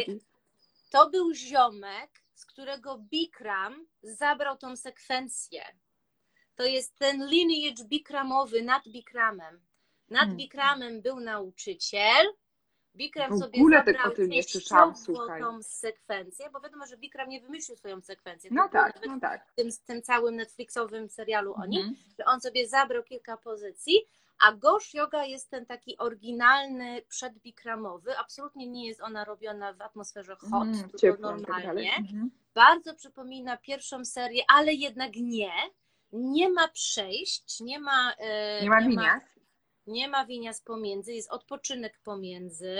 To 0.91 1.11
był 1.11 1.35
ziomek, 1.35 2.11
z 2.35 2.47
którego 2.47 2.99
Bikram 2.99 3.87
zabrał 4.03 4.57
tą 4.57 4.77
sekwencję. 4.77 5.65
To 6.57 6.65
jest 6.65 6.99
ten 6.99 7.27
lineage 7.27 7.85
Bikramowy 7.85 8.63
nad 8.63 8.89
Bikramem. 8.89 9.61
Nad 10.09 10.21
Hmm. 10.21 10.37
Bikramem 10.37 11.03
był 11.03 11.21
nauczyciel. 11.21 12.27
Bikram 12.97 13.31
sobie 13.39 13.53
tak 13.53 13.59
zabrał 14.95 14.97
słuchaj. 14.97 15.41
tą 15.41 15.63
sekwencję, 15.63 16.51
bo 16.51 16.61
wiadomo, 16.61 16.87
że 16.87 16.97
Bikram 16.97 17.29
nie 17.29 17.41
wymyślił 17.41 17.77
swoją 17.77 18.01
sekwencję. 18.01 18.51
No 18.53 18.69
tak, 18.69 19.07
no 19.07 19.21
tak. 19.21 19.51
w 19.51 19.55
tym, 19.55 19.69
tym 19.87 20.03
całym 20.03 20.37
Netflixowym 20.37 21.09
serialu 21.09 21.55
o 21.55 21.67
nim, 21.67 21.81
Mhm. 21.87 21.97
że 22.19 22.25
on 22.25 22.41
sobie 22.41 22.69
zabrał 22.69 23.03
kilka 23.03 23.37
pozycji, 23.37 24.01
a 24.47 24.53
Gosh 24.53 24.95
Yoga 24.95 25.25
jest 25.25 25.51
ten 25.51 25.67
taki 25.67 25.99
oryginalny, 25.99 27.03
przedbikramowy. 27.09 28.19
Absolutnie 28.19 28.67
nie 28.67 28.87
jest 28.87 29.01
ona 29.01 29.25
robiona 29.25 29.73
w 29.73 29.81
atmosferze 29.83 30.37
hot, 30.37 30.53
Mhm, 30.53 30.79
tylko 30.85 30.99
ciepło 30.99 31.29
tak 31.29 31.49
normalnie. 31.49 31.97
Mhm. 31.97 32.31
Bardzo 32.55 32.95
przypomina 32.95 33.57
pierwszą 33.57 34.05
serię, 34.05 34.43
ale 34.49 34.73
jednak 34.75 35.11
nie. 35.17 35.53
Nie 36.17 36.51
ma 36.51 36.69
przejść, 36.69 37.61
nie 37.61 37.79
ma, 37.81 38.13
e, 38.19 38.63
Nie 38.63 38.71
ma 38.71 38.81
winias. 38.83 39.23
nie 39.87 40.09
ma 40.09 40.27
winias 40.27 40.61
pomiędzy, 40.61 41.13
jest 41.13 41.31
odpoczynek 41.31 41.99
pomiędzy. 42.05 42.79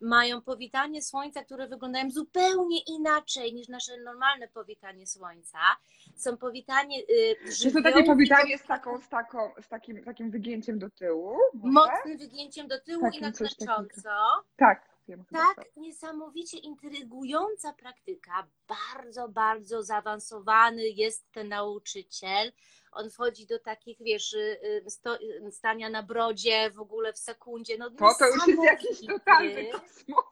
Mają 0.00 0.42
powitanie 0.42 1.02
słońca, 1.02 1.44
które 1.44 1.68
wyglądają 1.68 2.10
zupełnie 2.10 2.78
inaczej 2.88 3.54
niż 3.54 3.68
nasze 3.68 3.96
normalne 4.00 4.48
powitanie 4.48 5.06
słońca. 5.06 5.58
Są 6.16 6.36
powitanie 6.36 6.98
y, 7.00 7.52
Czy 7.62 7.72
to 7.72 7.82
takie 7.82 8.04
powitanie 8.04 8.58
z, 8.58 8.62
taką, 8.66 9.00
z, 9.00 9.08
taką, 9.08 9.50
z 9.60 9.68
takim, 9.68 10.04
takim 10.04 10.30
wygięciem 10.30 10.78
do 10.78 10.90
tyłu? 10.90 11.36
może? 11.54 11.72
mocnym 11.72 12.18
wygięciem 12.18 12.68
do 12.68 12.80
tyłu 12.80 13.02
Takim 13.02 13.18
i 13.18 13.22
na 13.22 13.32
coś 13.32 13.54
klecząco. 13.56 14.10
Tak. 14.56 14.95
Wiem 15.08 15.24
Tak 15.32 15.56
co. 15.74 15.80
niesamowicie 15.80 16.58
intrygująca 16.58 17.72
praktyka, 17.72 18.46
bardzo, 18.68 19.28
bardzo 19.28 19.82
zaawansowany 19.82 20.88
jest 20.88 21.32
ten 21.32 21.48
nauczyciel. 21.48 22.52
On 22.92 23.10
wchodzi 23.10 23.46
do 23.46 23.58
takich, 23.58 23.98
wiesz, 24.00 24.32
y, 24.32 24.58
y, 24.86 24.90
sto, 24.90 25.16
y, 25.20 25.50
stania 25.52 25.90
na 25.90 26.02
brodzie 26.02 26.70
w 26.70 26.80
ogóle 26.80 27.12
w 27.12 27.18
sekundzie. 27.18 27.78
No, 27.78 27.90
To 27.90 28.14
to 28.18 28.26
już 28.26 28.46
jest 28.46 28.62
jakiś 28.64 29.06
totalny 29.06 29.70
kosmos. 29.72 30.24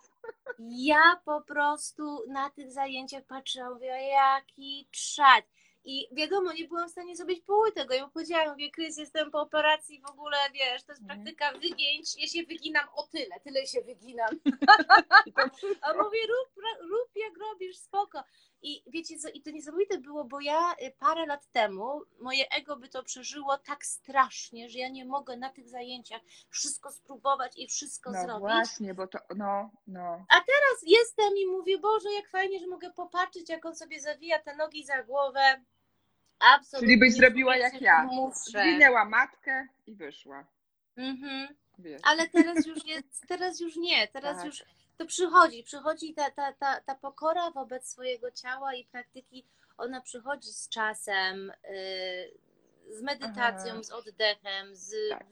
Ja 0.58 1.20
po 1.24 1.42
prostu 1.42 2.24
na 2.28 2.50
tych 2.50 2.72
zajęciach 2.72 3.24
patrzyłam, 3.24 3.72
mówię, 3.74 4.08
jaki 4.08 4.88
czad. 4.90 5.44
I 5.86 6.08
wiadomo, 6.12 6.52
nie 6.52 6.68
byłam 6.68 6.88
w 6.88 6.92
stanie 6.92 7.16
zrobić 7.16 7.40
połowy 7.44 7.72
tego. 7.72 7.94
Ja 7.94 8.04
mu 8.06 8.12
powiedziałam, 8.12 8.48
mówię, 8.50 8.70
Krys, 8.70 8.98
jestem 8.98 9.30
po 9.30 9.40
operacji, 9.40 10.00
w 10.00 10.10
ogóle, 10.10 10.36
wiesz, 10.54 10.84
to 10.84 10.92
jest 10.92 11.02
Mhm. 11.02 11.20
praktyka 11.24 11.52
wygięć, 11.52 12.16
ja 12.22 12.26
się 12.26 12.42
wyginam 12.46 12.88
o 12.96 13.06
tyle, 13.06 13.40
tyle 13.40 13.66
się 13.66 13.80
wyginam. 13.82 14.28
A 15.82 15.92
mówię, 15.92 16.18
rób, 16.28 16.64
rób 16.90 17.10
jak 17.16 17.32
robisz, 17.38 17.76
spoko. 17.78 18.22
I 18.62 18.82
wiecie 18.86 19.18
co, 19.18 19.28
i 19.28 19.42
to 19.42 19.50
niesamowite 19.50 19.98
było, 19.98 20.24
bo 20.24 20.40
ja 20.40 20.72
y, 20.82 20.92
parę 20.98 21.26
lat 21.26 21.46
temu, 21.52 22.02
moje 22.20 22.48
ego 22.50 22.76
by 22.76 22.88
to 22.88 23.02
przeżyło 23.02 23.58
tak 23.58 23.84
strasznie, 23.86 24.70
że 24.70 24.78
ja 24.78 24.88
nie 24.88 25.04
mogę 25.04 25.36
na 25.36 25.50
tych 25.50 25.68
zajęciach 25.68 26.22
wszystko 26.50 26.92
spróbować 26.92 27.52
i 27.56 27.68
wszystko 27.68 28.10
No 28.10 28.22
zrobić. 28.22 28.40
właśnie, 28.40 28.94
bo 28.94 29.06
to, 29.06 29.18
no, 29.36 29.70
no. 29.86 30.24
Teraz 30.30 30.82
jestem 30.86 31.36
i 31.36 31.46
mówię, 31.46 31.78
Boże, 31.78 32.12
jak 32.12 32.28
fajnie, 32.28 32.60
że 32.60 32.66
mogę 32.66 32.90
popatrzeć, 32.92 33.48
jak 33.48 33.64
on 33.64 33.76
sobie 33.76 34.00
zawija 34.00 34.38
te 34.38 34.56
nogi 34.56 34.84
za 34.84 35.02
głowę. 35.02 35.64
Absolutnie. 36.38 36.88
Czyli 36.88 36.98
byś 36.98 37.14
zrobiła 37.14 37.56
jak 37.56 37.80
ja. 37.80 38.08
Zwinęła 38.34 39.04
matkę 39.04 39.66
i 39.86 39.94
wyszła. 39.94 40.46
Mhm. 40.96 41.48
Wiesz. 41.78 42.00
Ale 42.04 42.28
teraz 42.28 42.66
już 42.66 42.86
jest, 42.86 43.24
teraz 43.28 43.60
już 43.60 43.76
nie, 43.76 44.08
teraz 44.08 44.36
Tak. 44.36 44.46
już 44.46 44.64
to 44.96 45.06
przychodzi, 45.06 45.62
przychodzi 45.62 46.14
ta, 46.14 46.30
ta, 46.30 46.52
ta, 46.52 46.80
ta 46.80 46.94
pokora 46.94 47.50
wobec 47.50 47.88
swojego 47.88 48.30
ciała 48.30 48.74
i 48.74 48.84
praktyki, 48.84 49.44
ona 49.78 50.00
przychodzi 50.00 50.52
z 50.52 50.68
czasem, 50.68 51.52
yy, 51.70 52.94
z 52.96 53.02
medytacją, 53.02 53.72
Aha. 53.72 53.82
z 53.82 53.90
oddechem, 53.90 54.76
z 54.76 54.94
Tak. 55.10 55.26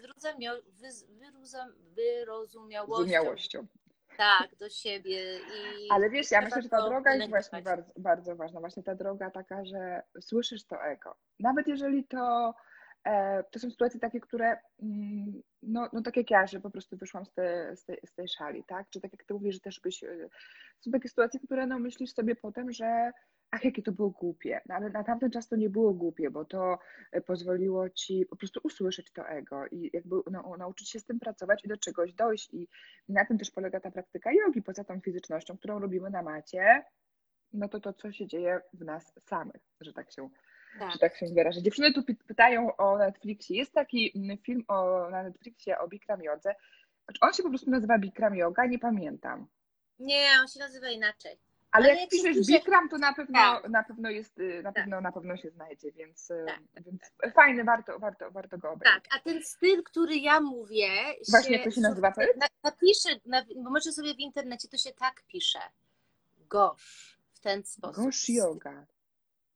wyrozumiałością. 1.95 3.67
Tak, 4.17 4.57
do 4.57 4.69
siebie. 4.69 5.39
I 5.81 5.91
Ale 5.91 6.11
wiesz, 6.11 6.31
ja 6.31 6.41
myślę, 6.41 6.63
że 6.63 6.69
ta 6.69 6.89
droga 6.89 7.15
jest 7.15 7.29
właśnie 7.29 7.63
bardzo, 7.63 7.93
bardzo 7.97 8.37
ważna. 8.37 8.61
Właśnie 8.61 8.83
ta 8.83 8.95
droga 8.95 9.31
taka, 9.31 9.65
że 9.65 10.03
słyszysz 10.21 10.65
to 10.65 10.85
ego. 10.85 11.17
Nawet 11.41 11.69
jeżeli 11.69 12.05
to, 12.05 12.55
e, 13.05 13.45
to 13.45 13.59
są 13.59 13.71
sytuacje 13.71 14.01
takie, 14.01 14.21
które, 14.21 14.59
mm, 14.83 15.43
no, 15.63 15.89
no 15.93 16.03
tak 16.03 16.17
jak 16.17 16.31
ja, 16.31 16.47
że 16.47 16.61
po 16.61 16.71
prostu 16.71 16.97
wyszłam 16.97 17.27
z, 17.27 17.33
te, 17.33 17.77
z, 17.77 17.85
tej, 17.85 17.99
z 18.07 18.15
tej 18.15 18.29
szali, 18.29 18.65
tak? 18.65 18.91
Czy 18.91 19.01
tak 19.01 19.13
jak 19.13 19.25
ty 19.25 19.35
mówisz, 19.35 19.55
że 19.55 19.61
też 19.61 19.81
byś, 19.81 20.05
e, 20.05 20.29
są 20.81 20.91
takie 20.91 21.09
sytuacje, 21.09 21.41
które 21.41 21.67
no 21.67 21.79
myślisz 21.79 22.13
sobie 22.13 22.37
potem, 22.37 22.73
że 22.73 23.13
ach, 23.53 23.65
jakie 23.65 23.83
to 23.83 23.93
było 23.93 24.11
głupie. 24.11 24.61
No, 24.67 24.75
ale 24.75 24.91
na 24.91 25.05
tamten 25.05 25.31
czas 25.31 25.49
to 25.49 25.57
nie 25.57 25.71
było 25.71 25.95
głupie, 25.95 26.31
bo 26.31 26.45
to 26.45 26.79
e, 27.13 27.21
pozwoliło 27.21 27.91
ci 27.91 28.27
po 28.27 28.37
prostu 28.37 28.61
usłyszeć 28.65 29.13
to 29.13 29.29
ego 29.29 29.67
i 29.67 29.91
jakby 29.93 30.17
no, 30.31 30.57
nauczyć 30.59 30.91
się 30.91 31.01
z 31.01 31.05
tym 31.05 31.21
pracować 31.21 31.65
i 31.65 31.69
do 31.69 31.77
czegoś 31.77 32.13
dojść. 32.13 32.55
I 32.55 32.69
na 33.09 33.25
tym 33.25 33.39
też 33.39 33.51
polega 33.51 33.81
ta 33.81 33.91
praktyka 33.91 34.31
jogi, 34.33 34.63
poza 34.63 34.85
tą 34.85 35.01
fizycznością, 35.01 35.57
którą 35.57 35.79
robimy 35.79 36.11
na 36.11 36.23
macie, 36.23 36.85
no 37.53 37.69
to 37.69 37.81
to, 37.81 37.93
co 37.93 38.13
się 38.13 38.27
dzieje 38.27 38.61
w 38.73 38.85
nas 38.85 39.13
samych, 39.21 39.63
że 39.81 39.93
tak 39.93 40.13
się, 40.13 40.31
tak. 40.79 40.93
że 40.93 40.99
tak 40.99 41.17
się 41.17 41.27
wyrażę. 41.27 41.63
Dziewczyny 41.63 41.93
tu 41.93 42.01
py- 42.01 42.27
pytają 42.27 42.77
o 42.77 42.99
Netflixie. 42.99 43.57
Jest 43.57 43.73
taki 43.73 44.13
film 44.47 44.65
o, 44.69 45.11
na 45.11 45.23
Netflixie 45.23 45.79
o 45.79 45.89
Bikram 45.89 46.23
Jodze. 46.23 46.55
On 47.21 47.33
się 47.33 47.43
po 47.43 47.49
prostu 47.49 47.71
nazywa 47.71 47.99
Bikram 47.99 48.35
Yoga, 48.35 48.67
nie 48.67 48.79
pamiętam. 48.79 49.47
Nie, 49.99 50.27
on 50.41 50.49
się 50.49 50.59
nazywa 50.61 50.91
inaczej. 50.91 51.39
Ale 51.73 51.85
Ale 51.91 51.95
jak 51.95 52.01
się 52.01 52.09
piszesz 52.09 52.37
pisze- 52.37 52.53
Bikram, 52.53 52.89
to 52.89 52.99
na 52.99 53.13
pewno, 53.15 53.39
Tak. 53.39 53.69
na 53.71 53.83
pewno 53.83 54.11
jest, 54.11 54.39
y, 54.39 54.63
na 54.63 54.73
Tak. 54.73 54.75
pewno, 54.83 55.01
na 55.01 55.13
pewno 55.13 55.37
się 55.37 55.51
znajdzie, 55.51 55.93
więc, 55.93 56.31
y, 56.31 56.45
Tak, 56.47 56.61
tak, 56.75 56.85
więc 56.85 57.01
fajny, 57.35 57.65
warto, 57.65 57.99
warto, 57.99 58.31
warto 58.31 58.59
go 58.59 58.71
obrać. 58.71 58.93
Tak, 58.95 59.05
a 59.17 59.21
ten 59.25 59.43
styl, 59.45 59.83
który 59.83 60.17
ja 60.17 60.41
mówię. 60.41 60.89
Właśnie, 61.29 61.57
jak 61.57 61.65
to 61.65 61.71
się 61.71 61.81
nazywa? 61.81 62.13
Na, 62.37 62.47
napiszę, 62.65 63.09
na, 63.27 63.45
bo 63.57 63.71
może 63.71 63.93
sobie 63.93 64.15
w 64.15 64.19
internecie 64.19 64.69
to 64.69 64.77
się 64.77 64.93
tak 64.93 65.23
pisze. 65.29 65.59
Gosz. 66.39 67.19
W 67.33 67.41
ten 67.41 67.65
sposób. 67.65 68.05
Gosh 68.05 68.29
yoga. 68.29 68.87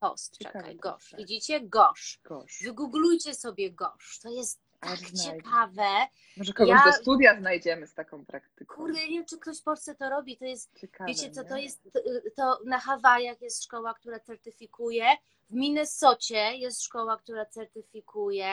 Post, 0.01 0.39
czekaj, 0.39 0.77
gosz. 0.77 1.11
tak. 1.11 1.21
Widzicie? 1.21 1.61
Gosz. 1.61 2.21
Gosh. 2.25 2.63
Wygooglujcie 2.63 3.35
sobie 3.35 3.71
gosz. 3.73 4.19
To 4.23 4.31
jest 4.31 4.61
tak 4.81 4.97
znajdę. 4.99 5.43
ciekawe. 5.43 6.07
Może 6.37 6.53
kogoś 6.53 6.71
Ja- 6.71 6.85
do 6.87 6.93
studia 6.93 7.39
znajdziemy 7.41 7.87
z 7.87 7.95
taką 7.95 8.25
praktyką. 8.27 8.75
Kurde, 8.75 8.99
nie 9.01 9.09
wiem, 9.09 9.25
czy 9.25 9.39
ktoś 9.39 9.61
w 9.61 9.63
Polsce 9.63 9.95
to 9.95 10.09
robi. 10.11 10.37
To 10.37 10.45
jest 10.45 10.79
Ciekawe, 10.81 11.09
Wiecie, 11.09 11.31
co 11.31 11.43
nie? 11.43 11.49
to 11.49 11.57
jest? 11.57 11.83
To, 11.93 12.01
to 12.37 12.61
na 12.65 12.79
Hawajach 12.79 13.41
jest 13.43 13.65
szkoła, 13.65 13.95
która 13.95 14.21
certyfikuje. 14.21 15.05
W 15.51 15.55
Minnesocie 15.55 16.57
jest 16.57 16.83
szkoła, 16.83 17.17
która 17.17 17.47
certyfikuje. 17.47 18.53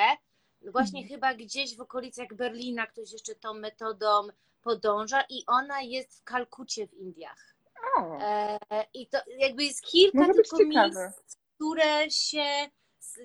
Właśnie 0.72 1.02
Mhm. 1.02 1.08
chyba 1.16 1.34
gdzieś 1.34 1.78
w 1.78 1.82
okolicach 1.82 2.28
Berlina 2.34 2.88
ktoś 2.88 3.12
jeszcze 3.12 3.36
tą 3.36 3.54
metodą 3.54 4.28
podąża 4.62 5.24
i 5.30 5.44
ona 5.48 5.82
jest 5.82 6.20
w 6.20 6.24
Kalkucie 6.24 6.88
w 6.88 6.94
Indiach. 6.94 7.56
O, 7.98 8.18
E, 8.22 8.58
I 8.94 9.08
to 9.08 9.18
jakby 9.38 9.64
jest 9.64 9.82
kilka 9.86 10.18
Może 10.20 10.34
tylko 10.34 10.58
miejsc, 10.66 11.38
które 11.56 12.12
się 12.12 12.44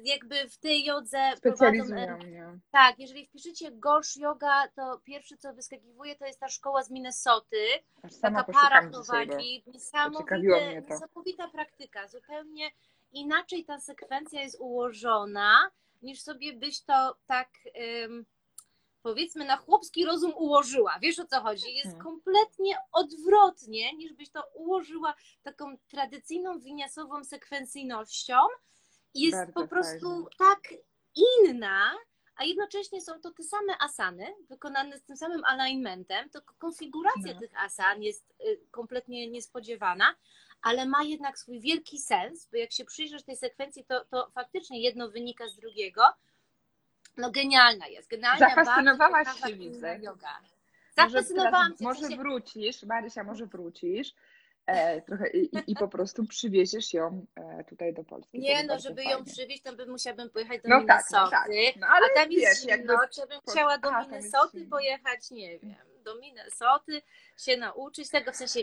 jakby 0.04 0.48
w 0.48 0.58
tej 0.58 0.84
jodze 0.84 1.18
prowadzą. 1.18 1.38
specjalizują 1.38 2.00
e, 2.00 2.16
mnie. 2.16 2.58
Tak, 2.70 2.98
jeżeli 2.98 3.26
wpiszecie 3.26 3.70
Gosh 3.72 4.16
Yoga, 4.16 4.68
to 4.68 5.00
pierwsze 5.04 5.36
co 5.36 5.54
wyskakiwuje 5.54 6.16
to 6.16 6.26
jest 6.26 6.40
ta 6.40 6.48
szkoła 6.48 6.82
z 6.82 6.90
Minnesoty. 6.90 7.66
Taka 8.22 8.44
para 8.44 8.90
prowadzi, 8.90 9.64
niesamowita 10.90 11.48
praktyka. 11.48 12.08
Zupełnie 12.08 12.70
inaczej 13.12 13.64
ta 13.64 13.80
sekwencja 13.80 14.42
jest 14.42 14.56
ułożona, 14.60 15.70
niż 16.02 16.22
sobie 16.22 16.52
byś 16.52 16.82
to 16.82 17.16
tak 17.26 17.48
ym, 18.04 18.26
powiedzmy 19.02 19.44
na 19.44 19.56
chłopski 19.56 20.04
rozum 20.04 20.32
ułożyła. 20.36 20.98
Wiesz 21.02 21.18
o 21.18 21.26
co 21.26 21.40
chodzi? 21.40 21.74
Jest 21.74 21.86
Mhm. 21.94 22.04
kompletnie 22.04 22.76
odwrotnie, 22.92 23.96
niż 23.96 24.12
byś 24.12 24.30
to 24.30 24.42
ułożyła 24.54 25.14
taką 25.42 25.78
tradycyjną 25.78 26.58
winiasową 26.60 27.24
sekwencyjnością. 27.24 28.36
Jest 29.14 29.36
Bardzo 29.36 29.52
po 29.52 29.68
prostu 29.68 30.10
fajnie. 30.10 30.26
tak 30.38 30.60
inna, 31.14 31.94
a 32.36 32.44
jednocześnie 32.44 33.00
są 33.00 33.20
to 33.20 33.30
te 33.30 33.42
same 33.42 33.78
asany, 33.80 34.26
wykonane 34.48 34.98
z 34.98 35.02
tym 35.04 35.16
samym 35.16 35.44
alignmentem, 35.44 36.30
to 36.30 36.40
konfiguracja 36.58 37.34
No. 37.34 37.40
tych 37.40 37.50
asan 37.64 38.02
jest 38.02 38.34
y, 38.46 38.60
kompletnie 38.70 39.30
niespodziewana, 39.30 40.14
ale 40.62 40.86
ma 40.86 41.02
jednak 41.02 41.38
swój 41.38 41.60
wielki 41.60 41.98
sens, 41.98 42.48
bo 42.52 42.56
jak 42.58 42.72
się 42.72 42.84
przyjrzysz 42.84 43.22
tej 43.22 43.36
sekwencji, 43.36 43.84
to, 43.84 44.04
to 44.04 44.30
faktycznie 44.34 44.80
jedno 44.82 45.08
wynika 45.10 45.48
z 45.48 45.56
drugiego. 45.56 46.02
No 47.16 47.30
genialna 47.30 47.86
jest, 47.86 48.08
genialna, 48.10 48.48
Zafascynowałaś 48.48 49.28
się, 49.46 49.54
widzę. 49.54 49.98
Może 49.98 51.10
Zafascynowałam 51.10 51.76
teraz- 51.76 51.96
się. 51.98 52.02
Może 52.04 52.16
wrócisz, 52.16 52.82
Marysia, 52.82 53.24
może 53.24 53.46
wrócisz 53.46 54.14
e, 54.68 55.02
trochę 55.02 55.30
i, 55.30 55.50
i, 55.66 55.74
po 55.74 55.88
prostu 55.88 56.24
przywieziesz 56.26 56.94
ją 56.94 57.26
e, 57.36 57.64
tutaj 57.64 57.94
do 57.94 58.04
Polski. 58.04 58.38
Nie, 58.38 58.64
no, 58.64 58.78
żeby 58.78 59.04
ją 59.04 59.10
fajnie. 59.10 59.32
przywieźć, 59.32 59.62
to 59.62 59.72
by 59.76 59.86
musiałabym 59.86 60.30
pojechać 60.30 60.62
do 60.62 60.68
No 60.68 60.84
tak, 60.86 61.04
no 61.12 61.18
Minnesoty. 61.24 61.30
tak. 61.30 61.76
No 61.80 61.86
ale 61.86 62.06
A 62.06 62.14
tam 62.14 62.32
jest 62.32 62.62
zimno, 62.62 62.94
czy 63.10 63.26
bym 63.26 63.40
chciała 63.50 63.78
do 63.78 63.90
Minnesoty 64.00 64.66
pojechać, 64.66 65.30
nie 65.30 65.58
wiem, 65.58 65.74
do 66.04 66.14
Minnesoty 66.14 67.02
się 67.38 67.56
nauczyć 67.56 68.10
tego, 68.10 68.32
w 68.32 68.36
sensie 68.36 68.60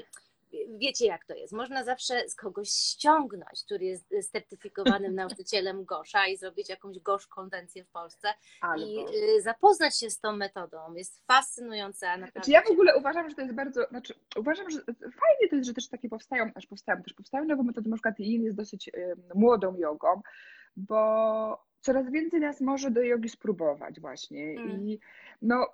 wiecie 0.77 1.05
jak 1.05 1.25
to 1.25 1.33
jest, 1.33 1.53
można 1.53 1.83
zawsze 1.83 2.29
z 2.29 2.35
kogoś 2.35 2.69
ściągnąć, 2.69 3.63
który 3.65 3.85
jest 3.85 4.31
certyfikowanym 4.31 5.15
nauczycielem 5.21 5.85
Gosza 5.85 6.27
i 6.27 6.37
zrobić 6.37 6.69
jakąś 6.69 6.99
Gosz 6.99 7.27
konwencję 7.27 7.83
w 7.83 7.89
Polsce 7.89 8.27
i 8.29 8.61
Albo. 8.61 9.13
y, 9.37 9.41
zapoznać 9.41 9.99
się 9.99 10.09
z 10.09 10.19
tą 10.19 10.35
metodą, 10.35 10.93
jest 10.93 11.25
fascynująca, 11.27 12.07
naprawdę. 12.07 12.31
Znaczy 12.31 12.51
ja 12.51 12.61
w 12.61 12.71
ogóle 12.71 12.97
uważam, 12.97 13.29
że 13.29 13.35
to 13.35 13.41
jest 13.41 13.53
bardzo, 13.53 13.85
znaczy 13.89 14.13
uważam, 14.37 14.69
że 14.69 14.79
fajnie 14.95 15.49
to 15.49 15.55
jest, 15.55 15.67
że 15.67 15.73
też 15.73 15.89
takie 15.89 16.09
powstają, 16.09 16.51
aż 16.55 16.67
powstają, 16.67 17.03
też 17.03 17.13
powstają 17.13 17.45
nowe 17.45 17.63
metody, 17.63 17.89
na 17.89 17.95
przykład 17.95 18.19
Yin 18.19 18.43
jest 18.43 18.57
dosyć 18.57 18.91
młodą 19.35 19.75
jogą, 19.77 20.21
bo 20.77 21.65
coraz 21.81 22.11
więcej 22.11 22.39
nas 22.39 22.61
może 22.61 22.91
do 22.91 23.01
jogi 23.01 23.29
spróbować 23.29 23.99
właśnie 23.99 24.43
Mm. 24.43 24.71
i 24.71 24.99
no, 25.41 25.67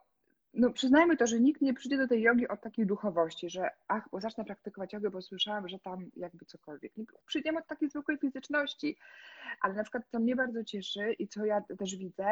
no 0.54 0.72
przyznajmy 0.74 1.18
to, 1.18 1.28
że 1.28 1.40
nikt 1.40 1.62
nie 1.62 1.74
przyjdzie 1.74 1.98
do 1.98 2.08
tej 2.08 2.22
jogi 2.22 2.48
od 2.48 2.62
takiej 2.62 2.86
duchowości, 2.86 3.50
że 3.50 3.70
ach, 3.88 4.10
bo 4.12 4.20
zacznę 4.22 4.46
praktykować 4.46 4.94
jogę, 4.94 5.10
bo 5.10 5.22
słyszałam, 5.22 5.68
że 5.70 5.80
tam 5.80 6.12
jakby 6.16 6.46
cokolwiek. 6.46 6.98
Nie 6.98 7.06
przyjdziemy 7.26 7.60
od 7.60 7.68
takiej 7.68 7.90
zwykłej 7.90 8.18
fizyczności, 8.18 8.98
ale 9.62 9.74
na 9.74 9.84
przykład 9.84 10.04
co 10.12 10.20
mnie 10.20 10.36
bardzo 10.36 10.64
cieszy 10.64 11.14
i 11.14 11.28
co 11.28 11.46
ja 11.46 11.62
też 11.62 11.96
widzę, 11.96 12.28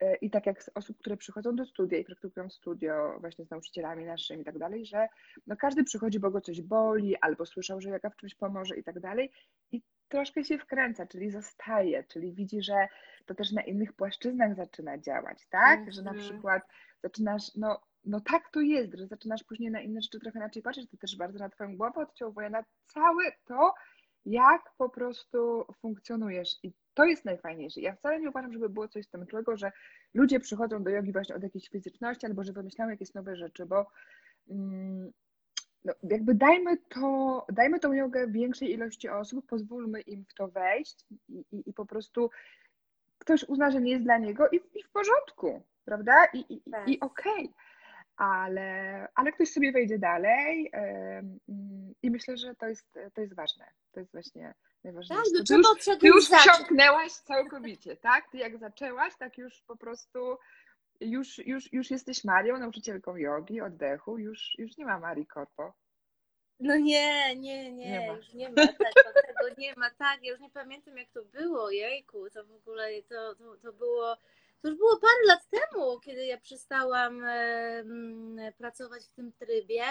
e, 0.00 0.14
i 0.16 0.30
tak 0.30 0.46
jak 0.46 0.62
z 0.62 0.70
osób, 0.74 0.98
które 0.98 1.16
przychodzą 1.16 1.56
do 1.56 1.66
studia 1.66 1.98
i 1.98 2.04
praktykują 2.04 2.50
studio 2.50 3.16
właśnie 3.20 3.44
z 3.44 3.50
nauczycielami 3.50 4.04
naszymi 4.04 4.42
i 4.42 4.44
tak 4.44 4.58
dalej, 4.58 4.86
że 4.86 5.08
no 5.46 5.56
każdy 5.56 5.84
przychodzi, 5.84 6.20
bo 6.20 6.30
go 6.30 6.40
coś 6.40 6.62
boli, 6.62 7.16
albo 7.16 7.46
słyszał, 7.46 7.80
że 7.80 7.90
jaka 7.90 8.10
w 8.10 8.16
czymś 8.16 8.34
pomoże 8.34 8.76
i 8.76 8.84
tak 8.84 9.00
dalej 9.00 9.30
i 9.72 9.82
troszkę 10.08 10.44
się 10.44 10.58
wkręca, 10.58 11.06
czyli 11.06 11.30
zostaje, 11.30 12.04
czyli 12.04 12.32
widzi, 12.32 12.62
że 12.62 12.88
to 13.26 13.34
też 13.34 13.52
na 13.52 13.62
innych 13.62 13.92
płaszczyznach 13.92 14.54
zaczyna 14.54 14.98
działać, 14.98 15.46
tak? 15.46 15.92
Że 15.92 16.02
na 16.02 16.10
Mhm. 16.10 16.28
przykład 16.28 16.62
zaczynasz, 17.02 17.54
no, 17.56 17.80
no 18.04 18.20
tak 18.20 18.50
to 18.52 18.60
jest, 18.60 18.94
że 18.94 19.06
zaczynasz 19.06 19.44
później 19.44 19.70
na 19.70 19.80
inne 19.80 20.02
rzeczy 20.02 20.20
trochę 20.20 20.38
inaczej 20.38 20.62
patrzeć, 20.62 20.90
to 20.90 20.96
też 20.96 21.16
bardzo 21.16 21.38
na 21.38 21.48
twoją 21.48 21.76
głowę 21.76 22.00
odciąguje, 22.00 22.50
na 22.50 22.64
całe 22.86 23.32
to, 23.44 23.74
jak 24.26 24.62
po 24.78 24.88
prostu 24.88 25.64
funkcjonujesz 25.80 26.56
i 26.62 26.72
to 26.94 27.04
jest 27.04 27.24
najfajniejsze. 27.24 27.80
Ja 27.80 27.94
wcale 27.94 28.20
nie 28.20 28.28
uważam, 28.28 28.52
żeby 28.52 28.68
było 28.68 28.88
coś 28.88 29.04
z 29.06 29.10
tym 29.10 29.24
złego, 29.24 29.56
że 29.56 29.72
ludzie 30.14 30.40
przychodzą 30.40 30.82
do 30.82 30.90
jogi 30.90 31.12
właśnie 31.12 31.34
od 31.34 31.42
jakiejś 31.42 31.68
fizyczności 31.68 32.26
albo 32.26 32.44
że 32.44 32.52
wymyślają 32.52 32.90
jakieś 32.90 33.14
nowe 33.14 33.36
rzeczy, 33.36 33.66
bo 33.66 33.86
mm, 34.50 35.12
no, 35.84 35.92
jakby 36.02 36.34
dajmy 36.34 36.76
to, 36.76 37.46
dajmy 37.52 37.80
tą 37.80 37.92
jogę 37.92 38.26
większej 38.26 38.72
ilości 38.72 39.08
osób, 39.08 39.46
pozwólmy 39.46 40.00
im 40.00 40.24
w 40.24 40.34
to 40.34 40.48
wejść 40.48 41.04
i, 41.28 41.44
i, 41.52 41.70
i 41.70 41.72
po 41.72 41.86
prostu 41.86 42.30
ktoś 43.18 43.44
uzna, 43.44 43.70
że 43.70 43.80
nie 43.80 43.90
jest 43.90 44.04
dla 44.04 44.18
niego 44.18 44.48
i, 44.48 44.56
i 44.74 44.82
w 44.82 44.90
porządku, 44.90 45.62
prawda? 45.88 46.26
I, 46.32 46.54
i, 46.54 46.70
Tak. 46.70 46.88
i 46.88 47.00
okej. 47.00 47.52
Ale, 48.16 49.08
ale 49.14 49.32
ktoś 49.32 49.48
sobie 49.48 49.72
wejdzie 49.72 49.98
dalej 49.98 50.72
i 52.02 52.10
myślę, 52.10 52.36
że 52.36 52.54
to 52.54 52.66
jest, 52.66 52.98
to 53.14 53.20
jest 53.20 53.34
ważne. 53.34 53.64
To 53.92 54.00
jest 54.00 54.12
właśnie 54.12 54.42
tak, 54.42 54.84
najważniejsze. 54.84 55.24
no 55.32 55.38
To 55.40 55.44
ty 55.46 55.54
już, 55.54 56.00
ty 56.00 56.06
już 56.06 56.28
wsiąknęłaś 56.28 57.12
całkowicie, 57.12 57.96
tak? 57.96 58.30
Ty 58.30 58.38
jak 58.38 58.58
zaczęłaś, 58.58 59.12
tak 59.18 59.38
już 59.38 59.62
po 59.62 59.76
prostu 59.76 60.38
już, 61.00 61.38
już, 61.38 61.72
już 61.72 61.90
jesteś 61.90 62.24
Marią, 62.24 62.58
nauczycielką 62.58 63.16
jogi, 63.16 63.60
oddechu, 63.60 64.18
już, 64.18 64.54
już 64.58 64.76
nie 64.76 64.86
ma 64.86 64.98
Marii 64.98 65.26
Korpo. 65.26 65.72
No 66.60 66.76
nie, 66.76 67.36
nie, 67.36 67.72
nie, 67.72 67.90
Nie 67.90 68.06
już 68.16 68.34
nie 68.34 68.48
ma 68.48 68.54
tego, 68.66 69.10
tego 69.26 69.54
nie 69.58 69.74
ma, 69.76 69.90
tak, 69.90 70.22
ja 70.22 70.32
już 70.32 70.40
nie 70.40 70.50
pamiętam 70.50 70.98
jak 70.98 71.08
to 71.08 71.24
było, 71.24 71.70
jejku, 71.70 72.30
to 72.30 72.44
w 72.44 72.52
ogóle, 72.52 72.88
to, 73.08 73.34
to, 73.34 73.56
to 73.56 73.72
było, 73.72 74.16
to 74.62 74.68
już 74.68 74.78
było 74.78 75.00
parę 75.00 75.26
lat 75.26 75.48
temu, 75.50 76.00
kiedy 76.00 76.26
ja 76.26 76.38
przestałam 76.38 77.22
pracować 78.58 79.04
w 79.04 79.12
tym 79.12 79.32
trybie. 79.32 79.82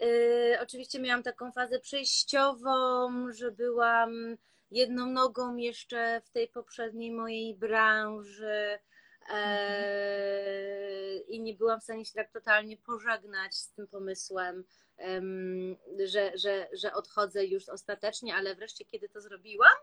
E, 0.00 0.60
oczywiście 0.62 1.00
miałam 1.00 1.22
taką 1.22 1.52
fazę 1.52 1.80
przejściową, 1.80 3.08
że 3.32 3.50
byłam 3.50 4.36
jedną 4.70 5.06
nogą 5.06 5.56
jeszcze 5.56 6.20
w 6.24 6.30
tej 6.30 6.48
poprzedniej 6.48 7.12
mojej 7.12 7.54
branży 7.54 8.78
e, 9.30 11.18
i 11.18 11.40
nie 11.40 11.54
byłam 11.54 11.80
w 11.80 11.84
stanie 11.84 12.04
się 12.04 12.12
tak 12.14 12.32
totalnie 12.32 12.76
pożegnać 12.76 13.54
z 13.54 13.72
tym 13.72 13.86
pomysłem 13.86 14.64
em, 14.96 15.76
że, 16.04 16.32
że, 16.38 16.68
że 16.72 16.92
odchodzę 16.92 17.44
już 17.44 17.68
ostatecznie, 17.68 18.34
ale 18.34 18.54
wreszcie 18.54 18.84
kiedy 18.84 19.08
to 19.08 19.20
zrobiłam, 19.20 19.76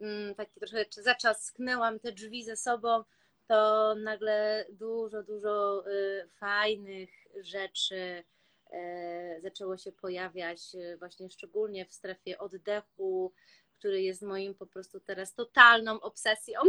mm, 0.00 0.34
tak 0.34 0.48
trochę 0.50 0.84
zaczasknęłam 0.90 2.00
te 2.00 2.12
drzwi 2.12 2.44
ze 2.44 2.56
sobą, 2.56 3.04
to 3.48 3.94
nagle 3.94 4.66
dużo, 4.70 5.22
dużo 5.22 5.84
y, 5.90 6.28
fajnych 6.28 7.10
rzeczy 7.40 8.24
e, 8.72 9.40
zaczęło 9.40 9.76
się 9.76 9.92
pojawiać 9.92 10.74
y, 10.74 10.96
właśnie 10.98 11.30
szczególnie 11.30 11.86
w 11.86 11.92
strefie 11.92 12.38
oddechu, 12.38 13.32
który 13.78 14.02
jest 14.02 14.22
moim 14.22 14.54
po 14.54 14.66
prostu 14.66 15.00
teraz 15.00 15.34
totalną 15.34 16.00
obsesją. 16.00 16.60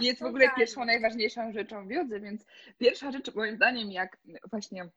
Jest 0.00 0.20
w 0.20 0.24
ogóle 0.24 0.48
pierwszą 0.56 0.84
najważniejszą 0.84 1.52
rzeczą 1.52 1.88
w 1.88 1.90
jodze, 1.90 2.20
więc 2.20 2.44
pierwsza 2.78 3.12
rzecz 3.12 3.34
moim 3.34 3.56
zdaniem, 3.56 3.92
jak 3.92 4.18
właśnie 4.50 4.90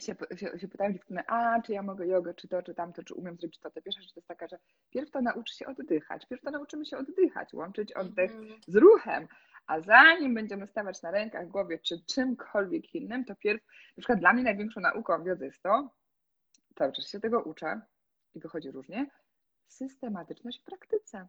się, 0.00 0.14
się, 0.36 0.58
się 0.58 0.68
pytają 0.68 0.92
dziewczyny, 0.92 1.22
a 1.26 1.62
czy 1.62 1.72
ja 1.72 1.82
mogę 1.82 2.06
jogę, 2.06 2.34
czy 2.34 2.48
to, 2.48 2.62
czy 2.62 2.74
tamto, 2.74 3.02
czy 3.02 3.14
umiem 3.14 3.36
zrobić 3.36 3.58
to, 3.58 3.70
to 3.70 3.82
pierwsza 3.82 4.02
rzecz 4.02 4.12
to 4.12 4.20
jest 4.20 4.28
taka, 4.28 4.48
że 4.48 4.58
pierw 4.90 5.10
to 5.10 5.20
nauczy 5.20 5.54
się 5.54 5.66
oddychać, 5.66 6.26
pierw 6.26 6.42
to 6.42 6.50
nauczymy 6.50 6.86
się 6.86 6.98
oddychać, 6.98 7.54
łączyć 7.54 7.92
oddech 7.92 8.30
Mhm. 8.30 8.60
z 8.66 8.76
ruchem, 8.76 9.28
a 9.68 9.80
zanim 9.80 10.34
będziemy 10.34 10.66
stawać 10.66 11.02
na 11.02 11.10
rękach, 11.10 11.48
głowie 11.48 11.78
czy 11.78 12.04
czymkolwiek 12.04 12.94
innym, 12.94 13.24
to 13.24 13.36
pierw, 13.36 13.62
na 13.96 14.00
przykład 14.00 14.18
dla 14.18 14.32
mnie 14.32 14.42
największą 14.42 14.80
nauką 14.80 15.22
w 15.22 15.26
jodze 15.26 15.44
jest 15.46 15.62
to, 15.62 15.90
cały 16.74 16.92
czas 16.92 17.08
się 17.08 17.20
tego 17.20 17.42
uczę, 17.42 17.80
i 18.34 18.40
wychodzi 18.40 18.70
różnie, 18.70 19.06
systematyczność 19.66 20.60
w 20.60 20.64
praktyce. 20.64 21.28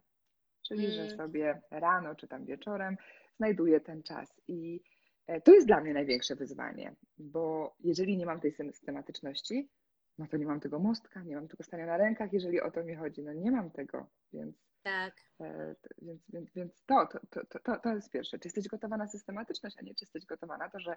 Czyli, 0.62 0.92
że 0.92 1.02
Mm. 1.02 1.16
sobie 1.16 1.62
rano 1.70 2.14
czy 2.14 2.28
tam 2.28 2.44
wieczorem 2.44 2.96
znajduję 3.36 3.80
ten 3.80 4.02
czas. 4.02 4.40
I 4.48 4.82
e, 5.26 5.40
to 5.40 5.52
jest 5.52 5.66
dla 5.66 5.80
mnie 5.80 5.94
największe 5.94 6.36
wyzwanie, 6.36 6.94
bo 7.18 7.74
jeżeli 7.80 8.16
nie 8.16 8.26
mam 8.26 8.40
tej 8.40 8.52
systematyczności, 8.52 9.70
no 10.18 10.26
to 10.26 10.36
nie 10.36 10.46
mam 10.46 10.60
tego 10.60 10.78
mostka, 10.78 11.22
nie 11.22 11.36
mam 11.36 11.48
tego 11.48 11.64
stania 11.64 11.86
na 11.86 11.96
rękach, 11.96 12.32
jeżeli 12.32 12.60
o 12.60 12.70
to 12.70 12.84
mi 12.84 12.94
chodzi. 12.94 13.22
No 13.22 13.32
nie 13.32 13.50
mam 13.50 13.70
tego, 13.70 14.06
więc, 14.32 14.69
Tak. 14.82 15.14
e, 15.40 15.74
więc, 16.02 16.20
więc, 16.28 16.50
więc 16.54 16.84
to, 16.86 17.08
to, 17.30 17.46
to, 17.46 17.58
to, 17.58 17.76
to 17.76 17.94
jest 17.94 18.10
pierwsze. 18.10 18.38
Czy 18.38 18.48
jesteś 18.48 18.68
gotowa 18.68 18.96
na 18.96 19.08
systematyczność, 19.08 19.76
a 19.78 19.82
nie 19.82 19.94
czy 19.94 20.04
jesteś 20.04 20.26
gotowa 20.26 20.58
na 20.58 20.70
to, 20.70 20.80
że 20.80 20.96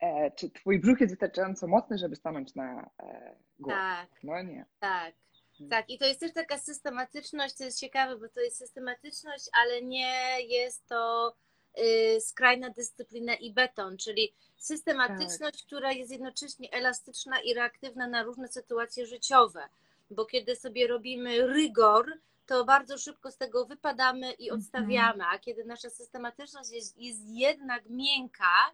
e, 0.00 0.30
czy 0.30 0.50
twój 0.50 0.80
brzuch 0.80 1.00
jest 1.00 1.12
wystarczająco 1.12 1.66
mocny, 1.66 1.98
żeby 1.98 2.16
stanąć 2.16 2.54
na 2.54 2.90
e, 3.02 3.34
głowie. 3.58 3.76
Tak, 3.76 4.08
No 4.22 4.42
nie. 4.42 4.66
tak. 4.80 5.14
Hmm. 5.58 5.70
Tak, 5.70 5.90
i 5.90 5.98
to 5.98 6.06
jest 6.06 6.20
też 6.20 6.32
taka 6.32 6.58
systematyczność, 6.58 7.56
to 7.56 7.64
jest 7.64 7.80
ciekawe, 7.80 8.16
bo 8.16 8.28
to 8.28 8.40
jest 8.40 8.56
systematyczność, 8.56 9.48
ale 9.52 9.82
nie 9.82 10.42
jest 10.48 10.86
to 10.88 11.34
y, 11.78 12.20
skrajna 12.20 12.70
dyscyplina 12.70 13.34
i 13.34 13.52
beton, 13.52 13.96
czyli 13.96 14.34
systematyczność, 14.56 15.64
która 15.66 15.92
jest 15.92 16.12
jednocześnie 16.12 16.72
elastyczna 16.72 17.40
i 17.40 17.54
reaktywna 17.54 18.08
na 18.08 18.22
różne 18.22 18.48
sytuacje 18.48 19.06
życiowe, 19.06 19.68
bo 20.10 20.26
kiedy 20.26 20.56
sobie 20.56 20.86
robimy 20.86 21.46
rygor, 21.46 22.06
to 22.50 22.64
bardzo 22.64 22.98
szybko 22.98 23.30
z 23.30 23.36
tego 23.36 23.66
wypadamy 23.66 24.32
i 24.32 24.44
Mhm. 24.50 24.58
odstawiamy, 24.60 25.24
a 25.32 25.38
kiedy 25.38 25.64
nasza 25.64 25.90
systematyczność 25.90 26.70
jest, 26.70 26.98
jest 26.98 27.20
jednak 27.26 27.82
miękka 27.88 28.72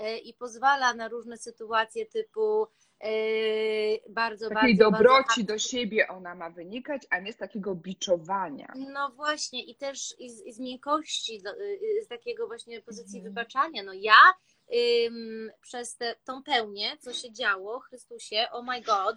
y, 0.00 0.18
i 0.18 0.34
pozwala 0.34 0.94
na 0.94 1.08
różne 1.08 1.36
sytuacje 1.36 2.06
typu 2.06 2.66
y, 3.04 4.00
bardzo, 4.08 4.48
Takiej 4.48 4.76
bardzo, 4.76 4.90
dobroci 4.90 5.24
bardzo 5.44 5.52
do 5.52 5.58
siebie 5.58 6.08
ona 6.08 6.34
ma 6.34 6.50
wynikać, 6.50 7.02
a 7.10 7.18
nie 7.20 7.32
z 7.32 7.36
takiego 7.36 7.74
biczowania. 7.74 8.72
No 8.76 9.10
właśnie, 9.10 9.64
i 9.64 9.74
też 9.76 9.98
z, 10.08 10.54
z 10.56 10.58
miękkości, 10.60 11.42
do- 11.42 11.54
y, 11.60 11.78
y, 12.00 12.04
z 12.04 12.08
takiego 12.08 12.46
właśnie 12.46 12.82
pozycji 12.82 13.18
Mhm. 13.18 13.34
wybaczania. 13.34 13.82
No 13.82 13.92
ja 13.92 14.20
ym, 15.06 15.50
przez 15.60 15.96
te, 15.96 16.16
tą 16.24 16.42
pełnię, 16.42 16.96
co 17.00 17.12
się 17.12 17.32
działo, 17.32 17.80
Chrystusie, 17.80 18.46
oh 18.52 18.72
my 18.72 18.80
God. 18.82 19.16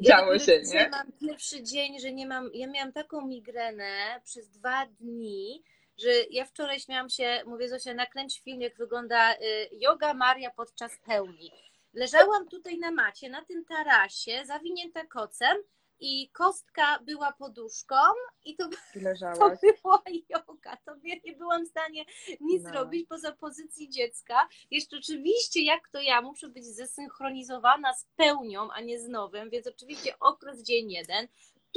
Ja 0.00 0.16
Działo 0.16 0.32
dopiero 0.32 0.64
się, 0.64 0.74
nie? 0.74 0.88
mam 0.88 1.12
pierwszy 1.12 1.62
dzień, 1.62 2.00
że 2.00 2.12
nie 2.12 2.26
mam, 2.26 2.50
ja 2.54 2.66
miałam 2.66 2.92
taką 2.92 3.26
migrenę 3.26 4.20
przez 4.24 4.48
dwa 4.48 4.86
dni, 4.86 5.62
że 5.98 6.10
ja 6.30 6.44
wczoraj 6.44 6.80
śmiałam 6.80 7.08
się, 7.08 7.42
mówię 7.46 7.68
Zosia, 7.68 7.94
nakręć 7.94 8.40
film, 8.40 8.60
jak 8.60 8.76
wygląda 8.76 9.34
y, 9.34 9.38
yoga 9.72 10.14
Maria 10.14 10.50
podczas 10.50 10.92
pełni. 11.06 11.52
Leżałam 11.94 12.48
tutaj 12.48 12.78
na 12.78 12.90
macie, 12.90 13.30
na 13.30 13.44
tym 13.44 13.64
tarasie, 13.64 14.42
zawinięta 14.46 15.06
kocem 15.06 15.56
i 16.00 16.30
kostka 16.30 16.98
była 17.02 17.32
poduszką 17.32 17.96
i 18.44 18.56
to, 18.56 18.68
I 18.94 19.00
to 19.38 19.82
była 19.82 20.02
yoga. 20.28 20.76
To 20.76 20.92
ja 21.04 21.14
nie 21.24 21.32
byłam 21.36 21.64
w 21.64 21.68
stanie 21.68 22.04
nic 22.40 22.62
No. 22.64 22.70
zrobić 22.70 23.06
poza 23.08 23.32
pozycji 23.32 23.88
dziecka. 23.88 24.48
Jeszcze 24.70 24.96
oczywiście, 24.96 25.62
jak 25.62 25.88
to 25.88 26.00
ja, 26.00 26.22
muszę 26.22 26.48
być 26.48 26.64
zesynchronizowana 26.64 27.94
z 27.94 28.06
pełnią, 28.16 28.70
a 28.70 28.80
nie 28.80 29.00
z 29.00 29.08
nowym, 29.08 29.50
więc 29.50 29.66
oczywiście 29.66 30.18
okres 30.18 30.62
dzień 30.62 30.90
jeden, 30.90 31.28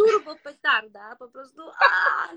turbo 0.06 0.36
petarda, 0.36 1.16
po 1.16 1.28
prostu 1.30 1.62
a, 1.62 2.30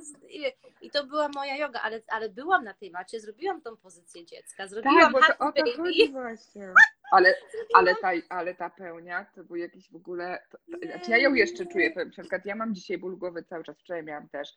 i- 0.81 0.91
to 0.91 1.07
była 1.07 1.29
moja 1.29 1.57
yoga, 1.57 1.81
ale, 1.81 2.01
ale 2.09 2.29
byłam 2.29 2.65
na 2.65 2.75
tej 2.75 2.91
macie, 2.91 3.21
zrobiłam 3.21 3.61
tą 3.63 3.77
pozycję 3.77 4.25
dziecka, 4.27 4.69
zrobiłam 4.69 5.01
Tak, 5.01 5.13
bo 5.13 5.21
to 5.21 5.49
o 5.49 5.53
to 5.53 5.83
chodzi 5.83 6.13
właśnie. 6.13 6.73
Ale, 7.11 7.35
ale, 7.75 7.95
ta, 7.97 8.11
ale 8.29 8.55
ta 8.55 8.71
pełnia 8.71 9.27
to 9.35 9.45
był 9.45 9.57
jakiś 9.57 9.91
w 9.93 9.97
ogóle. 9.97 10.47
To, 10.51 10.59
to, 10.59 10.87
znaczy 10.89 11.11
ja 11.11 11.17
ją 11.19 11.35
jeszcze 11.35 11.67
czuję. 11.67 11.91
Powiem 11.91 12.09
Na 12.09 12.13
przykład 12.13 12.47
ja 12.47 12.55
mam 12.57 12.75
dzisiaj 12.75 12.99
ból 12.99 13.17
głowy 13.19 13.43
cały 13.43 13.65
czas, 13.65 13.79
wczoraj 13.79 14.03
miałam 14.03 14.29
też. 14.29 14.49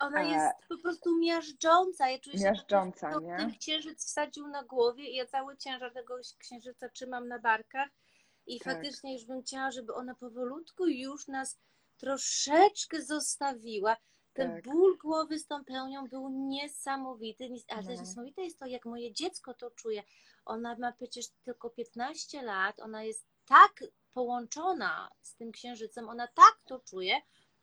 Ona 0.00 0.20
E, 0.22 0.28
jest 0.28 0.56
po 0.68 0.78
prostu 0.78 1.18
miażdżąca. 1.18 2.08
Ja 2.08 2.18
czuję 2.18 2.38
się 2.38 2.44
Miażdżąca, 2.44 3.06
po 3.06 3.12
prostu, 3.12 3.30
nie? 3.30 3.36
ten 3.36 3.52
księżyc 3.58 4.06
wsadził 4.06 4.46
na 4.48 4.62
głowie 4.64 5.04
i 5.10 5.14
ja 5.16 5.26
cały 5.26 5.56
ciężar 5.56 5.92
tego 5.92 6.16
księżyca 6.38 6.88
trzymam 6.88 7.28
na 7.28 7.38
barkach. 7.38 7.88
I 8.46 8.60
Tak. 8.60 8.72
faktycznie 8.74 9.14
już 9.14 9.24
bym 9.24 9.42
chciała, 9.42 9.70
żeby 9.70 9.94
ona 9.94 10.14
powolutku 10.14 10.86
już 10.86 11.28
nas 11.28 11.58
troszeczkę 11.98 13.02
zostawiła. 13.02 13.96
Ten 14.32 14.54
Tak. 14.54 14.64
ból 14.64 14.98
głowy 14.98 15.38
z 15.38 15.46
tą 15.46 15.64
pełnią 15.64 16.08
był 16.08 16.28
niesamowity, 16.30 17.48
ale 17.68 17.82
też 17.82 17.94
No. 17.96 18.00
niesamowite 18.02 18.42
jest 18.42 18.58
to, 18.58 18.66
jak 18.66 18.84
moje 18.84 19.12
dziecko 19.12 19.54
to 19.54 19.70
czuje. 19.70 20.02
Ona 20.44 20.76
ma 20.78 20.92
przecież 20.92 21.26
tylko 21.44 21.70
15 21.70 22.42
lat, 22.42 22.80
ona 22.80 23.02
jest 23.04 23.26
tak 23.46 23.84
połączona 24.12 25.10
z 25.22 25.36
tym 25.36 25.52
księżycem, 25.52 26.08
ona 26.08 26.26
tak 26.28 26.58
to 26.66 26.80
czuje. 26.80 27.20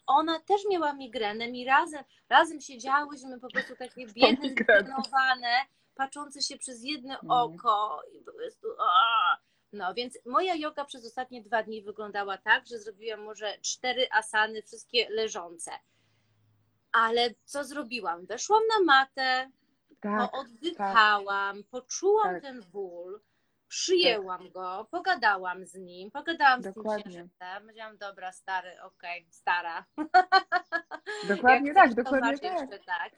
Ona 0.08 0.40
też 0.40 0.62
miała 0.70 0.94
migrenę 0.94 1.50
i 1.50 1.66
razem, 1.66 2.04
razem 2.30 2.62
siedziałyśmy 2.62 3.40
po 3.40 3.50
prostu 3.50 3.76
takie 3.76 4.06
biedne, 4.16 4.50
migreną. 4.50 4.80
zbiednowane, 4.82 5.52
patrzące 5.96 6.42
się 6.42 6.58
przez 6.58 6.84
jedno 6.84 7.14
Mhm. 7.14 7.32
oko 7.32 8.02
i 8.14 8.22
po 8.22 8.32
prostu 8.32 8.68
aaa. 8.80 9.38
No, 9.76 9.94
więc 9.94 10.20
moja 10.26 10.56
yoga 10.56 10.86
przez 10.86 11.06
ostatnie 11.06 11.42
dwa 11.42 11.64
dni 11.64 11.82
wyglądała 11.82 12.38
tak, 12.38 12.68
że 12.68 12.80
zrobiłam 12.80 13.24
może 13.24 13.58
cztery 13.62 14.08
asany, 14.12 14.62
wszystkie 14.62 15.10
leżące. 15.10 15.72
Ale 16.92 17.30
co 17.46 17.64
zrobiłam? 17.64 18.26
Weszłam 18.26 18.62
na 18.80 18.86
matę, 18.86 19.52
Tak, 20.02 20.38
oddychałam, 20.38 21.64
poczułam 21.64 22.34
Tak. 22.34 22.42
ten 22.44 22.62
ból, 22.62 23.22
przyjęłam 23.68 24.50
go, 24.50 24.88
pogadałam 24.92 25.66
z 25.66 25.76
nim, 25.76 26.12
pogadałam 26.12 26.62
z 26.62 26.64
tym 26.64 26.74
Dokładnie. 26.74 27.04
księżycem. 27.04 27.62
Powiedziałam, 27.62 27.98
dobra, 27.98 28.32
stary, 28.32 28.82
okej, 28.82 29.28
stara. 29.32 29.86
dokładnie 31.36 31.74
tak, 31.74 31.90
to 31.90 31.96
dokładnie 32.04 32.40
tak. 32.40 32.44
jeszcze 32.62 32.80
tak. 32.86 33.12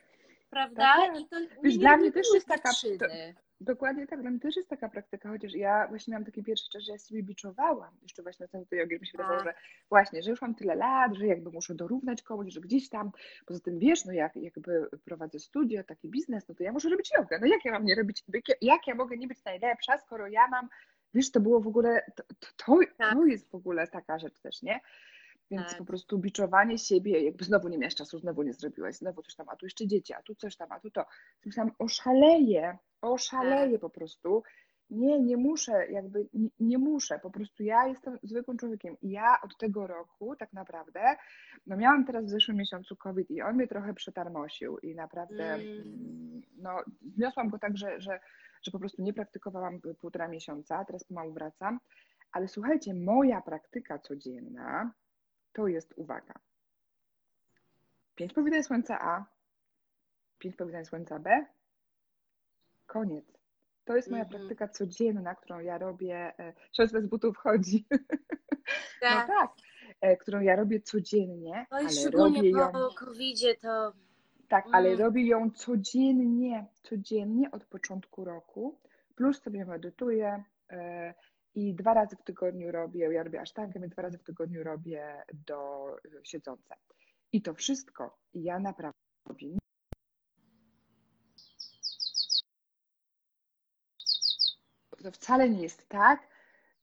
Prawda? 0.49 0.83
Tak, 0.95 1.11
tak. 1.13 1.19
I 1.21 1.27
to 1.27 1.35
Wiesz, 1.63 1.77
dla 1.77 1.97
mnie 1.97 2.11
też 2.11 2.27
jest 2.33 2.47
taka- 2.47 2.69
przyczyny. 2.73 3.35
Dokładnie 3.61 4.07
tak, 4.07 4.21
dla 4.21 4.29
mnie 4.29 4.39
też 4.39 4.55
jest 4.55 4.69
taka 4.69 4.89
praktyka, 4.89 5.29
chociaż 5.29 5.53
ja 5.53 5.87
właśnie 5.87 6.11
miałam 6.11 6.25
taki 6.25 6.43
pierwszy 6.43 6.69
czas, 6.69 6.83
że 6.83 6.91
ja 6.91 6.97
sobie 6.97 7.23
biczowałam, 7.23 7.97
jeszcze 8.01 8.23
właśnie 8.23 8.47
na 8.53 8.65
tej 8.65 8.79
jogi, 8.79 8.95
że 8.95 8.99
mi 8.99 9.07
się 9.07 9.11
wydawało, 9.17 9.37
Tak. 9.37 9.47
że 9.47 9.53
właśnie, 9.89 10.23
że 10.23 10.29
już 10.29 10.41
mam 10.41 10.55
tyle 10.55 10.75
lat, 10.75 11.15
że 11.15 11.27
jakby 11.27 11.51
muszę 11.51 11.75
dorównać 11.75 12.21
komuś, 12.21 12.53
że 12.53 12.61
gdzieś 12.61 12.89
tam, 12.89 13.11
poza 13.45 13.59
tym 13.59 13.79
wiesz, 13.79 14.05
no 14.05 14.13
jak 14.13 14.35
jakby 14.35 14.89
prowadzę 15.05 15.39
studia, 15.39 15.83
taki 15.83 16.09
biznes, 16.09 16.47
no 16.47 16.55
to 16.55 16.63
ja 16.63 16.71
muszę 16.71 16.89
robić 16.89 17.11
jogę, 17.17 17.39
no 17.41 17.47
jak 17.47 17.65
ja 17.65 17.71
mam 17.71 17.85
nie 17.85 17.95
robić, 17.95 18.23
jak 18.33 18.49
ja, 18.49 18.55
jak 18.61 18.87
ja 18.87 18.95
mogę 18.95 19.17
nie 19.17 19.27
być 19.27 19.43
najlepsza, 19.45 19.97
skoro 19.97 20.27
ja 20.27 20.47
mam, 20.47 20.69
wiesz, 21.13 21.31
to 21.31 21.39
było 21.39 21.59
w 21.61 21.67
ogóle, 21.67 22.01
to, 22.15 22.23
to, 22.39 22.47
to, 22.65 22.79
Tak. 22.97 23.13
to 23.13 23.25
jest 23.25 23.51
w 23.51 23.55
ogóle 23.55 23.87
taka 23.87 24.19
rzecz 24.19 24.39
też, 24.39 24.61
nie? 24.61 24.79
Więc 25.51 25.67
Tak. 25.69 25.77
po 25.77 25.85
prostu 25.85 26.17
biczowanie 26.19 26.77
siebie, 26.77 27.21
jakby 27.23 27.43
znowu 27.45 27.67
nie 27.67 27.77
miałaś 27.77 27.95
czasu, 27.95 28.19
znowu 28.19 28.43
nie 28.43 28.53
zrobiłaś, 28.53 28.95
znowu 28.95 29.21
coś 29.21 29.35
tam, 29.35 29.49
a 29.49 29.55
tu 29.55 29.65
jeszcze 29.65 29.87
dzieci, 29.87 30.13
a 30.13 30.21
tu 30.21 30.35
coś 30.35 30.55
tam, 30.55 30.71
a 30.71 30.79
tu 30.79 30.91
to. 30.91 31.05
Myślałam, 31.45 31.71
oszaleję, 31.79 32.77
oszaleję 33.01 33.71
Tak. 33.71 33.81
po 33.81 33.89
prostu. 33.89 34.43
Nie, 34.89 35.19
nie 35.19 35.37
muszę, 35.37 35.87
jakby 35.91 36.27
nie, 36.33 36.49
nie 36.59 36.77
muszę, 36.77 37.19
po 37.19 37.29
prostu 37.31 37.63
ja 37.63 37.87
jestem 37.87 38.17
zwykłym 38.23 38.57
człowiekiem 38.57 38.97
i 39.01 39.09
ja 39.09 39.35
od 39.43 39.57
tego 39.57 39.87
roku 39.87 40.35
tak 40.35 40.53
naprawdę, 40.53 41.01
no 41.65 41.77
miałam 41.77 42.05
teraz 42.05 42.25
w 42.25 42.29
zeszłym 42.29 42.57
miesiącu 42.57 42.95
COVID 42.95 43.31
i 43.31 43.41
on 43.41 43.55
mnie 43.55 43.67
trochę 43.67 43.93
przetarmosił 43.93 44.77
i 44.77 44.95
naprawdę, 44.95 45.53
Mm. 45.53 45.61
mm, 45.67 46.41
no 46.57 46.71
zniosłam 47.15 47.49
go 47.49 47.59
tak, 47.59 47.77
że, 47.77 48.01
że, 48.01 48.19
że 48.63 48.71
po 48.71 48.79
prostu 48.79 49.01
nie 49.01 49.13
praktykowałam 49.13 49.79
półtora 49.99 50.27
miesiąca, 50.27 50.85
teraz 50.85 51.03
pomału 51.03 51.33
wracam, 51.33 51.79
ale 52.31 52.47
słuchajcie, 52.47 52.93
moja 52.93 53.41
praktyka 53.41 53.99
codzienna 53.99 54.91
to 55.57 55.67
jest 55.67 55.93
uwaga. 55.95 56.33
Pięć 58.15 58.33
powitań 58.33 58.63
słońca 58.63 59.01
A, 59.01 59.25
pięć 60.39 60.55
powitań 60.55 60.85
słońca 60.85 61.19
B, 61.19 61.45
koniec. 62.85 63.25
To 63.85 63.95
jest 63.95 64.11
moja 64.11 64.23
Mhm. 64.23 64.39
praktyka 64.41 64.67
codzienna, 64.67 65.35
którą 65.35 65.59
ja 65.59 65.77
robię. 65.77 66.33
e, 66.39 66.53
Siostra 66.73 67.01
z 67.01 67.07
butów 67.07 67.37
chodzi. 67.37 67.85
No 69.01 69.07
Tak. 69.09 69.27
tak, 69.27 69.51
e, 70.01 70.17
którą 70.17 70.41
ja 70.41 70.55
robię 70.55 70.81
codziennie, 70.81 71.65
No 71.71 71.81
i 71.81 71.89
szczególnie 71.89 72.37
robię 72.37 72.49
ją. 72.49 72.71
po 72.71 72.93
COVID-zie 72.95 73.55
to 73.55 73.93
Tak, 74.49 74.65
ale 74.71 74.89
Mm. 74.89 74.99
robię 74.99 75.27
ją 75.27 75.51
codziennie, 75.51 76.65
codziennie 76.83 77.51
od 77.51 77.65
początku 77.65 78.25
roku, 78.25 78.79
plus 79.15 79.41
sobie 79.41 79.65
medytuję 79.65 80.43
e, 80.69 81.13
i 81.57 81.75
dwa 81.75 81.93
razy 81.93 82.15
w 82.15 82.23
tygodniu 82.23 82.71
robię, 82.71 83.13
ja 83.13 83.23
robię 83.23 83.41
asztangę, 83.41 83.79
więc 83.79 83.93
dwa 83.93 84.01
razy 84.01 84.17
w 84.17 84.23
tygodniu 84.23 84.63
robię 84.63 85.23
do 85.33 85.87
e, 86.05 86.25
siedzące. 86.25 86.75
I 87.31 87.41
to 87.41 87.53
wszystko 87.53 88.17
ja 88.33 88.59
naprawdę 88.59 88.99
robię. 89.25 89.57
To 95.03 95.11
wcale 95.11 95.49
nie 95.49 95.61
jest 95.61 95.89
tak, 95.89 96.27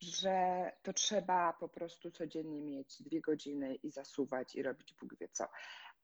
że 0.01 0.70
to 0.83 0.93
trzeba 0.93 1.53
po 1.53 1.68
prostu 1.68 2.11
codziennie 2.11 2.62
mieć 2.62 3.03
dwie 3.03 3.20
godziny 3.20 3.75
i 3.75 3.91
zasuwać 3.91 4.55
i 4.55 4.62
robić 4.62 4.95
Bóg 5.01 5.18
wie 5.18 5.29
co. 5.29 5.49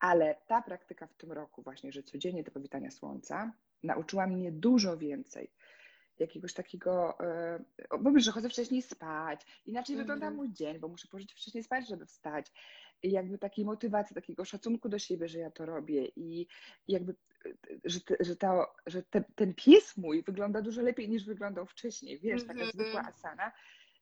Ale 0.00 0.36
ta 0.46 0.62
praktyka 0.62 1.06
w 1.06 1.14
tym 1.14 1.32
roku 1.32 1.62
właśnie, 1.62 1.92
że 1.92 2.02
codziennie 2.02 2.44
te 2.44 2.50
powitania 2.50 2.90
słońca, 2.90 3.52
nauczyła 3.82 4.26
mnie 4.26 4.52
dużo 4.52 4.96
więcej. 4.96 5.50
Jakiegoś 6.20 6.54
takiego, 6.54 7.18
e, 7.20 7.64
bo 8.00 8.18
że 8.18 8.32
chodzę 8.32 8.48
wcześniej 8.48 8.82
spać, 8.82 9.46
inaczej 9.66 9.94
Mhm. 9.94 10.06
wygląda 10.06 10.36
mój 10.36 10.52
dzień, 10.52 10.78
bo 10.78 10.88
muszę 10.88 11.08
położyć 11.08 11.32
wcześniej 11.32 11.64
spać, 11.64 11.88
żeby 11.88 12.06
wstać. 12.06 12.46
I 13.02 13.10
jakby 13.10 13.38
takiej 13.38 13.64
motywacji, 13.64 14.14
takiego 14.14 14.44
szacunku 14.44 14.88
do 14.88 14.98
siebie, 14.98 15.28
że 15.28 15.38
ja 15.38 15.50
to 15.50 15.66
robię 15.66 16.08
i 16.16 16.46
jakby, 16.88 17.14
e, 17.46 17.50
że, 17.84 18.00
te, 18.00 18.16
że, 18.20 18.36
to, 18.36 18.66
że 18.86 19.02
te, 19.02 19.24
ten 19.34 19.54
pies 19.54 19.96
mój 19.96 20.22
wygląda 20.22 20.62
dużo 20.62 20.82
lepiej 20.82 21.08
niż 21.08 21.24
wyglądał 21.24 21.66
wcześniej, 21.66 22.18
wiesz, 22.18 22.42
taka 22.42 22.64
Mhm. 22.64 22.70
zwykła 22.72 23.02
asana. 23.02 23.52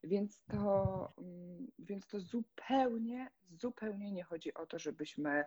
Więc 0.05 0.43
to, 0.47 1.13
mm, 1.19 1.67
więc 1.79 2.07
to 2.07 2.21
zupełnie, 2.21 3.31
zupełnie 3.51 4.13
nie 4.13 4.25
chodzi 4.25 4.55
o 4.55 4.67
to, 4.67 4.79
żebyśmy 4.79 5.45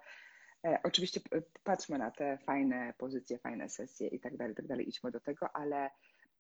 E, 0.66 0.80
oczywiście 0.84 1.20
patrzmy 1.64 1.98
na 1.98 2.12
te 2.12 2.38
fajne 2.38 2.94
pozycje, 2.98 3.38
fajne 3.38 3.70
sesje 3.70 4.08
i 4.08 4.20
tak 4.20 4.38
dalej, 4.38 4.56
tak 4.56 4.68
dalej, 4.68 4.90
idźmy 4.90 5.12
do 5.12 5.20
tego, 5.20 5.56
ale 5.56 5.90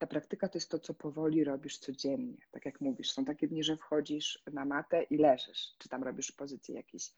ta 0.01 0.07
praktyka 0.07 0.47
to 0.47 0.57
jest 0.57 0.71
to, 0.71 0.79
co 0.79 0.93
powoli 0.93 1.43
robisz 1.43 1.77
codziennie. 1.77 2.37
Tak 2.51 2.65
jak 2.65 2.81
mówisz, 2.81 3.11
są 3.11 3.25
takie 3.25 3.47
dni, 3.47 3.63
że 3.63 3.77
wchodzisz 3.77 4.43
na 4.53 4.65
matę 4.65 5.03
i 5.03 5.17
leżysz, 5.17 5.75
czy 5.77 5.89
tam 5.89 6.03
robisz 6.03 6.31
pozycje 6.31 6.75
jakieś 6.75 7.13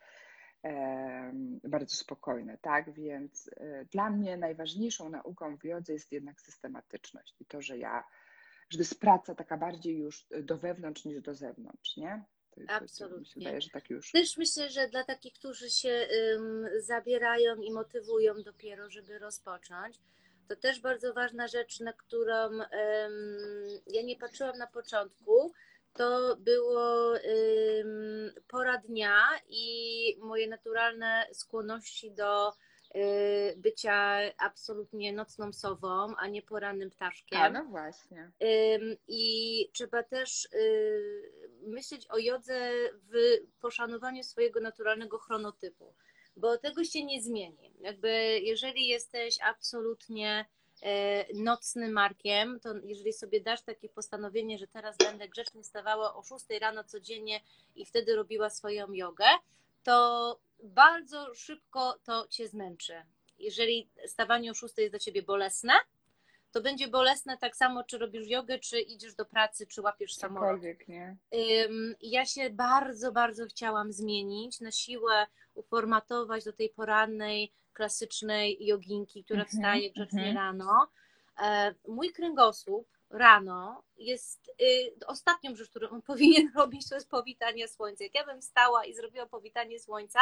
em, 0.63 1.59
bardzo 1.63 1.95
spokojne, 1.95 2.57
tak? 2.57 2.93
Więc 2.93 3.49
e, 3.57 3.86
dla 3.86 4.09
mnie 4.09 4.38
najważniejszą 4.38 5.09
nauką 5.09 5.57
w 5.57 5.63
jodze 5.63 5.93
jest 5.93 6.11
jednak 6.11 6.41
systematyczność 6.41 7.36
i 7.39 7.45
to, 7.45 7.61
że 7.61 7.77
ja, 7.77 8.03
że 8.69 8.77
to 8.77 8.81
jest 8.81 8.99
praca 8.99 9.36
taka 9.36 9.57
bardziej 9.57 9.97
już 9.97 10.25
do 10.43 10.57
wewnątrz 10.57 11.05
niż 11.05 11.21
do 11.21 11.34
zewnątrz, 11.36 11.97
nie? 11.97 12.23
To, 12.51 12.61
to, 12.67 12.73
Absolutnie. 12.73 13.34
wydaje, 13.36 13.61
że 13.61 13.69
tak 13.69 13.89
już. 13.89 14.11
Też 14.11 14.38
myślę, 14.38 14.69
że 14.69 14.88
dla 14.88 15.03
takich, 15.03 15.34
którzy 15.34 15.69
się 15.69 16.07
ym, 16.36 16.65
zabierają 16.79 17.55
i 17.55 17.71
motywują 17.71 18.43
dopiero, 18.43 18.89
żeby 18.89 19.19
rozpocząć, 19.19 19.99
to 20.47 20.55
też 20.55 20.81
bardzo 20.81 21.13
ważna 21.13 21.47
rzecz, 21.47 21.79
na 21.79 21.93
którą 21.93 22.49
ja 23.87 24.01
nie 24.03 24.15
patrzyłam 24.15 24.57
na 24.57 24.67
początku, 24.67 25.53
to 25.93 26.35
było 26.35 27.13
pora 28.47 28.77
dnia 28.77 29.19
i 29.47 30.17
moje 30.19 30.47
naturalne 30.47 31.27
skłonności 31.33 32.11
do 32.11 32.53
y, 32.95 33.53
bycia 33.57 34.19
absolutnie 34.37 35.13
nocną 35.13 35.53
sową, 35.53 36.15
a 36.17 36.27
nie 36.27 36.41
porannym 36.41 36.89
ptaszkiem. 36.89 37.41
A, 37.41 37.49
no 37.49 37.65
właśnie. 37.65 38.31
I 39.07 39.69
trzeba 39.73 40.03
też 40.03 40.45
y, 40.45 41.31
myśleć 41.67 42.07
o 42.09 42.17
jodze 42.17 42.71
w 42.93 43.13
poszanowaniu 43.61 44.23
swojego 44.23 44.59
naturalnego 44.59 45.17
chronotypu, 45.17 45.93
bo 46.36 46.57
tego 46.57 46.84
się 46.84 47.05
nie 47.05 47.21
zmieni. 47.21 47.73
Jakby 47.79 48.39
jeżeli 48.43 48.88
jesteś 48.88 49.38
absolutnie 49.41 50.45
e, 50.81 51.25
nocnym 51.34 51.91
markiem, 51.91 52.59
to 52.59 52.73
jeżeli 52.84 53.13
sobie 53.13 53.41
dasz 53.41 53.61
takie 53.61 53.89
postanowienie, 53.89 54.57
że 54.57 54.67
teraz 54.67 54.97
będę 54.97 55.29
grzecznie 55.29 55.63
stawała 55.63 56.15
o 56.15 56.23
6 56.23 56.45
rano 56.61 56.84
codziennie 56.84 57.41
i 57.75 57.86
wtedy 57.86 58.15
robiła 58.15 58.49
swoją 58.49 58.93
jogę, 58.93 59.25
to 59.84 60.39
bardzo 60.63 61.36
szybko 61.36 61.99
to 62.03 62.27
cię 62.27 62.47
zmęczy. 62.47 62.93
Jeżeli 63.39 63.89
stawanie 64.07 64.51
o 64.51 64.53
6 64.53 64.77
jest 64.77 64.91
dla 64.91 64.99
ciebie 64.99 65.23
bolesne, 65.23 65.73
to 66.51 66.61
będzie 66.61 66.88
bolesne 66.88 67.38
tak 67.38 67.55
samo, 67.55 67.84
czy 67.84 67.97
robisz 67.97 68.27
jogę, 68.27 68.59
czy 68.59 68.79
idziesz 68.81 69.15
do 69.15 69.25
pracy, 69.25 69.67
czy 69.67 69.81
łapiesz 69.81 70.15
samolot. 70.15 70.61
Nie? 70.88 71.17
Ja 72.01 72.25
się 72.25 72.49
bardzo, 72.49 73.11
bardzo 73.11 73.45
chciałam 73.45 73.91
zmienić, 73.91 74.59
na 74.59 74.71
siłę 74.71 75.27
uformatować 75.54 76.43
do 76.43 76.54
tej 76.54 76.70
porannej, 76.70 77.54
klasycznej 77.74 78.58
joginki, 78.66 79.24
która 79.24 79.41
Mhm, 79.41 79.58
wstaje 79.58 79.91
grzecznie 79.91 80.28
mhm. 80.28 80.36
rano. 80.38 80.88
E, 81.41 81.76
Mój 81.88 82.12
kręgosłup 82.12 82.88
rano 83.10 83.84
jest 83.97 84.51
y, 84.62 84.93
ostatnią 85.08 85.56
rzecz, 85.56 85.70
którą 85.70 85.89
on 85.89 86.01
powinien 86.12 86.51
robić, 86.56 86.89
to 86.89 86.95
jest 86.95 87.10
powitanie 87.10 87.68
słońca. 87.68 88.04
Jak 88.04 88.16
ja 88.16 88.26
bym 88.26 88.41
wstała 88.41 88.86
i 88.86 88.93
zrobiła 88.93 89.26
powitanie 89.26 89.80
słońca, 89.80 90.20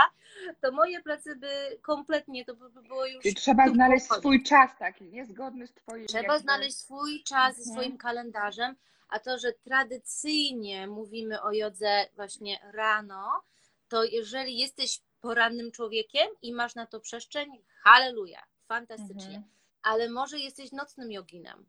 to 0.62 0.72
moje 0.72 1.02
plecy 1.04 1.36
by 1.36 1.80
kompletnie, 1.82 2.46
to 2.46 2.56
by 2.56 2.70
by 2.70 2.82
było 2.82 3.06
już... 3.06 3.24
Trzeba 3.36 3.70
znaleźć 3.70 4.06
swój 4.06 4.44
czas 4.44 4.72
taki, 4.80 5.04
niezgodny 5.06 5.68
z 5.68 5.74
twoim. 5.74 6.08
Trzeba 6.08 6.40
znaleźć 6.40 6.78
swój 6.78 7.24
czas 7.24 7.56
ze 7.56 7.62
Mhm. 7.62 7.76
swoim 7.76 7.98
kalendarzem, 7.98 8.76
a 9.10 9.20
to, 9.20 9.40
że 9.40 9.54
tradycyjnie 9.54 10.88
mówimy 10.88 11.42
o 11.42 11.52
jodze 11.52 12.06
właśnie 12.16 12.60
rano, 12.74 13.44
to 13.88 14.04
jeżeli 14.04 14.58
jesteś 14.58 15.00
porannym 15.22 15.72
człowiekiem 15.72 16.28
i 16.42 16.54
masz 16.54 16.76
na 16.76 16.86
to 16.86 17.00
przestrzeń, 17.00 17.64
halleluja, 17.84 18.44
fantastycznie. 18.68 19.36
Mhm. 19.36 19.44
Ale 19.84 20.10
może 20.10 20.40
jesteś 20.40 20.72
nocnym 20.72 21.12
joginem. 21.12 21.66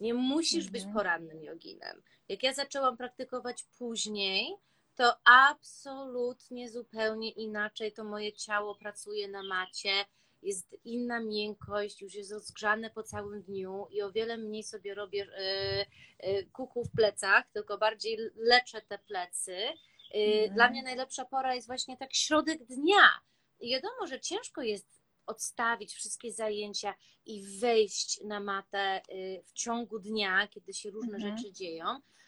Nie 0.00 0.14
musisz 0.14 0.66
Mhm. 0.66 0.72
być 0.72 0.94
porannym 0.94 1.42
joginem. 1.42 2.02
Jak 2.28 2.42
ja 2.42 2.54
zaczęłam 2.54 2.96
praktykować 2.96 3.62
później, 3.78 4.54
to 4.96 5.12
absolutnie 5.24 6.70
zupełnie 6.70 7.30
inaczej 7.30 7.92
to 7.92 8.04
moje 8.04 8.32
ciało 8.32 8.74
pracuje 8.74 9.28
na 9.28 9.42
macie. 9.42 9.90
Jest 10.42 10.76
inna 10.84 11.20
miękkość, 11.20 12.02
już 12.02 12.14
jest 12.14 12.32
rozgrzane 12.32 12.90
po 12.90 13.02
całym 13.02 13.42
dniu 13.42 13.86
i 13.90 14.02
o 14.02 14.12
wiele 14.12 14.36
mniej 14.36 14.62
sobie 14.62 14.94
robię 14.94 15.22
y, 15.22 16.28
y, 16.28 16.50
kuku 16.52 16.84
w 16.84 16.90
plecach, 16.90 17.44
tylko 17.52 17.78
bardziej 17.78 18.18
leczę 18.36 18.82
te 18.82 18.98
plecy. 18.98 19.56
Y, 20.14 20.18
Mhm. 20.18 20.54
Dla 20.54 20.70
mnie 20.70 20.82
najlepsza 20.82 21.24
pora 21.24 21.54
jest 21.54 21.66
właśnie 21.66 21.96
tak 21.96 22.14
środek 22.14 22.64
dnia. 22.64 23.20
Wiadomo, 23.60 24.06
że 24.06 24.20
ciężko 24.20 24.62
jest 24.62 25.02
odstawić 25.26 25.94
wszystkie 25.94 26.32
zajęcia 26.32 26.94
i 27.26 27.58
wejść 27.60 28.20
na 28.24 28.40
matę 28.40 29.02
y, 29.12 29.42
w 29.46 29.52
ciągu 29.52 29.98
dnia, 29.98 30.48
kiedy 30.48 30.72
się 30.74 30.90
różne 30.90 31.16
Mhm. 31.16 31.36
rzeczy 31.38 31.52
dzieją, 31.52 31.84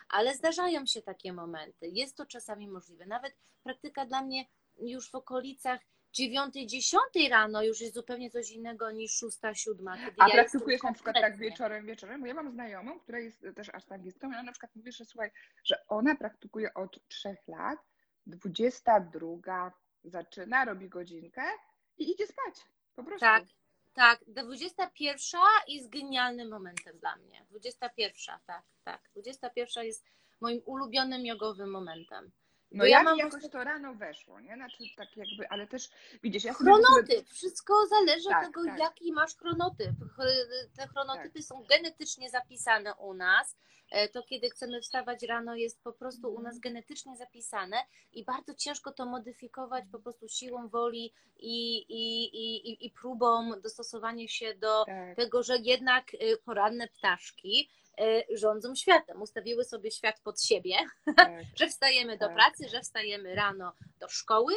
ale 0.09 0.35
zdarzają 0.35 0.87
się 0.87 1.03
takie 1.03 1.33
momenty. 1.33 1.89
Jest 1.89 2.16
to 2.16 2.26
czasami 2.26 2.68
możliwe. 2.68 3.07
Nawet 3.07 3.35
praktyka 3.62 4.07
dla 4.07 4.22
mnie 4.22 4.45
już 4.78 5.11
w 5.11 5.14
okolicach 5.14 5.81
9-10 6.14 7.30
rano 7.30 7.62
już 7.62 7.80
jest 7.80 7.94
zupełnie 7.94 8.30
coś 8.30 8.50
innego 8.50 8.90
niż 8.90 9.22
6-7. 9.22 9.54
Kiedy 10.04 10.16
A 10.18 10.28
ja 10.28 10.34
praktykujesz 10.34 10.82
na 10.82 10.92
przykład 10.92 11.16
tak 11.16 11.36
wieczorem, 11.36 11.86
wieczorem? 11.86 12.20
Bo 12.20 12.26
ja 12.26 12.34
mam 12.34 12.50
znajomą, 12.50 13.00
która 13.00 13.18
jest 13.18 13.46
też 13.56 13.68
asztangistką 13.68 14.30
i 14.30 14.34
ona 14.34 14.42
na 14.42 14.52
przykład 14.52 14.76
mówi, 14.76 14.92
że 14.92 15.04
słuchaj, 15.04 15.30
że 15.64 15.86
ona 15.88 16.16
praktykuje 16.16 16.74
od 16.74 17.08
trzech 17.08 17.48
lat, 17.48 17.78
22 18.26 19.72
zaczyna, 20.04 20.64
robi 20.64 20.88
godzinkę 20.88 21.42
i 21.98 22.11
idzie 22.11 22.26
spać. 22.26 22.54
Po 22.96 23.04
prostu. 23.04 23.20
Tak, 23.20 23.44
tak. 23.94 24.20
21 24.26 25.40
jest 25.68 25.88
genialnym 25.88 26.48
momentem 26.48 26.98
dla 26.98 27.16
mnie. 27.16 27.46
21, 27.50 28.38
tak, 28.46 28.62
tak. 28.84 29.11
21 29.12 29.84
jest 29.84 30.04
moim 30.40 30.62
ulubionym 30.64 31.26
jogowym 31.26 31.70
momentem. 31.70 32.30
No 32.72 32.84
ja, 32.84 33.02
mam 33.02 33.18
jakoś 33.18 33.42
to 33.50 33.64
rano 33.64 33.94
weszło, 33.94 34.40
nie? 34.40 34.54
Znaczy 34.54 34.84
tak 34.96 35.16
jakby, 35.16 35.48
ale 35.48 35.66
też 35.66 35.88
widzisz, 36.22 36.44
ja 36.44 36.54
sobie 36.54 36.64
Chronotyp, 36.72 37.28
wszystko 37.28 37.86
zależy 37.86 38.28
Tak, 38.28 38.38
od 38.40 38.46
tego, 38.46 38.64
tak. 38.64 38.78
jaki 38.78 39.12
masz 39.12 39.36
chronotyp. 39.36 39.90
Ch- 40.16 40.76
Te 40.76 40.86
chronotypy 40.88 41.42
są 41.42 41.64
genetycznie 41.68 42.30
zapisane 42.30 42.94
u 42.94 43.14
nas. 43.14 43.56
E, 43.90 44.08
To, 44.08 44.22
kiedy 44.22 44.50
chcemy 44.50 44.80
wstawać 44.80 45.22
rano, 45.22 45.54
jest 45.54 45.82
po 45.82 45.92
prostu 45.92 46.26
u 46.28 46.36
Mhm. 46.36 46.44
nas 46.44 46.58
genetycznie 46.58 47.16
zapisane 47.16 47.76
i 48.12 48.24
bardzo 48.24 48.54
ciężko 48.54 48.92
to 48.92 49.06
modyfikować 49.06 49.84
po 49.92 49.98
prostu 49.98 50.28
siłą 50.28 50.68
woli 50.68 51.14
i, 51.36 51.76
i, 51.78 52.24
i, 52.24 52.70
i, 52.70 52.86
i 52.86 52.90
próbą 52.90 53.60
dostosowania 53.60 54.28
się 54.28 54.54
do 54.54 54.84
tak, 54.84 55.16
tego, 55.16 55.42
że 55.42 55.56
jednak 55.58 56.14
y, 56.14 56.36
poranne 56.44 56.88
ptaszki 56.88 57.70
rządzą 58.34 58.74
światem. 58.74 59.22
Ustawiły 59.22 59.64
sobie 59.64 59.90
świat 59.90 60.20
pod 60.20 60.42
siebie, 60.42 60.76
tak. 61.16 61.30
że 61.59 61.68
wstajemy 61.68 62.18
do 62.18 62.26
Tak. 62.26 62.34
pracy, 62.36 62.68
że 62.68 62.80
wstajemy 62.80 63.34
rano 63.34 63.72
do 64.01 64.09
szkoły 64.09 64.55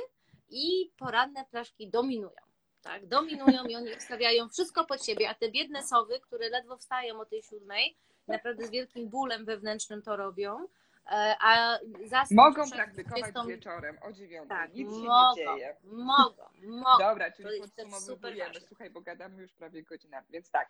i 0.50 0.92
poranne 0.98 1.46
ptaszki 1.46 1.90
dominują. 1.90 2.42
Tak, 2.82 3.08
dominują 3.08 3.64
i 3.66 3.76
oni 3.76 3.96
ustawiają 3.98 4.50
wszystko 4.50 4.86
pod 4.86 5.06
siebie, 5.06 5.30
a 5.30 5.34
te 5.36 5.52
biedne 5.52 5.84
sowy, 5.84 6.20
które 6.20 6.50
ledwo 6.50 6.78
wstają 6.78 7.20
o 7.20 7.26
tej 7.26 7.44
siódmej, 7.44 7.98
naprawdę 8.28 8.68
z 8.68 8.70
wielkim 8.70 9.10
bólem 9.10 9.46
wewnętrznym 9.46 10.02
to 10.02 10.16
robią, 10.16 10.68
e, 11.12 11.36
a 11.42 11.80
zasnąć 12.06 12.32
Mogą 12.32 12.70
praktykować 12.70 13.22
20 13.32 13.46
wieczorem 13.46 13.98
o 14.02 14.12
dziewiątej, 14.14 14.58
Tak, 14.58 14.74
nic 14.74 14.90
się 14.92 14.98
mogą, 14.98 15.36
nie 15.38 15.46
dzieje. 15.46 15.78
mogą, 15.84 16.44
mogą. 16.84 17.00
Dobra, 17.00 17.32
czyli 17.32 17.50
podsumowujemy, 17.62 18.62
słuchaj, 18.68 18.90
bo 18.90 19.02
gadamy 19.02 19.42
już 19.42 19.54
prawie 19.54 19.84
godzinę, 19.84 20.24
więc 20.30 20.50
tak. 20.52 20.70